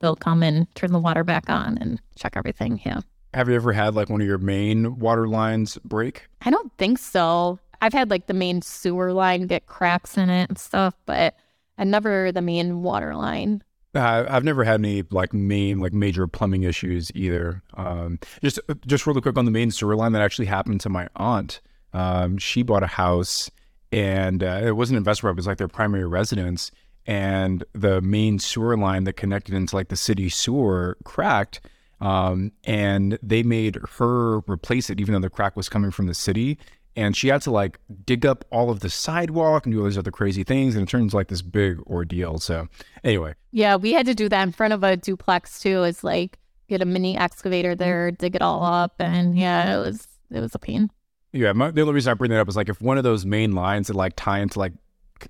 they'll 0.00 0.16
come 0.16 0.42
and 0.42 0.72
turn 0.74 0.92
the 0.92 0.98
water 0.98 1.24
back 1.24 1.48
on 1.48 1.78
and 1.78 2.00
check 2.16 2.36
everything. 2.36 2.80
Yeah. 2.84 3.00
Have 3.34 3.48
you 3.48 3.54
ever 3.54 3.72
had 3.72 3.94
like 3.94 4.08
one 4.08 4.20
of 4.20 4.26
your 4.26 4.38
main 4.38 4.98
water 4.98 5.28
lines 5.28 5.78
break? 5.84 6.26
I 6.42 6.50
don't 6.50 6.72
think 6.78 6.98
so. 6.98 7.58
I've 7.80 7.92
had 7.92 8.10
like 8.10 8.26
the 8.26 8.34
main 8.34 8.62
sewer 8.62 9.12
line 9.12 9.46
get 9.46 9.66
cracks 9.66 10.16
in 10.16 10.30
it 10.30 10.48
and 10.48 10.58
stuff, 10.58 10.94
but 11.06 11.36
I 11.76 11.84
never 11.84 12.32
the 12.32 12.42
main 12.42 12.82
water 12.82 13.14
line. 13.14 13.62
Uh, 13.94 14.26
I've 14.28 14.44
never 14.44 14.64
had 14.64 14.80
any 14.80 15.02
like 15.10 15.32
main 15.32 15.78
like 15.80 15.92
major 15.92 16.26
plumbing 16.26 16.62
issues 16.62 17.10
either. 17.14 17.62
Um, 17.74 18.18
just 18.42 18.60
just 18.86 19.06
really 19.06 19.20
quick 19.20 19.38
on 19.38 19.44
the 19.44 19.50
main 19.50 19.70
sewer 19.70 19.96
line 19.96 20.12
that 20.12 20.22
actually 20.22 20.46
happened 20.46 20.80
to 20.82 20.88
my 20.88 21.08
aunt. 21.16 21.60
Um, 21.92 22.36
she 22.38 22.62
bought 22.62 22.82
a 22.82 22.88
house 22.88 23.50
and 23.90 24.42
uh, 24.42 24.60
it 24.64 24.76
wasn't 24.76 24.96
an 24.96 24.98
investment, 24.98 25.34
it 25.34 25.36
was 25.36 25.46
like 25.46 25.58
their 25.58 25.68
primary 25.68 26.06
residence. 26.06 26.70
And 27.06 27.64
the 27.72 28.02
main 28.02 28.38
sewer 28.38 28.76
line 28.76 29.04
that 29.04 29.14
connected 29.14 29.54
into 29.54 29.74
like 29.74 29.88
the 29.88 29.96
city 29.96 30.28
sewer 30.28 30.98
cracked. 31.04 31.60
Um, 32.00 32.52
and 32.64 33.18
they 33.22 33.42
made 33.42 33.78
her 33.96 34.38
replace 34.40 34.90
it, 34.90 35.00
even 35.00 35.14
though 35.14 35.20
the 35.20 35.30
crack 35.30 35.56
was 35.56 35.68
coming 35.68 35.90
from 35.90 36.06
the 36.06 36.14
city. 36.14 36.58
And 36.98 37.16
she 37.16 37.28
had 37.28 37.42
to 37.42 37.50
like 37.50 37.78
dig 38.04 38.26
up 38.26 38.44
all 38.50 38.70
of 38.70 38.80
the 38.80 38.90
sidewalk 38.90 39.64
and 39.64 39.72
do 39.72 39.80
all 39.80 39.84
these 39.86 39.96
other 39.96 40.10
crazy 40.10 40.42
things. 40.42 40.74
And 40.74 40.82
it 40.82 40.90
turns 40.90 41.14
like 41.14 41.28
this 41.28 41.42
big 41.42 41.78
ordeal. 41.82 42.38
So, 42.38 42.68
anyway. 43.04 43.34
Yeah, 43.52 43.76
we 43.76 43.92
had 43.92 44.06
to 44.06 44.14
do 44.14 44.28
that 44.28 44.42
in 44.42 44.52
front 44.52 44.72
of 44.72 44.82
a 44.82 44.96
duplex 44.96 45.60
too. 45.60 45.84
Is 45.84 46.02
like 46.02 46.38
get 46.68 46.82
a 46.82 46.84
mini 46.84 47.16
excavator 47.16 47.72
mm-hmm. 47.72 47.78
there, 47.78 48.10
dig 48.10 48.34
it 48.36 48.42
all 48.42 48.62
up. 48.62 48.94
And 48.98 49.38
yeah, 49.38 49.76
it 49.76 49.78
was, 49.78 50.06
it 50.30 50.40
was 50.40 50.54
a 50.54 50.58
pain. 50.58 50.90
Yeah, 51.32 51.52
my, 51.52 51.70
the 51.70 51.82
only 51.82 51.94
reason 51.94 52.10
I 52.10 52.14
bring 52.14 52.30
that 52.30 52.40
up 52.40 52.48
is 52.48 52.56
like 52.56 52.68
if 52.68 52.80
one 52.80 52.98
of 52.98 53.04
those 53.04 53.26
main 53.26 53.52
lines 53.52 53.88
that 53.88 53.96
like 53.96 54.14
tie 54.16 54.40
into 54.40 54.58
like 54.58 54.72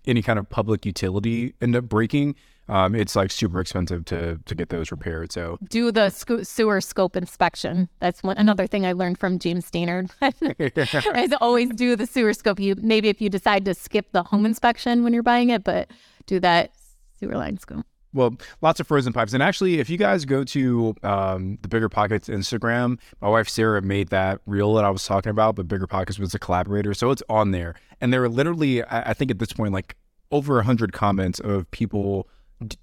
any 0.06 0.22
kind 0.22 0.38
of 0.38 0.48
public 0.48 0.84
utility 0.86 1.54
end 1.60 1.74
up 1.74 1.84
breaking, 1.84 2.34
um, 2.68 2.94
it's 2.94 3.16
like 3.16 3.30
super 3.30 3.60
expensive 3.60 4.04
to 4.06 4.38
to 4.44 4.54
get 4.54 4.68
those 4.68 4.90
repaired. 4.90 5.32
So 5.32 5.58
do 5.68 5.90
the 5.90 6.10
sco- 6.10 6.42
sewer 6.42 6.80
scope 6.80 7.16
inspection. 7.16 7.88
That's 8.00 8.22
one 8.22 8.36
another 8.36 8.66
thing 8.66 8.86
I 8.86 8.92
learned 8.92 9.18
from 9.18 9.38
James 9.38 9.70
Dainard. 9.70 10.10
I 10.20 11.36
always 11.40 11.70
do 11.70 11.96
the 11.96 12.06
sewer 12.06 12.32
scope. 12.32 12.60
You 12.60 12.74
maybe 12.78 13.08
if 13.08 13.20
you 13.20 13.28
decide 13.28 13.64
to 13.66 13.74
skip 13.74 14.12
the 14.12 14.22
home 14.22 14.46
inspection 14.46 15.04
when 15.04 15.12
you're 15.12 15.22
buying 15.22 15.50
it, 15.50 15.64
but 15.64 15.90
do 16.26 16.40
that 16.40 16.72
sewer 17.18 17.36
line 17.36 17.58
scope 17.58 17.86
well, 18.14 18.36
lots 18.62 18.80
of 18.80 18.86
frozen 18.86 19.12
pipes. 19.12 19.32
And 19.32 19.42
actually, 19.42 19.80
if 19.80 19.90
you 19.90 19.98
guys 19.98 20.24
go 20.24 20.44
to 20.44 20.94
um, 21.02 21.58
the 21.62 21.68
Bigger 21.68 21.88
Pockets 21.88 22.28
Instagram, 22.28 22.98
my 23.20 23.28
wife 23.28 23.48
Sarah 23.48 23.82
made 23.82 24.08
that 24.08 24.40
reel 24.46 24.74
that 24.74 24.84
I 24.84 24.90
was 24.90 25.04
talking 25.04 25.30
about, 25.30 25.56
but 25.56 25.68
Bigger 25.68 25.86
Pockets 25.86 26.18
was 26.18 26.34
a 26.34 26.38
collaborator. 26.38 26.94
So 26.94 27.10
it's 27.10 27.22
on 27.28 27.50
there. 27.50 27.74
And 28.00 28.12
there 28.12 28.22
are 28.22 28.28
literally, 28.28 28.82
I, 28.82 29.10
I 29.10 29.14
think 29.14 29.30
at 29.30 29.38
this 29.38 29.52
point, 29.52 29.72
like 29.72 29.96
over 30.30 30.54
100 30.56 30.92
comments 30.92 31.38
of 31.40 31.70
people 31.70 32.28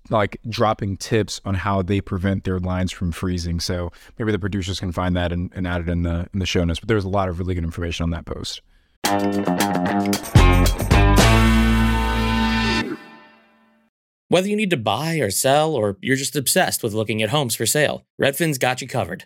like 0.10 0.40
dropping 0.48 0.98
tips 0.98 1.42
on 1.46 1.56
how 1.56 1.82
they 1.82 2.02
prevent 2.02 2.44
their 2.44 2.60
lines 2.60 2.92
from 2.92 3.12
freezing. 3.12 3.60
So 3.60 3.92
maybe 4.18 4.32
the 4.32 4.40
producers 4.40 4.80
can 4.80 4.92
find 4.92 5.16
that 5.16 5.32
and, 5.32 5.52
and 5.56 5.68
add 5.68 5.82
it 5.82 5.90
in 5.90 6.04
the 6.04 6.28
in 6.34 6.40
the 6.40 6.46
show 6.46 6.64
notes. 6.64 6.80
But 6.80 6.90
there's 6.90 7.06
a 7.06 7.10
lot 7.10 7.30
of 7.30 7.40
really 7.40 7.56
good 7.56 7.64
information 7.64 8.04
on 8.04 8.10
that 8.12 8.26
post. 8.26 8.62
Whether 14.28 14.48
you 14.48 14.56
need 14.56 14.72
to 14.72 14.78
buy 14.78 15.18
or 15.18 15.30
sell, 15.30 15.76
or 15.76 15.98
you're 16.02 16.16
just 16.16 16.36
obsessed 16.36 16.82
with 16.82 16.94
looking 16.94 17.22
at 17.22 17.30
homes 17.30 17.56
for 17.56 17.66
sale, 17.66 18.06
Redfin's 18.20 18.58
got 18.58 18.82
you 18.82 18.88
covered. 18.88 19.26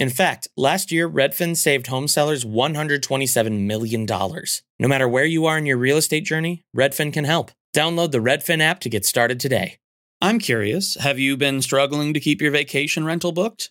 In 0.00 0.08
fact, 0.08 0.48
last 0.56 0.90
year, 0.90 1.06
Redfin 1.06 1.54
saved 1.54 1.88
home 1.88 2.08
sellers 2.08 2.42
$127 2.42 3.66
million. 3.66 4.06
No 4.06 4.88
matter 4.88 5.06
where 5.06 5.26
you 5.26 5.44
are 5.44 5.58
in 5.58 5.66
your 5.66 5.76
real 5.76 5.98
estate 5.98 6.24
journey, 6.24 6.62
Redfin 6.74 7.12
can 7.12 7.26
help. 7.26 7.50
Download 7.76 8.10
the 8.10 8.18
Redfin 8.18 8.62
app 8.62 8.80
to 8.80 8.88
get 8.88 9.04
started 9.04 9.38
today. 9.38 9.76
I'm 10.22 10.38
curious 10.38 10.94
have 10.94 11.18
you 11.18 11.36
been 11.36 11.60
struggling 11.60 12.14
to 12.14 12.20
keep 12.20 12.40
your 12.40 12.50
vacation 12.50 13.04
rental 13.04 13.32
booked? 13.32 13.70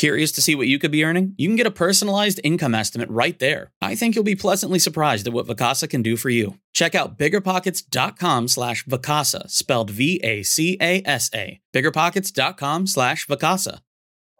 Curious 0.00 0.32
to 0.32 0.40
see 0.40 0.54
what 0.54 0.66
you 0.66 0.78
could 0.78 0.90
be 0.90 1.04
earning? 1.04 1.34
You 1.36 1.46
can 1.46 1.56
get 1.56 1.66
a 1.66 1.70
personalized 1.70 2.40
income 2.42 2.74
estimate 2.74 3.10
right 3.10 3.38
there. 3.38 3.70
I 3.82 3.94
think 3.94 4.14
you'll 4.14 4.24
be 4.24 4.34
pleasantly 4.34 4.78
surprised 4.78 5.26
at 5.26 5.34
what 5.34 5.46
Vacasa 5.46 5.90
can 5.90 6.00
do 6.00 6.16
for 6.16 6.30
you. 6.30 6.56
Check 6.72 6.94
out 6.94 7.18
biggerpockets.com 7.18 8.48
slash 8.48 8.86
Vacasa, 8.86 9.50
spelled 9.50 9.90
V-A-C-A-S-A. 9.90 11.60
Biggerpockets.com 11.74 12.86
slash 12.86 13.26
Vacasa. 13.26 13.80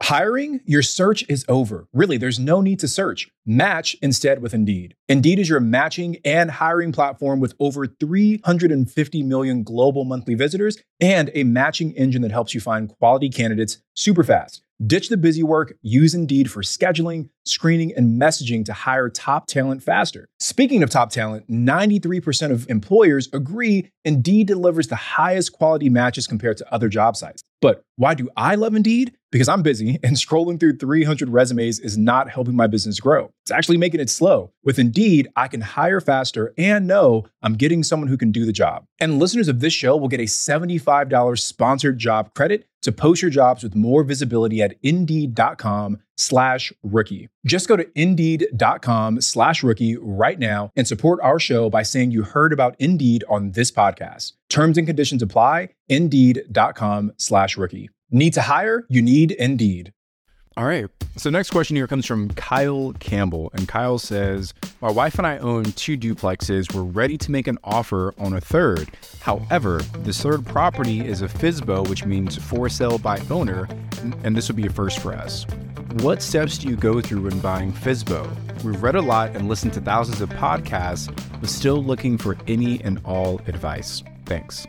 Hiring? 0.00 0.60
Your 0.64 0.80
search 0.80 1.26
is 1.28 1.44
over. 1.46 1.88
Really, 1.92 2.16
there's 2.16 2.38
no 2.38 2.62
need 2.62 2.78
to 2.80 2.88
search. 2.88 3.28
Match 3.50 3.96
instead 4.00 4.40
with 4.40 4.54
Indeed. 4.54 4.94
Indeed 5.08 5.40
is 5.40 5.48
your 5.48 5.58
matching 5.58 6.18
and 6.24 6.52
hiring 6.52 6.92
platform 6.92 7.40
with 7.40 7.52
over 7.58 7.84
350 7.84 9.22
million 9.24 9.64
global 9.64 10.04
monthly 10.04 10.36
visitors 10.36 10.78
and 11.00 11.32
a 11.34 11.42
matching 11.42 11.90
engine 11.96 12.22
that 12.22 12.30
helps 12.30 12.54
you 12.54 12.60
find 12.60 12.88
quality 12.88 13.28
candidates 13.28 13.78
super 13.92 14.22
fast. 14.22 14.62
Ditch 14.86 15.08
the 15.08 15.16
busy 15.16 15.42
work, 15.42 15.74
use 15.82 16.14
Indeed 16.14 16.50
for 16.50 16.62
scheduling, 16.62 17.28
screening, 17.44 17.92
and 17.94 18.18
messaging 18.18 18.64
to 18.66 18.72
hire 18.72 19.10
top 19.10 19.46
talent 19.46 19.82
faster. 19.82 20.28
Speaking 20.38 20.82
of 20.82 20.88
top 20.88 21.10
talent, 21.10 21.50
93% 21.50 22.52
of 22.52 22.70
employers 22.70 23.28
agree 23.32 23.90
Indeed 24.04 24.46
delivers 24.46 24.88
the 24.88 24.96
highest 24.96 25.52
quality 25.52 25.90
matches 25.90 26.26
compared 26.26 26.56
to 26.58 26.72
other 26.72 26.88
job 26.88 27.16
sites. 27.16 27.42
But 27.60 27.82
why 27.96 28.14
do 28.14 28.30
I 28.38 28.54
love 28.54 28.74
Indeed? 28.74 29.12
Because 29.30 29.48
I'm 29.48 29.62
busy 29.62 29.98
and 30.02 30.16
scrolling 30.16 30.58
through 30.58 30.78
300 30.78 31.28
resumes 31.28 31.78
is 31.78 31.98
not 31.98 32.30
helping 32.30 32.56
my 32.56 32.66
business 32.66 32.98
grow. 33.00 33.30
It's 33.42 33.50
actually 33.50 33.78
making 33.78 34.00
it 34.00 34.10
slow. 34.10 34.52
With 34.64 34.78
Indeed, 34.78 35.28
I 35.36 35.48
can 35.48 35.60
hire 35.60 36.00
faster 36.00 36.52
and 36.58 36.86
know 36.86 37.26
I'm 37.42 37.54
getting 37.54 37.82
someone 37.82 38.08
who 38.08 38.16
can 38.16 38.32
do 38.32 38.44
the 38.44 38.52
job. 38.52 38.86
And 38.98 39.18
listeners 39.18 39.48
of 39.48 39.60
this 39.60 39.72
show 39.72 39.96
will 39.96 40.08
get 40.08 40.20
a 40.20 40.24
$75 40.24 41.38
sponsored 41.38 41.98
job 41.98 42.34
credit 42.34 42.66
to 42.82 42.92
post 42.92 43.22
your 43.22 43.30
jobs 43.30 43.62
with 43.62 43.74
more 43.74 44.02
visibility 44.02 44.62
at 44.62 44.76
indeed.com 44.82 45.98
slash 46.16 46.72
rookie. 46.82 47.28
Just 47.46 47.68
go 47.68 47.76
to 47.76 47.86
indeed.com 47.94 49.20
slash 49.20 49.62
rookie 49.62 49.96
right 49.96 50.38
now 50.38 50.70
and 50.76 50.86
support 50.86 51.20
our 51.22 51.38
show 51.38 51.70
by 51.70 51.82
saying 51.82 52.10
you 52.10 52.22
heard 52.22 52.52
about 52.52 52.76
Indeed 52.78 53.24
on 53.28 53.52
this 53.52 53.70
podcast. 53.70 54.32
Terms 54.48 54.78
and 54.78 54.86
conditions 54.86 55.22
apply. 55.22 55.70
Indeed.com 55.88 57.12
slash 57.16 57.56
rookie. 57.56 57.90
Need 58.10 58.34
to 58.34 58.42
hire? 58.42 58.86
You 58.88 59.02
need 59.02 59.32
Indeed. 59.32 59.92
All 60.56 60.64
right. 60.64 60.86
So 61.16 61.30
next 61.30 61.50
question 61.50 61.76
here 61.76 61.86
comes 61.86 62.06
from 62.06 62.28
Kyle 62.30 62.92
Campbell. 62.98 63.50
And 63.54 63.68
Kyle 63.68 63.98
says, 63.98 64.52
My 64.80 64.90
wife 64.90 65.16
and 65.16 65.26
I 65.26 65.38
own 65.38 65.64
two 65.64 65.96
duplexes. 65.96 66.74
We're 66.74 66.82
ready 66.82 67.16
to 67.18 67.30
make 67.30 67.46
an 67.46 67.56
offer 67.62 68.14
on 68.18 68.32
a 68.32 68.40
third. 68.40 68.90
However, 69.20 69.78
this 69.98 70.20
third 70.20 70.44
property 70.44 71.06
is 71.06 71.22
a 71.22 71.28
FSBO, 71.28 71.88
which 71.88 72.04
means 72.04 72.36
for 72.36 72.68
sale 72.68 72.98
by 72.98 73.20
owner, 73.30 73.68
and 74.24 74.36
this 74.36 74.48
would 74.48 74.56
be 74.56 74.66
a 74.66 74.70
first 74.70 74.98
for 74.98 75.12
us. 75.12 75.46
What 76.00 76.20
steps 76.20 76.58
do 76.58 76.68
you 76.68 76.76
go 76.76 77.00
through 77.00 77.22
when 77.22 77.38
buying 77.40 77.72
FSBO? 77.72 78.64
We've 78.64 78.82
read 78.82 78.96
a 78.96 79.02
lot 79.02 79.36
and 79.36 79.48
listened 79.48 79.72
to 79.74 79.80
thousands 79.80 80.20
of 80.20 80.30
podcasts, 80.30 81.14
but 81.40 81.48
still 81.48 81.82
looking 81.82 82.18
for 82.18 82.36
any 82.48 82.82
and 82.82 83.00
all 83.04 83.40
advice. 83.46 84.02
Thanks. 84.26 84.66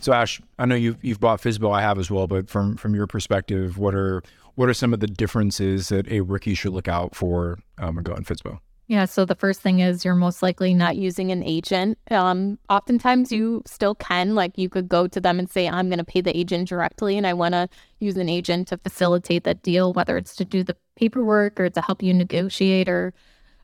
So 0.00 0.12
Ash, 0.12 0.40
I 0.58 0.66
know 0.66 0.74
you've 0.74 1.02
you've 1.02 1.20
bought 1.20 1.40
FSBO, 1.40 1.74
I 1.74 1.80
have 1.80 1.98
as 1.98 2.10
well, 2.10 2.26
but 2.26 2.48
from 2.48 2.76
from 2.76 2.94
your 2.94 3.06
perspective, 3.06 3.78
what 3.78 3.94
are 3.94 4.22
what 4.56 4.68
are 4.68 4.74
some 4.74 4.92
of 4.92 5.00
the 5.00 5.06
differences 5.06 5.90
that 5.90 6.10
a 6.10 6.20
rookie 6.20 6.54
should 6.54 6.72
look 6.72 6.88
out 6.88 7.14
for 7.14 7.58
um, 7.78 7.98
on 7.98 8.04
FSBO? 8.04 8.58
Yeah, 8.88 9.04
so 9.04 9.24
the 9.24 9.34
first 9.34 9.60
thing 9.60 9.80
is 9.80 10.04
you're 10.04 10.14
most 10.14 10.42
likely 10.42 10.72
not 10.72 10.96
using 10.96 11.32
an 11.32 11.42
agent. 11.42 11.98
Um, 12.10 12.58
oftentimes, 12.70 13.32
you 13.32 13.62
still 13.66 13.96
can. 13.96 14.36
Like, 14.36 14.56
you 14.56 14.68
could 14.68 14.88
go 14.88 15.08
to 15.08 15.20
them 15.20 15.40
and 15.40 15.50
say, 15.50 15.68
I'm 15.68 15.88
going 15.88 15.98
to 15.98 16.04
pay 16.04 16.20
the 16.20 16.36
agent 16.36 16.68
directly, 16.68 17.18
and 17.18 17.26
I 17.26 17.34
want 17.34 17.54
to 17.54 17.68
use 17.98 18.16
an 18.16 18.28
agent 18.28 18.68
to 18.68 18.78
facilitate 18.78 19.42
that 19.42 19.62
deal, 19.62 19.92
whether 19.92 20.16
it's 20.16 20.36
to 20.36 20.44
do 20.44 20.62
the 20.62 20.76
paperwork 20.94 21.58
or 21.58 21.68
to 21.68 21.80
help 21.80 22.00
you 22.00 22.14
negotiate 22.14 22.88
or 22.88 23.12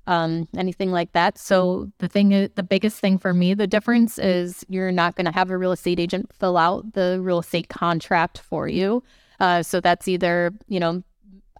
um, 0.09 0.49
anything 0.57 0.91
like 0.91 1.13
that. 1.13 1.39
So, 1.39 1.93
the 1.99 2.09
thing, 2.09 2.33
is, 2.33 2.51
the 2.57 2.65
biggest 2.65 2.99
thing 2.99 3.17
for 3.17 3.33
me, 3.33 3.55
the 3.55 3.69
difference 3.69 4.19
is 4.19 4.67
you're 4.69 4.91
not 4.91 5.15
going 5.15 5.27
to 5.27 5.33
have 5.33 5.51
a 5.51 5.57
real 5.57 5.73
estate 5.73 6.01
agent 6.01 6.33
fill 6.35 6.59
out 6.59 6.95
the 6.95 7.21
real 7.23 7.39
estate 7.39 7.69
contract 7.69 8.39
for 8.39 8.67
you. 8.67 9.05
Uh, 9.43 9.61
so 9.61 9.81
that's 9.81 10.07
either, 10.07 10.53
you 10.69 10.79
know, 10.79 11.03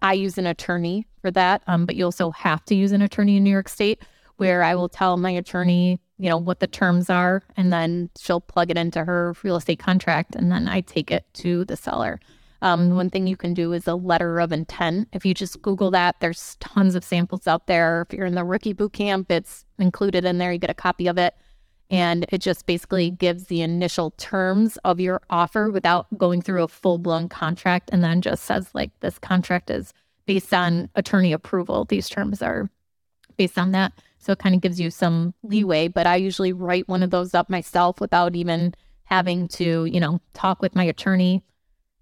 I 0.01 0.13
use 0.13 0.37
an 0.37 0.47
attorney 0.47 1.05
for 1.21 1.31
that, 1.31 1.63
um, 1.67 1.85
but 1.85 1.97
you 1.97 2.05
also 2.05 2.31
have 2.31 2.63
to 2.65 2.75
use 2.75 2.93
an 2.93 3.01
attorney 3.01 3.35
in 3.35 3.43
New 3.43 3.49
York 3.49 3.67
State 3.67 4.01
where 4.37 4.63
I 4.63 4.73
will 4.73 4.87
tell 4.87 5.17
my 5.17 5.31
attorney, 5.31 5.99
you 6.17 6.29
know, 6.29 6.37
what 6.37 6.61
the 6.61 6.67
terms 6.67 7.09
are, 7.09 7.43
and 7.57 7.73
then 7.73 8.09
she'll 8.17 8.39
plug 8.39 8.71
it 8.71 8.77
into 8.77 9.03
her 9.03 9.35
real 9.43 9.57
estate 9.57 9.79
contract, 9.79 10.33
and 10.33 10.49
then 10.49 10.69
I 10.69 10.79
take 10.79 11.11
it 11.11 11.25
to 11.35 11.65
the 11.65 11.75
seller. 11.75 12.21
Um, 12.61 12.95
one 12.95 13.09
thing 13.09 13.27
you 13.27 13.35
can 13.35 13.53
do 13.53 13.73
is 13.73 13.85
a 13.85 13.95
letter 13.95 14.39
of 14.39 14.53
intent. 14.53 15.09
If 15.11 15.25
you 15.25 15.33
just 15.33 15.61
Google 15.61 15.91
that, 15.91 16.15
there's 16.21 16.55
tons 16.61 16.95
of 16.95 17.03
samples 17.03 17.47
out 17.47 17.67
there. 17.67 18.07
If 18.07 18.17
you're 18.17 18.25
in 18.25 18.35
the 18.35 18.45
rookie 18.45 18.71
boot 18.71 18.93
camp, 18.93 19.29
it's 19.29 19.65
included 19.77 20.23
in 20.23 20.37
there. 20.37 20.53
You 20.53 20.57
get 20.57 20.69
a 20.69 20.73
copy 20.73 21.07
of 21.07 21.17
it. 21.17 21.35
And 21.93 22.25
it 22.29 22.39
just 22.39 22.65
basically 22.65 23.09
mm-hmm. 23.09 23.17
gives 23.17 23.45
the 23.45 23.61
initial 23.61 24.11
terms 24.11 24.77
of 24.83 24.99
your 24.99 25.21
offer 25.29 25.69
without 25.69 26.07
going 26.17 26.41
through 26.41 26.63
a 26.63 26.67
full 26.67 26.97
blown 26.97 27.29
contract. 27.29 27.91
And 27.93 28.03
then 28.03 28.21
just 28.21 28.45
says, 28.45 28.69
like, 28.73 28.91
this 28.99 29.19
contract 29.19 29.69
is 29.69 29.93
based 30.25 30.53
on 30.53 30.89
attorney 30.95 31.31
approval. 31.31 31.85
These 31.85 32.09
terms 32.09 32.41
are 32.41 32.69
based 33.37 33.59
on 33.59 33.71
that. 33.71 33.93
So 34.17 34.31
it 34.31 34.39
kind 34.39 34.55
of 34.55 34.61
gives 34.61 34.79
you 34.79 34.89
some 34.89 35.35
leeway. 35.43 35.87
But 35.87 36.07
I 36.07 36.15
usually 36.15 36.51
write 36.51 36.87
one 36.87 37.03
of 37.03 37.11
those 37.11 37.35
up 37.35 37.49
myself 37.49 38.01
without 38.01 38.35
even 38.35 38.73
having 39.03 39.47
to, 39.49 39.85
you 39.85 39.99
know, 39.99 40.19
talk 40.33 40.61
with 40.61 40.75
my 40.75 40.83
attorney. 40.83 41.43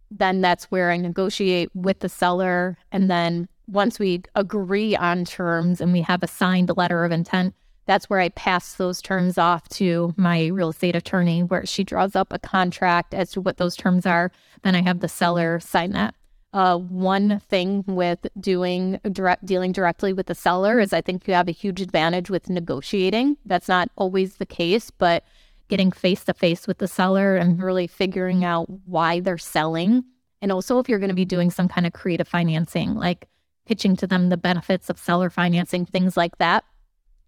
Then 0.09 0.39
that's 0.39 0.65
where 0.65 0.91
I 0.91 0.97
negotiate 0.97 1.69
with 1.73 1.99
the 1.99 2.09
seller. 2.09 2.77
And 2.91 3.09
then 3.09 3.49
once 3.67 3.99
we 3.99 4.23
agree 4.35 4.95
on 4.95 5.25
terms 5.25 5.81
and 5.81 5.91
we 5.91 6.01
have 6.01 6.23
a 6.23 6.27
signed 6.27 6.71
letter 6.77 7.03
of 7.03 7.11
intent, 7.11 7.55
that's 7.91 8.09
where 8.09 8.21
I 8.21 8.29
pass 8.29 8.75
those 8.75 9.01
terms 9.01 9.37
off 9.37 9.67
to 9.69 10.13
my 10.15 10.45
real 10.45 10.69
estate 10.69 10.95
attorney, 10.95 11.43
where 11.43 11.65
she 11.65 11.83
draws 11.83 12.15
up 12.15 12.31
a 12.31 12.39
contract 12.39 13.13
as 13.13 13.31
to 13.31 13.41
what 13.41 13.57
those 13.57 13.75
terms 13.75 14.05
are. 14.05 14.31
Then 14.61 14.75
I 14.75 14.81
have 14.81 15.01
the 15.01 15.09
seller 15.09 15.59
sign 15.59 15.91
that. 15.91 16.15
Uh, 16.53 16.77
one 16.77 17.41
thing 17.49 17.83
with 17.87 18.27
doing 18.39 18.97
direct 19.11 19.45
dealing 19.45 19.73
directly 19.73 20.13
with 20.13 20.27
the 20.27 20.35
seller 20.35 20.79
is 20.79 20.93
I 20.93 21.01
think 21.01 21.27
you 21.27 21.33
have 21.33 21.49
a 21.49 21.51
huge 21.51 21.81
advantage 21.81 22.29
with 22.29 22.49
negotiating. 22.49 23.35
That's 23.45 23.67
not 23.67 23.89
always 23.97 24.37
the 24.37 24.45
case, 24.45 24.89
but 24.89 25.25
getting 25.67 25.91
face 25.91 26.23
to 26.23 26.33
face 26.33 26.67
with 26.67 26.77
the 26.77 26.87
seller 26.87 27.35
and 27.35 27.61
really 27.61 27.87
figuring 27.87 28.45
out 28.45 28.69
why 28.85 29.19
they're 29.19 29.37
selling. 29.37 30.05
And 30.41 30.49
also, 30.49 30.79
if 30.79 30.87
you're 30.87 30.99
going 30.99 31.09
to 31.09 31.13
be 31.13 31.25
doing 31.25 31.51
some 31.51 31.67
kind 31.67 31.85
of 31.85 31.91
creative 31.91 32.27
financing, 32.27 32.95
like 32.95 33.27
pitching 33.65 33.97
to 33.97 34.07
them 34.07 34.29
the 34.29 34.37
benefits 34.37 34.89
of 34.89 34.97
seller 34.97 35.29
financing, 35.29 35.85
things 35.85 36.15
like 36.15 36.37
that, 36.37 36.63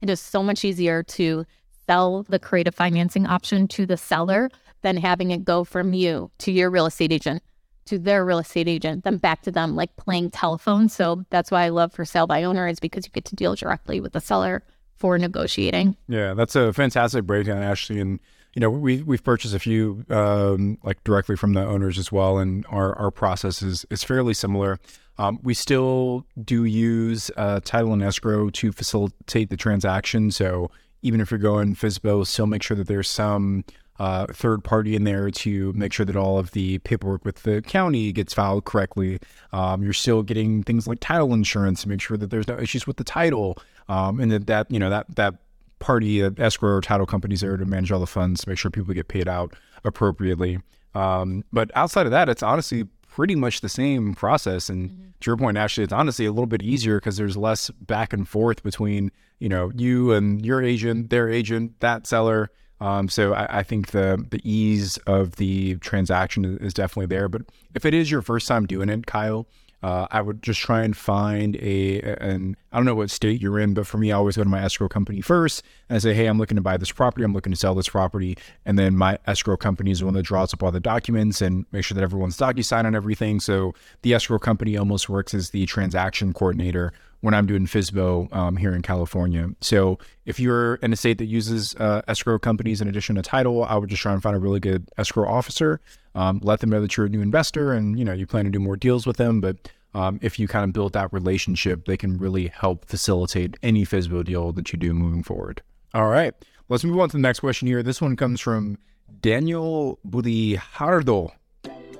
it 0.04 0.10
is 0.10 0.20
so 0.20 0.43
much 0.43 0.66
easier 0.66 1.01
to 1.01 1.45
sell 1.88 2.24
the 2.24 2.38
creative 2.38 2.76
financing 2.76 3.26
option 3.26 3.68
to 3.70 3.86
the 3.86 3.97
seller 3.97 4.49
than 4.82 4.97
having 4.97 5.32
it 5.32 5.45
go 5.45 5.64
from 5.64 5.93
you 5.93 6.30
to 6.39 6.51
your 6.51 6.70
real 6.70 6.86
estate 6.86 7.12
agent 7.12 7.41
to 7.86 7.97
their 7.99 8.24
real 8.24 8.39
estate 8.39 8.68
agent, 8.68 9.04
then 9.04 9.18
back 9.18 9.41
to 9.41 9.51
them, 9.51 9.76
like 9.76 9.95
playing 9.95 10.32
telephone. 10.32 10.88
So 10.88 11.24
that's 11.30 11.51
why 11.51 11.64
I 11.64 11.70
love 11.70 11.91
for 11.91 12.06
sale 12.06 12.28
by 12.28 12.43
owner 12.43 12.68
is 12.68 12.80
because 12.80 13.06
you 13.06 13.12
get 13.12 13.26
to 13.26 13.36
deal 13.36 13.56
directly 13.56 13.99
with 13.99 14.14
the 14.14 14.22
seller 14.22 14.64
for 14.95 15.18
negotiating. 15.18 15.97
Yeah, 16.08 16.34
that's 16.34 16.56
a 16.56 16.72
fantastic 16.72 17.26
breakdown, 17.26 17.62
Ashley. 17.62 17.99
And 17.99 18.20
you 18.54 18.60
know, 18.60 18.70
we 18.70 19.01
we've 19.04 19.24
purchased 19.24 19.56
a 19.56 19.60
few 19.60 20.06
um, 20.10 20.78
like 20.84 21.04
directly 21.04 21.36
from 21.36 21.54
the 21.54 21.66
owners 21.66 21.97
as 21.97 22.12
well, 22.12 22.38
and 22.38 22.66
our 22.70 22.95
our 22.97 23.12
process 23.12 23.62
is 23.62 23.86
is 23.89 24.04
fairly 24.04 24.34
similar. 24.34 24.80
Um, 25.18 25.39
we 25.43 25.53
still 25.53 26.26
do 26.43 26.66
use 26.66 27.30
uh, 27.38 27.59
title 27.64 27.93
and 27.93 28.01
escrow 28.01 28.49
to 28.49 28.72
facilitate 28.72 29.49
the 29.49 29.57
transaction. 29.57 30.32
So 30.32 30.72
even 31.01 31.22
if 31.22 31.30
you're 31.30 31.39
going 31.39 31.76
FSBO, 31.76 32.26
still 32.26 32.47
make 32.47 32.64
sure 32.64 32.76
that 32.78 32.88
there's 32.88 33.09
some 33.09 33.64
uh, 33.99 34.26
third 34.28 34.64
party 34.64 34.95
in 34.95 35.03
there 35.03 35.30
to 35.30 35.72
make 35.74 35.93
sure 35.93 36.05
that 36.05 36.16
all 36.16 36.39
of 36.39 36.51
the 36.51 36.80
paperwork 36.80 37.24
with 37.24 37.43
the 37.43 37.61
county 37.61 38.11
gets 38.11 38.34
filed 38.34 38.66
correctly. 38.66 39.20
Um, 39.51 39.84
you're 39.84 39.93
still 39.93 40.24
getting 40.24 40.64
things 40.64 40.88
like 40.88 40.99
title 40.99 41.34
insurance 41.34 41.84
to 41.84 41.89
make 41.89 42.01
sure 42.01 42.18
that 42.18 42.32
there's 42.32 42.47
no 42.47 42.57
issues 42.57 42.88
with 42.88 42.97
the 42.97 43.03
title, 43.03 43.57
um, 43.88 44.20
and 44.20 44.32
that 44.32 44.47
that 44.47 44.72
you 44.72 44.80
know 44.80 44.89
that 44.89 45.16
that 45.16 45.36
party 45.80 46.24
uh, 46.24 46.32
escrow 46.38 46.78
or 46.78 46.82
title 46.82 47.05
companies 47.05 47.41
there 47.41 47.57
to 47.57 47.66
manage 47.66 47.91
all 47.91 47.99
the 47.99 48.07
funds 48.07 48.41
to 48.41 48.49
make 48.49 48.57
sure 48.57 48.72
people 48.72 48.93
get 48.93 49.09
paid 49.09 49.28
out 49.28 49.53
appropriately. 49.84 50.59
Um, 50.95 51.43
but 51.51 51.70
outside 51.76 52.05
of 52.05 52.11
that, 52.11 52.30
it's 52.30 52.43
honestly 52.43 52.86
pretty 53.16 53.36
much 53.36 53.61
the 53.61 53.70
same 53.70 54.16
process. 54.16 54.70
And 54.70 54.89
mm-hmm. 54.89 55.03
to 55.20 55.30
your 55.30 55.38
point, 55.38 55.57
actually, 55.57 55.84
it's 55.84 55.93
honestly 55.93 56.26
a 56.26 56.32
little 56.32 56.47
bit 56.47 56.64
easier 56.64 56.97
because 56.97 57.18
there's 57.18 57.38
less 57.38 57.70
back 57.70 58.11
and 58.11 58.28
forth 58.28 58.64
between 58.64 59.11
you 59.39 59.49
know 59.49 59.72
you 59.76 60.11
and 60.14 60.43
your 60.43 60.64
agent, 60.64 61.09
their 61.09 61.30
agent, 61.30 61.80
that 61.80 62.07
seller. 62.07 62.49
Um, 62.82 63.07
so 63.07 63.34
I, 63.34 63.59
I, 63.59 63.64
think 63.64 63.91
the 63.91 64.26
the 64.30 64.41
ease 64.43 64.97
of 65.05 65.36
the 65.36 65.76
transaction 65.76 66.57
is 66.59 66.74
definitely 66.74 67.05
there. 67.05 67.30
But 67.30 67.43
if 67.76 67.86
it 67.86 67.93
is 67.93 68.09
your 68.09 68.22
first 68.22 68.47
time 68.47 68.66
doing 68.66 68.89
it, 68.89 69.05
Kyle, 69.05 69.47
uh, 69.84 70.07
I 70.09 70.21
would 70.21 70.41
just 70.41 70.61
try 70.61 70.84
and 70.84 70.95
find 70.95 71.57
a, 71.57 71.99
and 72.21 72.55
I 72.71 72.77
don't 72.77 72.86
know 72.86 72.95
what 72.95 73.11
state 73.11 73.41
you're 73.41 73.59
in, 73.59 73.73
but 73.73 73.86
for 73.86 73.97
me, 73.97 74.13
I 74.13 74.15
always 74.15 74.38
go 74.38 74.43
to 74.43 74.49
my 74.49 74.63
escrow 74.63 74.88
company 74.88 75.19
first 75.19 75.61
and 75.89 75.97
I 75.97 75.99
say, 75.99 76.13
hey, 76.13 76.27
I'm 76.27 76.38
looking 76.38 76.55
to 76.55 76.61
buy 76.61 76.77
this 76.77 76.91
property. 76.91 77.25
I'm 77.25 77.34
looking 77.34 77.51
to 77.51 77.59
sell 77.59 77.75
this 77.75 77.89
property. 77.89 78.38
And 78.65 78.79
then 78.79 78.95
my 78.95 79.19
escrow 79.27 79.57
company 79.57 79.91
is 79.91 79.99
the 79.99 80.05
one 80.05 80.13
that 80.13 80.23
draws 80.23 80.53
up 80.53 80.63
all 80.63 80.71
the 80.71 80.79
documents 80.79 81.41
and 81.41 81.65
make 81.73 81.84
sure 81.84 81.95
that 81.95 82.01
everyone's 82.01 82.38
DocuSign 82.38 82.86
on 82.86 82.95
everything. 82.95 83.41
So 83.41 83.73
the 84.03 84.13
escrow 84.13 84.39
company 84.39 84.77
almost 84.77 85.09
works 85.09 85.34
as 85.34 85.49
the 85.49 85.65
transaction 85.65 86.31
coordinator 86.31 86.93
when 87.24 87.34
I'm 87.34 87.45
doing 87.45 87.65
FSBO 87.65 88.36
um, 88.36 88.57
here 88.57 88.76
in 88.76 88.82
California. 88.82 89.47
So 89.61 89.97
if 90.26 90.41
you're 90.41 90.76
in 90.76 90.91
a 90.91 90.97
state 90.97 91.19
that 91.19 91.28
uses 91.28 91.74
uh, 91.76 92.01
escrow 92.05 92.38
companies 92.38 92.82
in 92.82 92.89
addition 92.89 93.15
to 93.15 93.21
title, 93.21 93.63
I 93.63 93.78
would 93.78 93.89
just 93.89 94.01
try 94.01 94.11
and 94.11 94.21
find 94.21 94.36
a 94.36 94.39
really 94.39 94.59
good 94.59 94.89
escrow 94.97 95.26
officer. 95.30 95.80
Um, 96.15 96.41
let 96.43 96.59
them 96.59 96.69
know 96.69 96.82
that 96.82 96.97
you're 96.97 97.05
a 97.05 97.09
new 97.09 97.21
investor 97.21 97.71
and 97.71 97.97
you 97.97 98.03
know 98.03 98.11
you 98.11 98.28
plan 98.28 98.43
to 98.43 98.51
do 98.51 98.59
more 98.59 98.76
deals 98.76 99.07
with 99.07 99.15
them. 99.15 99.39
But 99.39 99.71
um, 99.93 100.19
if 100.21 100.38
you 100.38 100.49
kind 100.49 100.65
of 100.65 100.74
build 100.74 100.91
that 100.93 101.13
relationship, 101.13 101.86
they 101.86 101.95
can 101.95 102.17
really 102.17 102.47
help 102.47 102.84
facilitate 102.89 103.55
any 103.63 103.86
FSBO 103.86 104.26
deal 104.26 104.51
that 104.51 104.74
you 104.74 104.78
do 104.78 104.93
moving 104.93 105.24
forward. 105.24 105.61
All 105.93 106.09
right, 106.09 106.34
let's 106.67 106.84
move 106.84 106.99
on 106.99 107.07
to 107.07 107.15
the 107.15 107.21
next 107.21 107.39
question 107.39 107.69
here. 107.69 107.82
This 107.82 108.01
one 108.01 108.17
comes 108.17 108.41
from 108.41 108.78
Daniel 109.21 109.97
Budijardo. 110.05 111.32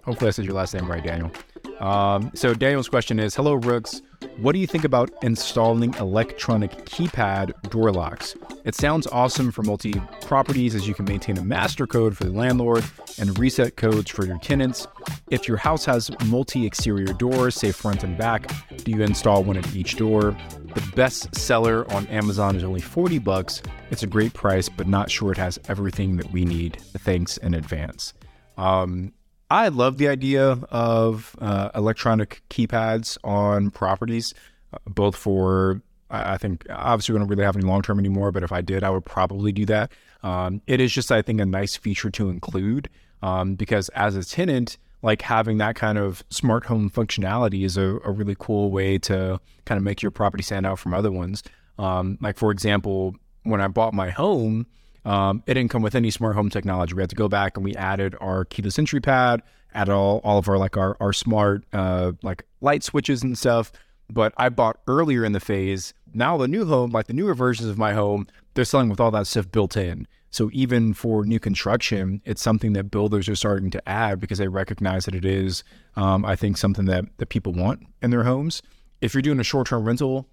Hopefully, 0.04 0.28
I 0.28 0.32
said 0.32 0.44
your 0.44 0.56
last 0.56 0.74
name 0.74 0.92
right, 0.92 1.02
Daniel. 1.02 1.32
Um, 1.80 2.32
so 2.34 2.54
Daniel's 2.54 2.90
question 2.90 3.20
is, 3.20 3.36
"Hello, 3.36 3.54
Rooks. 3.54 4.02
What 4.38 4.54
do 4.54 4.60
you 4.60 4.68
think 4.68 4.84
about 4.84 5.12
installing 5.22 5.94
electronic 5.96 6.72
keypad 6.86 7.70
door 7.70 7.92
locks? 7.92 8.36
It 8.66 8.74
sounds 8.74 9.06
awesome 9.08 9.52
for 9.52 9.62
multi 9.62 9.94
properties 10.22 10.74
as 10.74 10.88
you 10.88 10.94
can 10.94 11.06
maintain 11.06 11.38
a 11.38 11.44
master 11.44 11.86
code 11.86 12.18
for 12.18 12.24
the 12.24 12.32
landlord 12.32 12.84
and 13.20 13.38
reset 13.38 13.76
codes 13.76 14.10
for 14.10 14.26
your 14.26 14.40
tenants. 14.40 14.88
If 15.30 15.48
your 15.48 15.58
house 15.58 15.86
has 15.86 16.10
multi 16.26 16.66
exterior 16.66 17.14
doors, 17.14 17.56
say 17.56 17.72
front 17.72 18.04
and 18.04 18.18
back, 18.18 18.52
do 18.78 18.92
you 18.92 19.04
install 19.04 19.44
one 19.44 19.58
at 19.58 19.76
each 19.76 19.98
door? 19.98 20.36
The 20.74 20.92
best 20.96 21.36
seller 21.36 21.90
on 21.94 22.08
Amazon 22.08 22.56
is 22.56 22.64
only 22.64 22.82
40 22.82 23.20
bucks. 23.20 23.62
It's 23.92 24.04
a 24.04 24.08
great 24.08 24.34
price, 24.34 24.68
but 24.68 24.88
not 24.88 25.12
sure 25.12 25.32
it 25.32 25.38
has 25.38 25.60
everything 25.68 26.18
that 26.18 26.32
we 26.32 26.44
need. 26.44 26.82
Thanks 26.82 27.38
in 27.38 27.54
advance. 27.54 28.14
Um, 28.58 29.14
I 29.54 29.68
love 29.68 30.00
the 30.00 30.08
idea 30.08 30.58
of 30.72 31.36
uh, 31.40 31.70
electronic 31.76 32.42
keypads 32.50 33.20
on 33.24 33.70
properties, 33.70 34.34
uh, 34.74 34.80
both 34.88 35.16
for 35.16 35.84
I 36.10 36.40
think 36.40 36.66
obviously 36.72 37.14
we 37.14 37.20
don't 37.20 37.28
really 37.28 37.44
have 37.44 37.56
any 37.56 37.64
long 37.64 37.84
term 37.84 38.00
anymore, 38.00 38.32
but 38.32 38.42
if 38.42 38.52
I 38.52 38.62
did, 38.62 38.84
I 38.84 38.90
would 38.90 39.06
probably 39.06 39.52
do 39.52 39.64
that. 39.68 39.92
Um, 40.24 40.64
it 40.66 40.82
is 40.82 40.92
just 40.92 41.12
I 41.12 41.22
think 41.22 41.40
a 41.40 41.46
nice 41.46 41.76
feature 41.76 42.10
to 42.10 42.30
include 42.32 42.90
um, 43.22 43.54
because 43.54 43.90
as 43.90 44.16
a 44.16 44.26
tenant, 44.26 44.80
like 45.04 45.22
having 45.22 45.60
that 45.60 45.76
kind 45.76 46.00
of 46.00 46.24
smart 46.32 46.66
home 46.66 46.90
functionality 46.90 47.64
is 47.64 47.78
a, 47.78 48.00
a 48.04 48.12
really 48.12 48.36
cool 48.40 48.72
way 48.72 48.98
to 49.00 49.40
kind 49.66 49.78
of 49.78 49.84
make 49.84 50.02
your 50.02 50.10
property 50.10 50.42
stand 50.42 50.66
out 50.66 50.80
from 50.80 50.96
other 50.96 51.12
ones. 51.12 51.44
Um, 51.78 52.18
like 52.22 52.38
for 52.38 52.50
example, 52.50 53.16
when 53.44 53.62
I 53.62 53.68
bought 53.68 53.94
my 53.94 54.10
home, 54.10 54.66
um, 55.06 55.44
it 55.46 55.56
didn't 55.56 55.72
come 55.72 55.82
with 55.82 55.96
any 55.96 56.12
smart 56.12 56.36
home 56.36 56.50
technology. 56.50 56.94
We 56.94 57.02
had 57.02 57.10
to 57.10 57.16
go 57.16 57.28
back 57.28 57.58
and 57.58 57.64
we 57.64 57.76
added 57.76 58.16
our 58.22 58.46
keyless 58.46 58.80
entry 58.80 59.02
pad, 59.02 59.42
added 59.74 59.94
all, 59.94 60.22
all 60.24 60.38
of 60.38 60.48
our 60.48 60.58
like 60.58 60.78
our, 60.78 60.96
our 61.00 61.14
smart 61.14 61.66
uh, 61.74 62.14
like 62.22 62.46
light 62.62 62.84
switches 62.84 63.24
and 63.24 63.38
stuff. 63.38 63.72
But 64.10 64.34
I 64.38 64.50
bought 64.50 64.80
earlier 64.88 65.26
in 65.26 65.32
the 65.32 65.40
phase. 65.40 65.94
Now 66.14 66.38
the 66.38 66.48
new 66.48 66.66
home, 66.66 66.92
like 66.92 67.08
the 67.08 67.14
newer 67.14 67.34
versions 67.34 67.70
of 67.70 67.78
my 67.78 67.94
home, 67.94 68.28
they're 68.54 68.66
selling 68.66 68.90
with 68.90 69.00
all 69.00 69.12
that 69.12 69.28
stuff 69.28 69.52
built 69.52 69.76
in. 69.76 70.08
So 70.30 70.50
even 70.52 70.94
for 70.94 71.26
new 71.26 71.40
construction, 71.40 72.22
it's 72.26 72.42
something 72.42 72.74
that 72.74 72.86
builders 72.86 73.30
are 73.30 73.36
starting 73.36 73.70
to 73.72 73.90
add 73.90 74.20
because 74.20 74.40
they 74.40 74.48
recognize 74.48 75.06
that 75.06 75.14
it 75.14 75.26
is, 75.26 75.64
um, 75.96 76.26
I 76.26 76.36
think, 76.36 76.58
something 76.58 76.86
that 76.86 77.06
that 77.18 77.28
people 77.28 77.54
want 77.54 77.82
in 78.02 78.10
their 78.10 78.24
homes. 78.24 78.62
If 79.02 79.14
you're 79.14 79.22
doing 79.22 79.40
a 79.40 79.44
short-term 79.44 79.86
rental, 79.86 80.28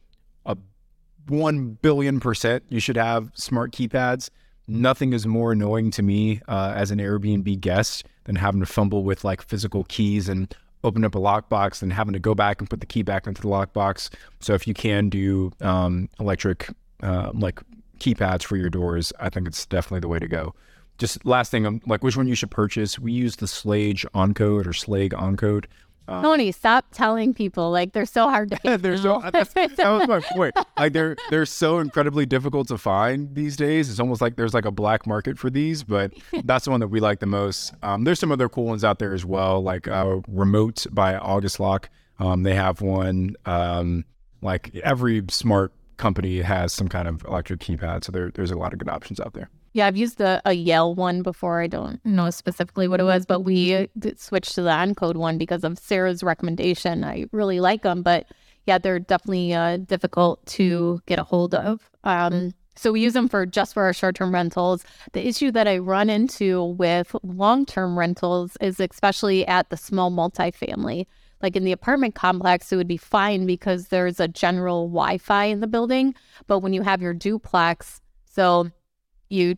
a 0.47 0.57
one 1.27 1.79
billion 1.83 2.19
percent 2.19 2.65
you 2.69 2.81
should 2.81 2.97
have 2.97 3.31
smart 3.35 3.73
keypads 3.73 4.31
nothing 4.71 5.13
is 5.13 5.27
more 5.27 5.53
annoying 5.53 5.91
to 5.93 6.03
me 6.03 6.41
uh, 6.49 6.73
as 6.75 6.91
an 6.91 6.99
Airbnb 6.99 7.61
guest 7.61 8.05
than 8.25 8.37
having 8.37 8.61
to 8.61 8.67
fumble 8.67 9.03
with 9.03 9.25
like 9.25 9.43
physical 9.43 9.85
keys 9.85 10.29
and 10.29 10.55
open 10.83 11.05
up 11.05 11.15
a 11.15 11.19
lockbox 11.19 11.83
and 11.83 11.93
having 11.93 12.13
to 12.15 12.19
go 12.19 12.35
back 12.35 12.61
and 12.61 12.71
put 12.71 12.81
the 12.81 12.87
key 12.87 13.03
back 13.03 13.27
into 13.27 13.43
the 13.43 13.49
lockbox. 13.49 14.09
So 14.41 14.55
if 14.55 14.67
you 14.67 14.75
can 14.75 15.09
do 15.09 15.53
um, 15.61 16.09
electric 16.19 16.71
uh, 17.03 17.33
like 17.35 17.61
keypads 17.99 18.45
for 18.45 18.57
your 18.57 18.71
doors, 18.71 19.13
I 19.21 19.29
think 19.29 19.47
it's 19.47 19.67
definitely 19.67 20.01
the 20.01 20.09
way 20.09 20.19
to 20.19 20.29
go. 20.29 20.55
Just 20.99 21.25
last 21.25 21.51
thing, 21.51 21.67
um, 21.67 21.81
like 21.87 22.03
which 22.03 22.17
one 22.17 22.29
you 22.29 22.35
should 22.35 22.51
purchase. 22.51 22.99
We 22.99 23.13
use 23.13 23.37
the 23.37 23.47
Slage 23.47 24.05
Encode 24.15 24.67
or 24.67 24.73
Schlage 24.73 25.13
Encode. 25.13 25.65
Uh, 26.11 26.23
Tony, 26.23 26.51
stop 26.51 26.87
telling 26.91 27.33
people 27.33 27.71
like 27.71 27.93
they're 27.93 28.05
so 28.05 28.29
hard 28.29 28.51
to. 28.51 28.79
they're 28.79 28.97
so. 28.97 29.23
That's, 29.33 29.53
that 29.55 29.79
was 29.79 30.09
my 30.09 30.21
point. 30.33 30.57
Like 30.77 30.93
they're 30.93 31.17
they're 31.31 31.47
so 31.47 31.79
incredibly 31.79 32.27
difficult 32.27 32.67
to 32.69 32.79
find 32.79 33.33
these 33.35 33.57
days. 33.57 33.89
It's 33.89 34.01
almost 34.01 34.21
like 34.21 34.35
there's 34.35 34.53
like 34.53 34.65
a 34.65 34.73
black 34.73 35.07
market 35.07 35.39
for 35.39 35.51
these, 35.51 35.85
but 35.85 36.13
that's 36.45 36.65
the 36.65 36.73
one 36.73 36.81
that 36.81 36.89
we 36.89 36.99
like 36.99 37.21
the 37.21 37.27
most. 37.27 37.73
Um, 37.83 38.03
there's 38.03 38.19
some 38.19 38.33
other 38.33 38.49
cool 38.49 38.65
ones 38.65 38.83
out 38.83 38.99
there 38.99 39.15
as 39.15 39.25
well, 39.25 39.63
like 39.63 39.87
uh, 39.87 40.17
Remote 40.27 40.87
by 40.91 41.17
August 41.17 41.61
Lock. 41.61 41.89
Um, 42.19 42.43
they 42.43 42.55
have 42.57 42.81
one. 42.81 43.37
Um, 43.47 44.05
like 44.43 44.75
every 44.77 45.23
smart 45.29 45.73
company 45.97 46.41
has 46.41 46.73
some 46.73 46.89
kind 46.89 47.07
of 47.07 47.25
electric 47.25 47.61
keypad, 47.61 48.05
so 48.05 48.11
there, 48.11 48.31
there's 48.33 48.51
a 48.51 48.57
lot 48.57 48.73
of 48.73 48.79
good 48.79 48.89
options 48.89 49.21
out 49.21 49.35
there. 49.35 49.49
Yeah, 49.73 49.87
I've 49.87 49.97
used 49.97 50.21
a, 50.21 50.43
a 50.45 50.53
Yale 50.53 50.95
one 50.95 51.23
before. 51.23 51.61
I 51.61 51.69
don't 51.69 52.05
know 52.05 52.31
specifically 52.31 52.89
what 52.89 53.01
it 53.01 53.05
was, 53.05 53.25
but 53.25 53.41
we 53.41 53.89
switched 54.17 54.55
to 54.57 54.63
the 54.63 54.71
Encode 54.71 55.17
one 55.17 55.39
because 55.39 55.63
of 55.63 55.79
Sarah's 55.79 56.23
recommendation. 56.23 57.05
I 57.05 57.27
really 57.31 57.61
like 57.61 57.83
them, 57.83 58.03
but 58.03 58.27
yeah, 58.67 58.79
they're 58.79 58.99
definitely 58.99 59.55
uh, 59.55 59.79
difficult 59.79 60.45
to 60.47 61.01
get 61.07 61.19
a 61.19 61.25
hold 61.25 61.55
of. 61.55 61.89
Um, 62.05 62.53
so 62.77 62.93
we 62.93 63.01
use 63.01 63.13
them 63.13 63.29
for 63.29 63.47
just 63.47 63.75
for 63.75 63.85
our 63.85 63.93
short-term 63.93 64.33
rentals. 64.33 64.85
The 65.13 65.27
issue 65.27 65.51
that 65.53 65.69
I 65.69 65.79
run 65.79 66.11
into 66.11 66.65
with 66.65 67.15
long-term 67.23 67.99
rentals 67.99 68.57
is 68.61 68.81
especially 68.81 69.47
at 69.47 69.71
the 69.71 69.77
small 69.77 70.11
multifamily. 70.11 71.07
Like 71.43 71.57
in 71.57 71.65
the 71.65 71.73
apartment 71.73 72.15
complex, 72.15 72.73
it 72.73 72.77
would 72.77 72.89
be 72.89 72.97
fine 72.97 73.47
because 73.47 73.89
there's 73.89 74.21
a 74.21 74.29
general 74.29 74.89
Wi-Fi 74.89 75.45
in 75.45 75.61
the 75.61 75.67
building, 75.67 76.15
but 76.47 76.59
when 76.59 76.73
you 76.73 76.83
have 76.83 77.01
your 77.01 77.15
duplex, 77.15 78.01
so 78.25 78.71
you 79.31 79.57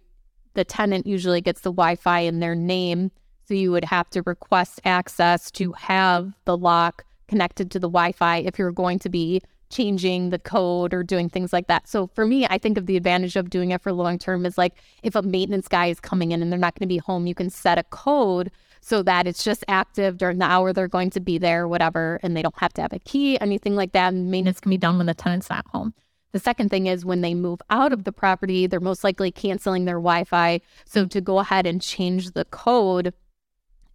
the 0.55 0.65
tenant 0.65 1.07
usually 1.07 1.41
gets 1.41 1.63
the 1.63 1.73
Wi-Fi 1.73 2.21
in 2.21 2.41
their 2.41 2.55
name, 2.55 3.11
so 3.47 3.55
you 3.55 3.73
would 3.73 3.85
have 3.85 4.11
to 4.11 4.23
request 4.27 4.81
access 4.85 5.51
to 5.53 5.73
have 5.73 6.33
the 6.45 6.57
lock 6.57 7.05
connected 7.27 7.71
to 7.71 7.79
the 7.79 7.89
Wi-Fi 7.89 8.39
if 8.39 8.59
you're 8.59 8.73
going 8.73 8.99
to 9.01 9.09
be 9.09 9.41
changing 9.71 10.29
the 10.29 10.39
code 10.39 10.93
or 10.93 11.03
doing 11.03 11.31
things 11.31 11.53
like 11.53 11.67
that. 11.67 11.89
So 11.89 12.07
for 12.09 12.27
me, 12.27 12.47
I 12.47 12.59
think 12.59 12.77
of 12.77 12.87
the 12.87 12.97
advantage 12.97 13.37
of 13.37 13.49
doing 13.49 13.71
it 13.71 13.81
for 13.81 13.93
long 13.93 14.19
term 14.19 14.45
is 14.45 14.59
like 14.59 14.75
if 15.03 15.15
a 15.15 15.23
maintenance 15.23 15.67
guy 15.67 15.87
is 15.87 15.99
coming 15.99 16.33
in 16.33 16.43
and 16.43 16.53
they're 16.53 16.59
not 16.59 16.75
going 16.75 16.87
to 16.87 16.95
be 16.95 16.99
home, 16.99 17.27
you 17.27 17.35
can 17.35 17.49
set 17.49 17.79
a 17.79 17.85
code 17.85 18.51
so 18.83 19.03
that 19.03 19.27
it's 19.27 19.43
just 19.43 19.65
active 19.69 20.19
during 20.19 20.39
the 20.39 20.45
hour 20.45 20.73
they're 20.73 20.89
going 20.89 21.11
to 21.11 21.21
be 21.21 21.39
there, 21.39 21.67
whatever, 21.67 22.21
and 22.23 22.37
they 22.37 22.43
don't 22.43 22.59
have 22.59 22.73
to 22.75 22.83
have 22.83 22.93
a 22.93 22.99
key, 22.99 23.41
anything 23.41 23.75
like 23.75 23.93
that. 23.93 24.13
And 24.13 24.31
maintenance 24.31 24.61
can 24.61 24.71
be 24.71 24.77
done 24.77 24.99
when 24.99 25.07
the 25.07 25.15
tenant's 25.15 25.49
not 25.49 25.67
home. 25.69 25.95
The 26.33 26.39
second 26.39 26.71
thing 26.71 26.87
is 26.87 27.05
when 27.05 27.21
they 27.21 27.35
move 27.35 27.61
out 27.71 27.93
of 27.93 28.05
the 28.05 28.13
property, 28.13 28.67
they're 28.67 28.81
most 28.81 29.05
likely 29.05 29.31
canceling 29.31 29.85
their 29.85 29.97
Wi 29.97 30.25
Fi. 30.25 30.61
So 30.85 31.07
to 31.07 31.21
go 31.21 31.39
ahead 31.39 31.67
and 31.67 31.81
change 31.81 32.33
the 32.33 32.47
code, 32.47 33.13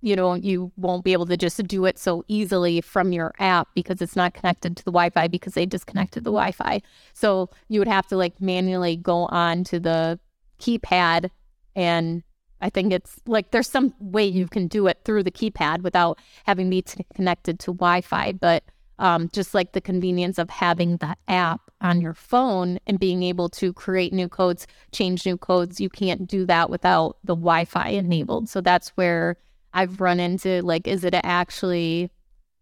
you 0.02 0.16
know, 0.16 0.36
you 0.36 0.72
won't 0.78 1.04
be 1.04 1.14
able 1.14 1.26
to 1.26 1.38
just 1.38 1.66
do 1.68 1.86
it 1.86 1.98
so 1.98 2.24
easily 2.28 2.82
from 2.82 3.12
your 3.12 3.34
app 3.40 3.70
because 3.74 4.02
it's 4.02 4.16
not 4.16 4.36
connected 4.36 4.78
to 4.78 4.86
the 4.86 4.92
Wi 4.92 5.10
Fi 5.10 5.28
because 5.28 5.54
they 5.54 5.66
disconnected 5.66 6.24
the 6.24 6.32
Wi 6.32 6.52
Fi. 6.52 6.82
So 7.14 7.50
you 7.68 7.80
would 7.80 7.88
have 7.88 8.08
to 8.08 8.18
like 8.18 8.40
manually 8.40 8.96
go 8.96 9.26
on 9.26 9.64
to 9.66 9.80
the 9.80 10.20
keypad 10.60 11.30
and 11.76 12.24
I 12.60 12.70
think 12.70 12.92
it's 12.92 13.20
like 13.28 13.52
there's 13.52 13.70
some 13.70 13.94
way 14.00 14.26
you 14.26 14.48
can 14.48 14.68
do 14.68 14.88
it 14.88 15.00
through 15.06 15.24
the 15.24 15.32
keypad 15.32 15.82
without 15.82 16.20
having 16.46 16.70
me 16.70 16.82
t- 16.82 17.06
connected 17.14 17.60
to 17.62 17.74
Wi 17.74 18.02
Fi, 18.02 18.32
but 18.32 18.64
um, 19.00 19.30
just 19.32 19.54
like 19.54 19.74
the 19.74 19.82
convenience 19.82 20.40
of 20.40 20.50
having 20.50 20.98
the 20.98 21.16
app 21.28 21.67
on 21.82 22.02
your 22.02 22.14
phone 22.14 22.80
and 22.88 23.00
being 23.00 23.24
able 23.24 23.50
to 23.50 23.72
create 23.74 24.14
new 24.14 24.28
codes, 24.28 24.66
change 24.92 25.26
new 25.26 25.38
codes. 25.38 25.80
You 25.80 25.90
can't 25.90 26.28
do 26.28 26.46
that 26.46 26.70
without 26.70 27.18
the 27.24 27.36
Wi 27.36 27.66
Fi 27.66 27.90
enabled. 27.90 28.50
So 28.50 28.62
that's 28.62 28.90
where 28.90 29.38
I've 29.74 30.02
run 30.02 30.20
into 30.20 30.62
like, 30.62 30.88
is 30.88 31.04
it 31.04 31.14
actually 31.24 32.10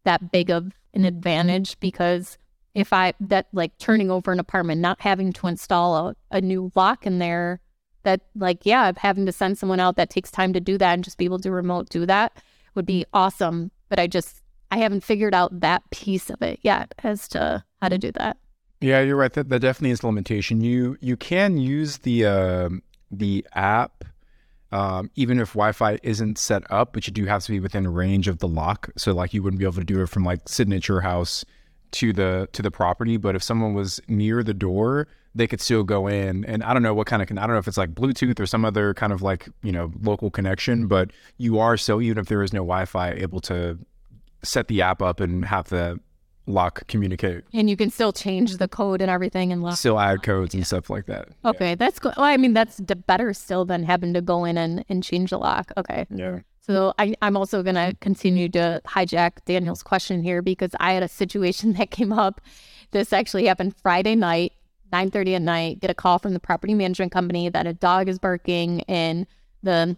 that 0.04 0.32
big 0.32 0.50
of 0.50 0.74
an 0.94 1.06
advantage? 1.06 1.80
Because 1.80 2.38
if 2.74 2.92
I, 2.92 3.14
that 3.22 3.48
like 3.54 3.78
turning 3.78 4.12
over 4.12 4.32
an 4.32 4.40
apartment, 4.40 4.82
not 4.82 5.00
having 5.00 5.32
to 5.34 5.48
install 5.48 5.96
a, 6.10 6.16
a 6.32 6.42
new 6.42 6.72
lock 6.76 7.06
in 7.06 7.20
there, 7.20 7.62
that 8.04 8.22
like, 8.36 8.66
yeah, 8.66 8.92
having 8.98 9.26
to 9.26 9.32
send 9.32 9.58
someone 9.58 9.80
out 9.80 9.96
that 9.96 10.10
takes 10.10 10.30
time 10.30 10.54
to 10.54 10.60
do 10.60 10.78
that 10.78 10.94
and 10.94 11.04
just 11.04 11.18
be 11.18 11.26
able 11.26 11.40
to 11.40 11.52
remote 11.52 11.90
do 11.90 12.06
that 12.06 12.38
would 12.76 12.86
be 12.86 13.06
awesome. 13.14 13.72
But 13.88 14.00
I 14.00 14.08
just, 14.08 14.42
I 14.70 14.78
haven't 14.78 15.04
figured 15.04 15.34
out 15.34 15.62
that 15.62 15.90
piece 15.90 16.30
of 16.30 16.42
it 16.42 16.60
yet 16.62 16.94
as 17.04 17.28
to 17.30 17.64
how 17.82 17.90
to 17.90 17.98
do 17.98 18.12
that. 18.12 18.38
Yeah, 18.82 19.02
you're 19.02 19.16
right. 19.16 19.34
That, 19.34 19.50
that 19.50 19.60
definitely 19.60 19.92
is 19.92 20.04
limitation. 20.04 20.62
You 20.62 20.98
you 21.02 21.18
can 21.18 21.58
use 21.58 22.00
the 22.00 22.26
uh, 22.26 22.70
the 23.12 23.46
app 23.54 24.04
um, 24.76 25.10
even 25.16 25.40
if 25.40 25.54
Wi-Fi 25.54 26.00
isn't 26.04 26.38
set 26.38 26.70
up, 26.70 26.92
but 26.92 27.08
you 27.08 27.14
do 27.14 27.26
have 27.26 27.44
to 27.46 27.52
be 27.52 27.62
within 27.62 27.88
range 27.88 28.28
of 28.28 28.40
the 28.40 28.48
lock. 28.48 28.90
So 28.98 29.14
like 29.14 29.34
you 29.34 29.42
wouldn't 29.42 29.60
be 29.60 29.64
able 29.64 29.76
to 29.76 29.86
do 29.86 30.02
it 30.02 30.10
from 30.10 30.26
like 30.26 30.50
sitting 30.50 30.74
at 30.74 30.90
your 30.90 31.00
house 31.00 31.46
to 31.92 32.12
the 32.12 32.50
to 32.52 32.62
the 32.62 32.72
property. 32.72 33.16
But 33.16 33.36
if 33.36 33.44
someone 33.44 33.74
was 33.74 34.02
near 34.10 34.44
the 34.44 34.54
door, 34.54 35.08
they 35.34 35.48
could 35.48 35.62
still 35.62 35.84
go 35.84 36.08
in. 36.08 36.44
And 36.44 36.62
I 36.62 36.74
don't 36.74 36.84
know 36.84 36.94
what 36.94 37.08
kind 37.08 37.22
of 37.22 37.32
I 37.32 37.42
don't 37.42 37.52
know 37.52 37.58
if 37.58 37.70
it's 37.70 37.78
like 37.78 37.94
Bluetooth 37.94 38.38
or 38.38 38.46
some 38.46 38.66
other 38.66 38.94
kind 38.94 39.14
of 39.14 39.22
like 39.22 39.48
you 39.64 39.72
know 39.72 39.94
local 40.02 40.30
connection, 40.30 40.88
but 40.88 41.12
you 41.38 41.58
are 41.58 41.78
still 41.78 42.02
even 42.02 42.18
if 42.18 42.28
there 42.28 42.44
is 42.44 42.52
no 42.52 42.60
Wi-Fi 42.60 43.12
able 43.12 43.40
to 43.42 43.80
set 44.44 44.68
the 44.68 44.82
app 44.82 45.02
up 45.02 45.22
and 45.22 45.46
have 45.46 45.70
the 45.70 46.00
lock 46.48 46.88
communicate. 46.88 47.44
And 47.54 47.70
you 47.70 47.78
can 47.78 47.90
still 47.90 48.14
change 48.14 48.58
the 48.58 48.68
code 48.68 49.02
and 49.02 49.10
everything 49.10 49.52
and 49.52 49.64
lock. 49.64 49.78
Still 49.78 50.00
add 50.00 50.24
codes 50.24 50.54
and 50.54 50.66
stuff 50.66 50.90
like 50.90 51.06
that. 51.08 51.30
Okay, 51.44 51.70
yeah. 51.70 51.76
that's 51.76 52.00
good. 52.00 52.14
Well, 52.18 52.26
I 52.26 52.38
mean, 52.38 52.54
that's 52.54 52.80
better 52.80 53.34
still 53.34 53.66
than 53.66 53.84
having 53.84 54.14
to 54.14 54.22
go 54.22 54.46
in 54.46 54.58
and, 54.58 54.86
and 54.90 55.04
change 55.04 55.32
the 55.32 55.38
lock. 55.38 55.72
Okay. 55.78 56.06
Yeah. 56.10 56.40
So 56.62 56.94
I, 56.98 57.14
I'm 57.22 57.38
also 57.38 57.62
going 57.62 57.76
to 57.76 57.96
continue 58.02 58.50
to 58.50 58.82
hijack 58.88 59.46
Daniel's 59.46 59.84
question 59.84 60.24
here 60.24 60.42
because 60.42 60.72
I 60.80 60.94
had 60.94 61.04
a 61.04 61.08
situation 61.08 61.74
that 61.78 61.92
came 61.92 62.12
up. 62.12 62.42
This 62.92 63.14
actually 63.14 63.46
happened 63.46 63.76
Friday 63.78 64.16
night, 64.16 64.54
9:30 64.92 65.36
at 65.36 65.42
night. 65.42 65.80
Get 65.80 65.90
a 65.90 65.96
call 65.96 66.20
from 66.20 66.34
the 66.34 66.40
property 66.40 66.74
management 66.74 67.12
company 67.12 67.50
that 67.50 67.68
a 67.68 67.74
dog 67.74 68.08
is 68.10 68.20
barking 68.20 68.80
in 68.82 69.28
the 69.64 69.96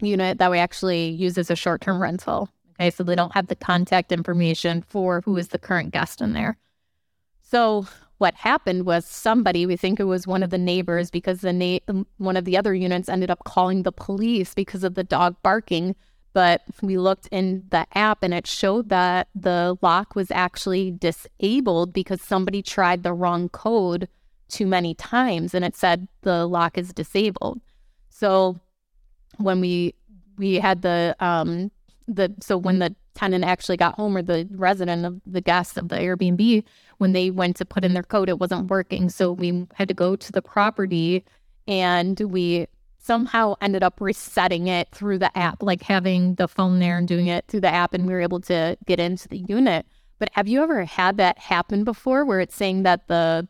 unit 0.00 0.38
that 0.38 0.50
we 0.50 0.58
actually 0.58 1.08
use 1.08 1.38
as 1.38 1.50
a 1.50 1.56
short-term 1.56 2.00
rental. 2.00 2.48
Okay, 2.80 2.90
so 2.90 3.04
they 3.04 3.14
don't 3.14 3.34
have 3.34 3.46
the 3.46 3.56
contact 3.56 4.10
information 4.10 4.82
for 4.82 5.20
who 5.24 5.36
is 5.36 5.48
the 5.48 5.58
current 5.58 5.92
guest 5.92 6.20
in 6.20 6.32
there. 6.32 6.58
So 7.40 7.86
what 8.18 8.34
happened 8.34 8.86
was 8.86 9.04
somebody, 9.04 9.66
we 9.66 9.76
think 9.76 10.00
it 10.00 10.04
was 10.04 10.26
one 10.26 10.42
of 10.42 10.50
the 10.50 10.58
neighbors, 10.58 11.10
because 11.10 11.40
the 11.40 11.52
na- 11.52 12.04
one 12.18 12.36
of 12.36 12.44
the 12.44 12.56
other 12.56 12.74
units 12.74 13.08
ended 13.08 13.30
up 13.30 13.44
calling 13.44 13.82
the 13.82 13.92
police 13.92 14.54
because 14.54 14.82
of 14.82 14.94
the 14.94 15.04
dog 15.04 15.36
barking. 15.42 15.94
But 16.32 16.62
we 16.82 16.98
looked 16.98 17.28
in 17.28 17.64
the 17.70 17.86
app 17.96 18.24
and 18.24 18.34
it 18.34 18.46
showed 18.46 18.88
that 18.88 19.28
the 19.36 19.78
lock 19.82 20.16
was 20.16 20.32
actually 20.32 20.90
disabled 20.90 21.92
because 21.92 22.20
somebody 22.20 22.60
tried 22.60 23.04
the 23.04 23.12
wrong 23.12 23.48
code 23.48 24.08
too 24.48 24.66
many 24.66 24.94
times 24.94 25.54
and 25.54 25.64
it 25.64 25.76
said 25.76 26.08
the 26.22 26.46
lock 26.46 26.76
is 26.76 26.92
disabled. 26.92 27.60
So 28.08 28.58
when 29.38 29.60
we 29.60 29.94
we 30.36 30.56
had 30.56 30.82
the 30.82 31.14
um 31.20 31.70
the 32.06 32.34
so 32.40 32.56
when 32.56 32.78
the 32.78 32.94
tenant 33.14 33.44
actually 33.44 33.76
got 33.76 33.94
home 33.94 34.16
or 34.16 34.22
the 34.22 34.48
resident 34.52 35.06
of 35.06 35.20
the 35.26 35.40
guest 35.40 35.78
of 35.78 35.88
the 35.88 35.96
Airbnb, 35.96 36.64
when 36.98 37.12
they 37.12 37.30
went 37.30 37.56
to 37.56 37.64
put 37.64 37.84
in 37.84 37.94
their 37.94 38.02
code, 38.02 38.28
it 38.28 38.38
wasn't 38.38 38.70
working. 38.70 39.08
So 39.08 39.32
we 39.32 39.66
had 39.74 39.88
to 39.88 39.94
go 39.94 40.16
to 40.16 40.32
the 40.32 40.42
property 40.42 41.24
and 41.66 42.18
we 42.20 42.66
somehow 42.98 43.54
ended 43.60 43.82
up 43.82 44.00
resetting 44.00 44.66
it 44.66 44.88
through 44.90 45.18
the 45.18 45.36
app, 45.36 45.62
like 45.62 45.82
having 45.82 46.34
the 46.36 46.48
phone 46.48 46.78
there 46.78 46.96
and 46.96 47.06
doing 47.06 47.26
it 47.26 47.44
through 47.48 47.60
the 47.60 47.72
app, 47.72 47.92
and 47.92 48.06
we 48.06 48.14
were 48.14 48.20
able 48.20 48.40
to 48.40 48.76
get 48.86 48.98
into 48.98 49.28
the 49.28 49.44
unit. 49.46 49.86
But 50.18 50.30
have 50.32 50.48
you 50.48 50.62
ever 50.62 50.84
had 50.84 51.18
that 51.18 51.38
happen 51.38 51.84
before 51.84 52.24
where 52.24 52.40
it's 52.40 52.54
saying 52.54 52.84
that 52.84 53.08
the 53.08 53.46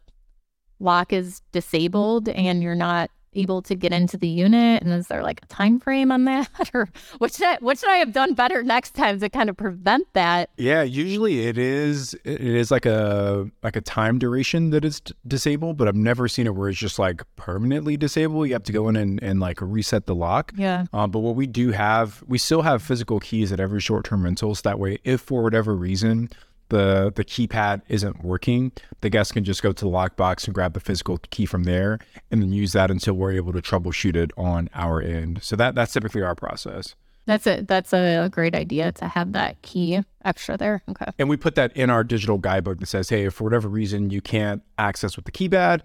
lock 0.81 1.13
is 1.13 1.41
disabled 1.53 2.29
and 2.29 2.63
you're 2.63 2.75
not 2.75 3.11
able 3.35 3.63
to 3.63 3.75
get 3.75 3.93
into 3.93 4.17
the 4.17 4.29
unit? 4.29 4.83
And 4.83 4.93
is 4.93 5.09
there 5.09 5.23
like 5.23 5.41
a 5.43 5.47
time 5.47 5.81
frame 5.81 6.11
on 6.13 6.25
that? 6.25 6.49
or 6.75 6.89
what 7.19 7.33
should 7.33 7.47
I 7.47 7.57
what 7.61 7.79
should 7.79 7.91
I 7.91 7.97
have 7.97 8.13
done 8.13 8.35
better 8.35 8.63
next 8.63 8.93
time 8.93 9.21
to 9.21 9.29
kind 9.29 9.51
of 9.51 9.57
prevent 9.57 10.13
that? 10.13 10.51
Yeah, 10.57 10.83
usually 10.83 11.47
it 11.47 11.59
is 11.59 12.15
it 12.25 12.41
is 12.41 12.71
like 12.71 12.87
a 12.87 13.51
like 13.63 13.77
a 13.77 13.81
time 13.81 14.19
duration 14.19 14.71
that 14.71 14.85
is 14.85 15.01
d- 15.01 15.15
disabled, 15.27 15.77
but 15.77 15.89
I've 15.89 15.95
never 15.97 16.29
seen 16.29 16.47
it 16.47 16.55
where 16.55 16.69
it's 16.69 16.79
just 16.79 16.99
like 16.99 17.23
permanently 17.37 17.97
disabled. 17.97 18.49
You 18.49 18.55
have 18.55 18.65
to 18.65 18.73
go 18.73 18.89
in 18.89 18.97
and, 18.97 19.23
and 19.23 19.41
like 19.41 19.61
reset 19.61 20.07
the 20.07 20.15
lock. 20.15 20.53
Yeah. 20.57 20.87
Um, 20.93 21.11
but 21.11 21.21
what 21.21 21.37
we 21.37 21.47
do 21.47 21.71
have, 21.71 22.23
we 22.27 22.39
still 22.39 22.63
have 22.63 22.83
physical 22.83 23.21
keys 23.21 23.53
at 23.53 23.61
every 23.61 23.81
short 23.81 24.05
term 24.05 24.25
rental. 24.25 24.55
So 24.55 24.63
that 24.65 24.79
way, 24.79 24.99
if 25.05 25.21
for 25.21 25.43
whatever 25.43 25.75
reason 25.75 26.31
the 26.75 27.13
the 27.15 27.25
keypad 27.25 27.83
isn't 27.89 28.25
working, 28.25 28.73
the 29.01 29.09
guest 29.09 29.33
can 29.33 29.45
just 29.45 29.63
go 29.63 29.73
to 29.73 29.85
the 29.85 29.91
lockbox 29.91 30.47
and 30.47 30.55
grab 30.55 30.75
the 30.75 30.81
physical 30.81 31.19
key 31.31 31.47
from 31.47 31.65
there, 31.65 32.01
and 32.31 32.43
then 32.43 32.53
use 32.53 32.73
that 32.73 32.91
until 32.91 33.15
we're 33.15 33.33
able 33.33 33.53
to 33.53 33.63
troubleshoot 33.63 34.17
it 34.17 34.33
on 34.37 34.69
our 34.75 35.01
end. 35.01 35.43
So 35.43 35.55
that 35.57 35.75
that's 35.75 35.93
typically 35.93 36.23
our 36.23 36.35
process. 36.35 36.97
That's 37.27 37.47
a 37.47 37.63
that's 37.63 37.93
a 37.93 38.29
great 38.31 38.55
idea 38.55 38.93
to 38.93 39.09
have 39.09 39.33
that 39.33 39.63
key 39.63 40.01
extra 40.25 40.57
there. 40.57 40.83
Okay. 40.89 41.07
And 41.19 41.29
we 41.29 41.37
put 41.37 41.55
that 41.55 41.75
in 41.77 41.91
our 41.91 42.03
digital 42.03 42.39
guidebook 42.39 42.81
that 42.81 42.87
says, 42.87 43.09
hey, 43.09 43.27
if 43.27 43.35
for 43.35 43.45
whatever 43.45 43.69
reason 43.69 44.11
you 44.11 44.21
can't 44.21 44.63
access 44.77 45.17
with 45.17 45.25
the 45.25 45.33
keypad, 45.33 45.81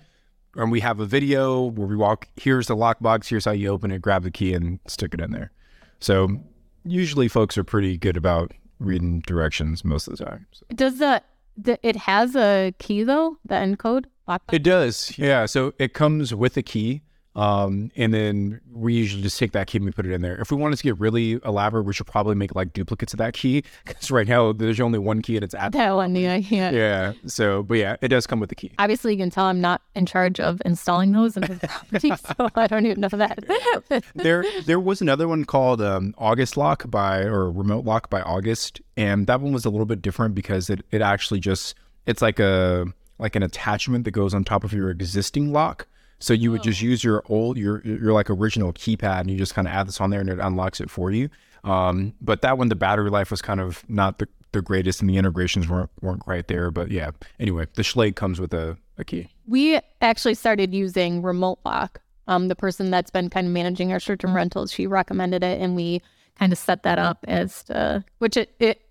and 0.55 0.71
we 0.71 0.79
have 0.79 0.99
a 0.99 1.05
video 1.05 1.63
where 1.63 1.87
we 1.87 1.95
walk, 1.95 2.27
here's 2.35 2.67
the 2.67 2.75
lockbox, 2.75 3.29
here's 3.29 3.45
how 3.45 3.51
you 3.51 3.69
open 3.69 3.91
it, 3.91 4.01
grab 4.01 4.23
the 4.23 4.31
key 4.31 4.53
and 4.53 4.79
stick 4.87 5.13
it 5.13 5.21
in 5.21 5.31
there. 5.31 5.51
So 5.99 6.41
usually 6.83 7.27
folks 7.27 7.57
are 7.57 7.63
pretty 7.63 7.97
good 7.97 8.17
about 8.17 8.53
reading 8.79 9.21
directions 9.21 9.83
most 9.83 10.07
of 10.07 10.17
the 10.17 10.25
time. 10.25 10.47
So. 10.51 10.65
Does 10.73 10.99
the, 10.99 11.21
the 11.57 11.79
it 11.87 11.95
has 11.95 12.35
a 12.35 12.73
key 12.79 13.03
though? 13.03 13.37
The 13.45 13.55
encode 13.55 14.05
lockbox. 14.27 14.53
It 14.53 14.63
does, 14.63 15.17
yeah. 15.17 15.45
So 15.45 15.73
it 15.77 15.93
comes 15.93 16.33
with 16.33 16.57
a 16.57 16.63
key. 16.63 17.01
Um, 17.39 17.89
and 17.95 18.13
then 18.13 18.59
we 18.69 18.93
usually 18.93 19.23
just 19.23 19.39
take 19.39 19.53
that 19.53 19.67
key 19.67 19.77
and 19.77 19.85
we 19.85 19.91
put 19.91 20.05
it 20.05 20.11
in 20.11 20.21
there. 20.21 20.35
If 20.41 20.51
we 20.51 20.57
wanted 20.57 20.75
to 20.75 20.83
get 20.83 20.99
really 20.99 21.39
elaborate, 21.45 21.83
we 21.83 21.93
should 21.93 22.05
probably 22.05 22.35
make 22.35 22.53
like 22.53 22.73
duplicates 22.73 23.13
of 23.13 23.19
that 23.19 23.33
key 23.33 23.63
because 23.85 24.11
right 24.11 24.27
now 24.27 24.51
there's 24.51 24.81
only 24.81 24.99
one 24.99 25.21
key 25.21 25.37
and 25.37 25.45
it's 25.45 25.53
at 25.53 25.71
that 25.71 25.95
one. 25.95 26.13
Yeah, 26.17 26.35
yeah. 26.35 26.71
Yeah. 26.71 27.13
So, 27.27 27.63
but 27.63 27.77
yeah, 27.77 27.95
it 28.01 28.09
does 28.09 28.27
come 28.27 28.41
with 28.41 28.49
the 28.49 28.55
key. 28.55 28.73
Obviously, 28.77 29.13
you 29.13 29.19
can 29.19 29.29
tell 29.29 29.45
I'm 29.45 29.61
not 29.61 29.81
in 29.95 30.05
charge 30.05 30.41
of 30.41 30.61
installing 30.65 31.13
those 31.13 31.37
in 31.37 31.43
the 31.43 31.67
property, 31.67 32.11
so 32.17 32.49
I 32.55 32.67
don't 32.67 32.85
even 32.85 32.99
know 32.99 33.07
that. 33.07 34.03
there, 34.15 34.43
there 34.65 34.79
was 34.79 34.99
another 34.99 35.29
one 35.29 35.45
called 35.45 35.81
um, 35.81 36.13
August 36.17 36.57
Lock 36.57 36.91
by 36.91 37.21
or 37.21 37.49
Remote 37.49 37.85
Lock 37.85 38.09
by 38.09 38.21
August, 38.21 38.81
and 38.97 39.27
that 39.27 39.39
one 39.39 39.53
was 39.53 39.63
a 39.63 39.69
little 39.69 39.85
bit 39.85 40.01
different 40.01 40.35
because 40.35 40.69
it 40.69 40.81
it 40.91 41.01
actually 41.01 41.39
just 41.39 41.73
it's 42.05 42.21
like 42.21 42.39
a 42.41 42.85
like 43.17 43.37
an 43.37 43.43
attachment 43.43 44.03
that 44.03 44.11
goes 44.11 44.33
on 44.33 44.43
top 44.43 44.65
of 44.65 44.73
your 44.73 44.89
existing 44.89 45.53
lock. 45.53 45.87
So 46.19 46.33
you 46.33 46.51
would 46.51 46.63
just 46.63 46.81
use 46.81 47.03
your 47.03 47.23
old 47.29 47.57
your 47.57 47.81
your 47.81 48.13
like 48.13 48.29
original 48.29 48.73
keypad 48.73 49.21
and 49.21 49.31
you 49.31 49.37
just 49.37 49.55
kind 49.55 49.67
of 49.67 49.73
add 49.73 49.87
this 49.87 50.01
on 50.01 50.09
there 50.09 50.19
and 50.19 50.29
it 50.29 50.39
unlocks 50.39 50.81
it 50.81 50.89
for 50.89 51.11
you. 51.11 51.29
Um, 51.63 52.13
but 52.21 52.41
that 52.41 52.57
one 52.57 52.69
the 52.69 52.75
battery 52.75 53.09
life 53.09 53.31
was 53.31 53.41
kind 53.41 53.59
of 53.59 53.83
not 53.89 54.19
the, 54.19 54.27
the 54.51 54.61
greatest 54.61 55.01
and 55.01 55.09
the 55.09 55.17
integrations 55.17 55.67
weren't 55.69 55.89
weren't 56.01 56.21
quite 56.21 56.47
there. 56.47 56.71
But 56.71 56.91
yeah, 56.91 57.11
anyway, 57.39 57.67
the 57.73 57.83
Schlage 57.83 58.15
comes 58.15 58.39
with 58.39 58.53
a, 58.53 58.77
a 58.97 59.03
key. 59.03 59.29
We 59.47 59.79
actually 60.01 60.35
started 60.35 60.73
using 60.73 61.21
remote 61.21 61.59
lock. 61.65 62.01
Um, 62.27 62.47
the 62.47 62.55
person 62.55 62.91
that's 62.91 63.09
been 63.09 63.29
kind 63.31 63.47
of 63.47 63.53
managing 63.53 63.91
our 63.91 63.99
short 63.99 64.19
term 64.19 64.35
rentals, 64.35 64.71
she 64.71 64.85
recommended 64.85 65.43
it 65.43 65.59
and 65.59 65.75
we 65.75 66.01
kind 66.37 66.51
of 66.51 66.59
set 66.59 66.83
that 66.83 66.99
up 66.99 67.25
as 67.27 67.63
to, 67.63 68.03
which 68.19 68.37
it, 68.37 68.53
it 68.59 68.81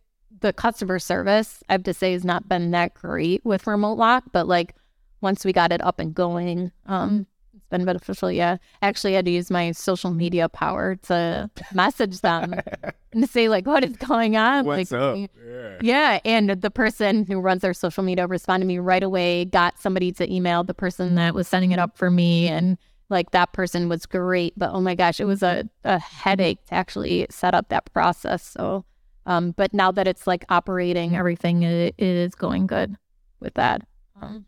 the 0.41 0.53
customer 0.53 0.99
service 0.99 1.63
I 1.69 1.73
have 1.73 1.85
to 1.85 1.95
say 1.95 2.13
has 2.13 2.25
not 2.25 2.49
been 2.49 2.71
that 2.73 2.95
great 2.95 3.45
with 3.45 3.67
remote 3.67 3.99
lock, 3.99 4.25
but 4.33 4.49
like 4.49 4.75
once 5.21 5.45
we 5.45 5.53
got 5.53 5.73
it 5.73 5.83
up 5.83 5.99
and 5.99 6.15
going, 6.15 6.73
um, 6.87 7.27
it's 7.55 7.67
been 7.69 7.85
beneficial. 7.85 8.31
Yeah, 8.31 8.59
Actually, 8.83 9.15
I 9.15 9.17
had 9.17 9.25
to 9.25 9.31
use 9.31 9.51
my 9.51 9.73
social 9.73 10.11
media 10.11 10.49
power 10.49 10.97
to 11.03 11.51
message 11.73 12.21
them 12.21 12.55
and 13.13 13.23
to 13.23 13.27
say 13.27 13.49
like, 13.49 13.67
"What 13.67 13.85
is 13.85 13.97
going 13.97 14.37
on?" 14.37 14.65
What's 14.65 14.93
like, 14.93 15.01
up? 15.01 15.31
Yeah. 15.47 15.79
yeah, 15.81 16.21
and 16.25 16.51
the 16.51 16.71
person 16.71 17.27
who 17.27 17.41
runs 17.41 17.65
our 17.65 17.75
social 17.75 18.03
media 18.03 18.27
responded 18.27 18.65
to 18.65 18.69
me 18.69 18.79
right 18.79 19.03
away. 19.03 19.45
Got 19.45 19.79
somebody 19.79 20.13
to 20.13 20.33
email 20.33 20.65
the 20.65 20.75
person 20.75 21.15
that 21.17 21.35
was 21.35 21.49
setting 21.49 21.73
it 21.73 21.79
up 21.79 21.99
for 21.99 22.11
me, 22.11 22.49
and 22.49 22.79
like 23.11 23.31
that 23.33 23.53
person 23.53 23.89
was 23.89 24.07
great. 24.07 24.55
But 24.57 24.71
oh 24.73 24.81
my 24.81 24.95
gosh, 24.95 25.21
it 25.21 25.25
was 25.25 25.43
a, 25.43 25.69
a 25.85 25.99
headache 25.99 26.65
to 26.67 26.75
actually 26.75 27.27
set 27.31 27.55
up 27.55 27.69
that 27.71 27.93
process. 27.93 28.43
So, 28.43 28.85
um, 29.27 29.53
but 29.53 29.75
now 29.75 29.91
that 29.93 30.07
it's 30.07 30.27
like 30.27 30.45
operating, 30.49 31.17
everything 31.17 31.63
is, 31.63 31.93
is 31.99 32.35
going 32.35 32.67
good 32.67 32.97
with 33.41 33.55
that. 33.55 33.83
Um, 34.21 34.47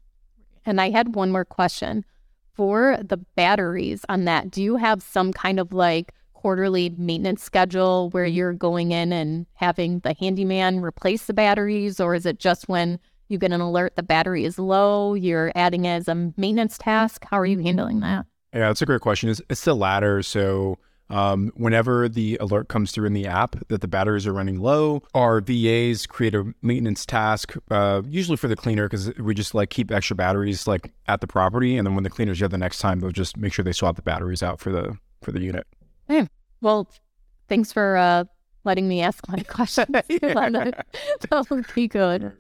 and 0.66 0.80
I 0.80 0.90
had 0.90 1.14
one 1.14 1.30
more 1.30 1.44
question 1.44 2.04
for 2.52 2.98
the 3.02 3.16
batteries 3.16 4.04
on 4.08 4.24
that. 4.26 4.50
Do 4.50 4.62
you 4.62 4.76
have 4.76 5.02
some 5.02 5.32
kind 5.32 5.58
of 5.58 5.72
like 5.72 6.12
quarterly 6.32 6.94
maintenance 6.96 7.42
schedule 7.42 8.10
where 8.10 8.24
mm-hmm. 8.24 8.34
you're 8.34 8.52
going 8.52 8.92
in 8.92 9.12
and 9.12 9.46
having 9.54 10.00
the 10.00 10.14
handyman 10.18 10.80
replace 10.80 11.26
the 11.26 11.34
batteries, 11.34 12.00
or 12.00 12.14
is 12.14 12.26
it 12.26 12.38
just 12.38 12.68
when 12.68 12.98
you 13.28 13.38
get 13.38 13.52
an 13.52 13.60
alert 13.60 13.94
the 13.96 14.02
battery 14.02 14.44
is 14.44 14.58
low, 14.58 15.14
you're 15.14 15.52
adding 15.54 15.84
it 15.84 15.96
as 15.96 16.08
a 16.08 16.14
maintenance 16.36 16.78
task? 16.78 17.24
How 17.24 17.38
are 17.38 17.46
you 17.46 17.56
mm-hmm. 17.56 17.66
handling 17.66 18.00
that? 18.00 18.26
Yeah, 18.52 18.68
that's 18.68 18.82
a 18.82 18.86
great 18.86 19.00
question. 19.00 19.28
It's, 19.28 19.40
it's 19.48 19.64
the 19.64 19.74
latter. 19.74 20.22
So 20.22 20.78
um, 21.10 21.52
whenever 21.56 22.08
the 22.08 22.36
alert 22.40 22.68
comes 22.68 22.92
through 22.92 23.06
in 23.06 23.12
the 23.12 23.26
app 23.26 23.56
that 23.68 23.80
the 23.80 23.88
batteries 23.88 24.26
are 24.26 24.32
running 24.32 24.60
low, 24.60 25.02
our 25.14 25.40
VAs 25.40 26.06
create 26.06 26.34
a 26.34 26.54
maintenance 26.62 27.04
task, 27.04 27.54
uh, 27.70 28.02
usually 28.06 28.36
for 28.36 28.48
the 28.48 28.56
cleaner, 28.56 28.88
because 28.88 29.14
we 29.18 29.34
just 29.34 29.54
like 29.54 29.70
keep 29.70 29.90
extra 29.90 30.16
batteries 30.16 30.66
like 30.66 30.92
at 31.08 31.20
the 31.20 31.26
property, 31.26 31.76
and 31.76 31.86
then 31.86 31.94
when 31.94 32.04
the 32.04 32.10
cleaners 32.10 32.38
here 32.38 32.48
the 32.48 32.58
next 32.58 32.78
time, 32.78 33.00
they'll 33.00 33.10
just 33.10 33.36
make 33.36 33.52
sure 33.52 33.64
they 33.64 33.72
swap 33.72 33.96
the 33.96 34.02
batteries 34.02 34.42
out 34.42 34.60
for 34.60 34.70
the 34.70 34.96
for 35.22 35.32
the 35.32 35.40
unit. 35.40 35.66
Hey, 36.08 36.26
well, 36.60 36.88
thanks 37.48 37.72
for 37.72 37.96
uh, 37.96 38.24
letting 38.64 38.88
me 38.88 39.02
ask 39.02 39.26
my 39.28 39.38
question. 39.48 39.86
That'll 40.20 41.62
be 41.74 41.88
good. 41.88 42.32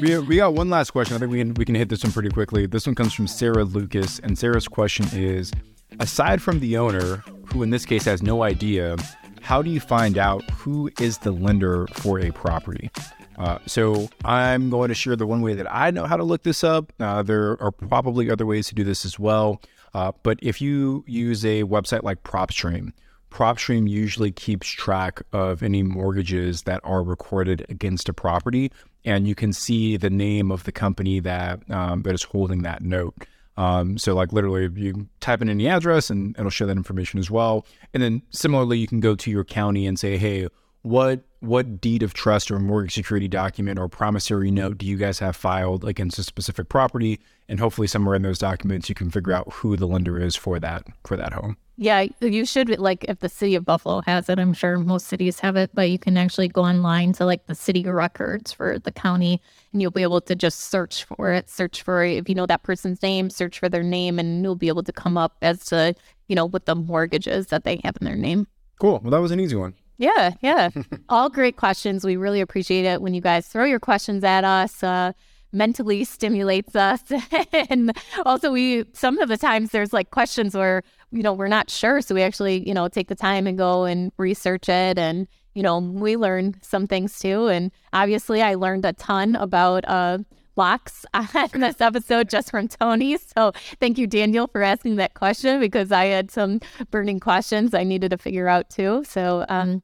We, 0.00 0.18
we 0.18 0.36
got 0.36 0.54
one 0.54 0.70
last 0.70 0.90
question. 0.90 1.16
I 1.16 1.18
think 1.18 1.30
we 1.30 1.38
can 1.38 1.54
we 1.54 1.64
can 1.64 1.74
hit 1.74 1.88
this 1.88 2.02
one 2.02 2.12
pretty 2.12 2.30
quickly. 2.30 2.66
This 2.66 2.86
one 2.86 2.94
comes 2.94 3.12
from 3.12 3.26
Sarah 3.26 3.64
Lucas, 3.64 4.18
and 4.18 4.38
Sarah's 4.38 4.68
question 4.68 5.06
is: 5.12 5.52
Aside 5.98 6.40
from 6.42 6.60
the 6.60 6.76
owner, 6.76 7.22
who 7.52 7.62
in 7.62 7.70
this 7.70 7.84
case 7.84 8.04
has 8.04 8.22
no 8.22 8.42
idea, 8.42 8.96
how 9.40 9.62
do 9.62 9.70
you 9.70 9.80
find 9.80 10.18
out 10.18 10.48
who 10.50 10.90
is 11.00 11.18
the 11.18 11.32
lender 11.32 11.86
for 11.88 12.20
a 12.20 12.30
property? 12.30 12.90
Uh, 13.38 13.58
so 13.66 14.08
I'm 14.24 14.68
going 14.68 14.88
to 14.88 14.94
share 14.94 15.16
the 15.16 15.26
one 15.26 15.40
way 15.40 15.54
that 15.54 15.66
I 15.74 15.90
know 15.90 16.04
how 16.04 16.16
to 16.16 16.24
look 16.24 16.42
this 16.42 16.62
up. 16.62 16.92
Uh, 17.00 17.22
there 17.22 17.60
are 17.62 17.70
probably 17.72 18.30
other 18.30 18.44
ways 18.44 18.68
to 18.68 18.74
do 18.74 18.84
this 18.84 19.04
as 19.04 19.18
well. 19.18 19.60
Uh, 19.94 20.12
but 20.22 20.38
if 20.42 20.60
you 20.60 21.04
use 21.06 21.44
a 21.44 21.64
website 21.64 22.02
like 22.02 22.22
PropStream, 22.22 22.92
PropStream 23.30 23.88
usually 23.88 24.30
keeps 24.30 24.68
track 24.68 25.22
of 25.32 25.62
any 25.62 25.82
mortgages 25.82 26.62
that 26.62 26.80
are 26.84 27.02
recorded 27.02 27.64
against 27.68 28.08
a 28.08 28.12
property, 28.12 28.70
and 29.04 29.26
you 29.26 29.34
can 29.34 29.52
see 29.52 29.96
the 29.96 30.10
name 30.10 30.50
of 30.50 30.64
the 30.64 30.72
company 30.72 31.20
that 31.20 31.60
um, 31.70 32.02
that 32.02 32.12
is 32.12 32.24
holding 32.24 32.62
that 32.62 32.82
note. 32.82 33.14
Um, 33.60 33.98
so 33.98 34.14
like 34.14 34.32
literally 34.32 34.70
you 34.74 35.06
type 35.20 35.42
in 35.42 35.50
any 35.50 35.68
address 35.68 36.08
and 36.08 36.34
it'll 36.38 36.48
show 36.48 36.64
that 36.64 36.78
information 36.78 37.20
as 37.20 37.30
well. 37.30 37.66
And 37.92 38.02
then 38.02 38.22
similarly, 38.30 38.78
you 38.78 38.86
can 38.86 39.00
go 39.00 39.14
to 39.14 39.30
your 39.30 39.44
county 39.44 39.86
and 39.86 39.98
say, 39.98 40.16
hey, 40.16 40.48
what 40.80 41.24
what 41.40 41.78
deed 41.78 42.02
of 42.02 42.14
trust 42.14 42.50
or 42.50 42.58
mortgage 42.58 42.94
security 42.94 43.28
document 43.28 43.78
or 43.78 43.86
promissory 43.86 44.50
note 44.50 44.78
do 44.78 44.86
you 44.86 44.96
guys 44.96 45.18
have 45.18 45.36
filed 45.36 45.84
against 45.84 46.18
a 46.18 46.22
specific 46.22 46.70
property? 46.70 47.20
And 47.50 47.60
hopefully 47.60 47.86
somewhere 47.86 48.14
in 48.14 48.22
those 48.22 48.38
documents 48.38 48.88
you 48.88 48.94
can 48.94 49.10
figure 49.10 49.34
out 49.34 49.52
who 49.52 49.76
the 49.76 49.86
lender 49.86 50.18
is 50.18 50.36
for 50.36 50.58
that 50.58 50.86
for 51.04 51.18
that 51.18 51.34
home. 51.34 51.58
Yeah, 51.82 52.08
you 52.20 52.44
should 52.44 52.78
like 52.78 53.06
if 53.08 53.20
the 53.20 53.30
city 53.30 53.54
of 53.54 53.64
Buffalo 53.64 54.02
has 54.02 54.28
it. 54.28 54.38
I'm 54.38 54.52
sure 54.52 54.76
most 54.76 55.06
cities 55.06 55.40
have 55.40 55.56
it, 55.56 55.70
but 55.72 55.88
you 55.88 55.98
can 55.98 56.18
actually 56.18 56.46
go 56.46 56.62
online 56.62 57.14
to 57.14 57.24
like 57.24 57.46
the 57.46 57.54
city 57.54 57.82
records 57.84 58.52
for 58.52 58.78
the 58.78 58.92
county, 58.92 59.40
and 59.72 59.80
you'll 59.80 59.90
be 59.90 60.02
able 60.02 60.20
to 60.20 60.34
just 60.34 60.60
search 60.60 61.04
for 61.04 61.32
it. 61.32 61.48
Search 61.48 61.80
for 61.80 62.04
if 62.04 62.28
you 62.28 62.34
know 62.34 62.44
that 62.44 62.64
person's 62.64 63.02
name, 63.02 63.30
search 63.30 63.58
for 63.58 63.70
their 63.70 63.82
name, 63.82 64.18
and 64.18 64.42
you'll 64.42 64.56
be 64.56 64.68
able 64.68 64.82
to 64.82 64.92
come 64.92 65.16
up 65.16 65.38
as 65.40 65.64
to 65.66 65.94
you 66.28 66.36
know 66.36 66.44
what 66.44 66.66
the 66.66 66.74
mortgages 66.74 67.46
that 67.46 67.64
they 67.64 67.80
have 67.82 67.96
in 67.98 68.04
their 68.04 68.14
name. 68.14 68.46
Cool. 68.78 69.00
Well, 69.02 69.12
that 69.12 69.22
was 69.22 69.30
an 69.30 69.40
easy 69.40 69.56
one. 69.56 69.72
Yeah, 69.96 70.32
yeah. 70.42 70.68
All 71.08 71.30
great 71.30 71.56
questions. 71.56 72.04
We 72.04 72.16
really 72.16 72.42
appreciate 72.42 72.84
it 72.84 73.00
when 73.00 73.14
you 73.14 73.22
guys 73.22 73.46
throw 73.46 73.64
your 73.64 73.80
questions 73.80 74.22
at 74.22 74.44
us. 74.44 74.82
Uh, 74.82 75.12
mentally 75.52 76.04
stimulates 76.04 76.76
us 76.76 77.02
and 77.68 77.92
also 78.24 78.52
we 78.52 78.84
some 78.92 79.18
of 79.18 79.28
the 79.28 79.36
times 79.36 79.70
there's 79.70 79.92
like 79.92 80.10
questions 80.10 80.54
where 80.54 80.82
you 81.12 81.22
know 81.22 81.32
we're 81.32 81.48
not 81.48 81.70
sure 81.70 82.00
so 82.00 82.14
we 82.14 82.22
actually 82.22 82.66
you 82.66 82.74
know 82.74 82.88
take 82.88 83.08
the 83.08 83.14
time 83.14 83.46
and 83.46 83.58
go 83.58 83.84
and 83.84 84.12
research 84.16 84.68
it 84.68 84.98
and 84.98 85.26
you 85.54 85.62
know 85.62 85.78
we 85.78 86.16
learn 86.16 86.54
some 86.62 86.86
things 86.86 87.18
too 87.18 87.48
and 87.48 87.72
obviously 87.92 88.42
i 88.42 88.54
learned 88.54 88.84
a 88.84 88.92
ton 88.92 89.36
about 89.36 89.84
uh 89.88 90.18
blocks 90.60 91.06
on 91.14 91.26
this 91.54 91.80
episode 91.80 92.28
just 92.28 92.50
from 92.50 92.68
Tony. 92.68 93.16
So 93.16 93.52
thank 93.80 93.96
you, 93.96 94.06
Daniel, 94.06 94.46
for 94.46 94.62
asking 94.62 94.96
that 94.96 95.14
question 95.14 95.58
because 95.58 95.90
I 95.90 96.06
had 96.06 96.30
some 96.30 96.60
burning 96.90 97.18
questions 97.18 97.72
I 97.72 97.82
needed 97.82 98.10
to 98.10 98.18
figure 98.18 98.46
out 98.46 98.68
too. 98.68 99.02
So 99.04 99.46
um, 99.48 99.82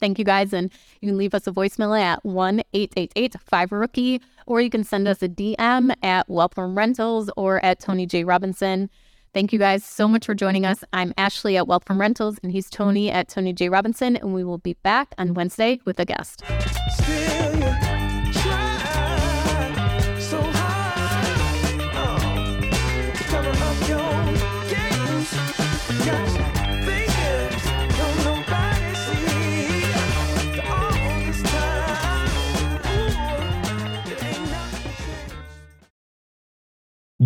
thank 0.00 0.18
you 0.18 0.24
guys. 0.24 0.52
And 0.52 0.72
you 1.00 1.08
can 1.08 1.16
leave 1.16 1.32
us 1.32 1.46
a 1.46 1.52
voicemail 1.52 1.96
at 1.96 2.24
1 2.24 2.60
888 2.72 3.36
5 3.40 3.72
Rookie, 3.72 4.20
or 4.46 4.60
you 4.60 4.70
can 4.70 4.82
send 4.82 5.06
us 5.06 5.22
a 5.22 5.28
DM 5.28 5.94
at 6.02 6.28
Wealth 6.28 6.54
from 6.54 6.76
Rentals 6.76 7.30
or 7.36 7.64
at 7.64 7.78
Tony 7.78 8.06
J. 8.06 8.24
Robinson. 8.24 8.90
Thank 9.32 9.52
you 9.52 9.58
guys 9.58 9.84
so 9.84 10.08
much 10.08 10.26
for 10.26 10.34
joining 10.34 10.64
us. 10.64 10.82
I'm 10.92 11.12
Ashley 11.18 11.56
at 11.56 11.66
Wealth 11.66 11.84
from 11.86 12.00
Rentals, 12.00 12.38
and 12.42 12.52
he's 12.52 12.70
Tony 12.70 13.10
at 13.10 13.28
Tony 13.28 13.52
J. 13.52 13.68
Robinson, 13.68 14.16
and 14.16 14.32
we 14.32 14.44
will 14.44 14.58
be 14.58 14.74
back 14.82 15.14
on 15.18 15.34
Wednesday 15.34 15.80
with 15.84 16.00
a 16.00 16.04
guest. 16.04 16.42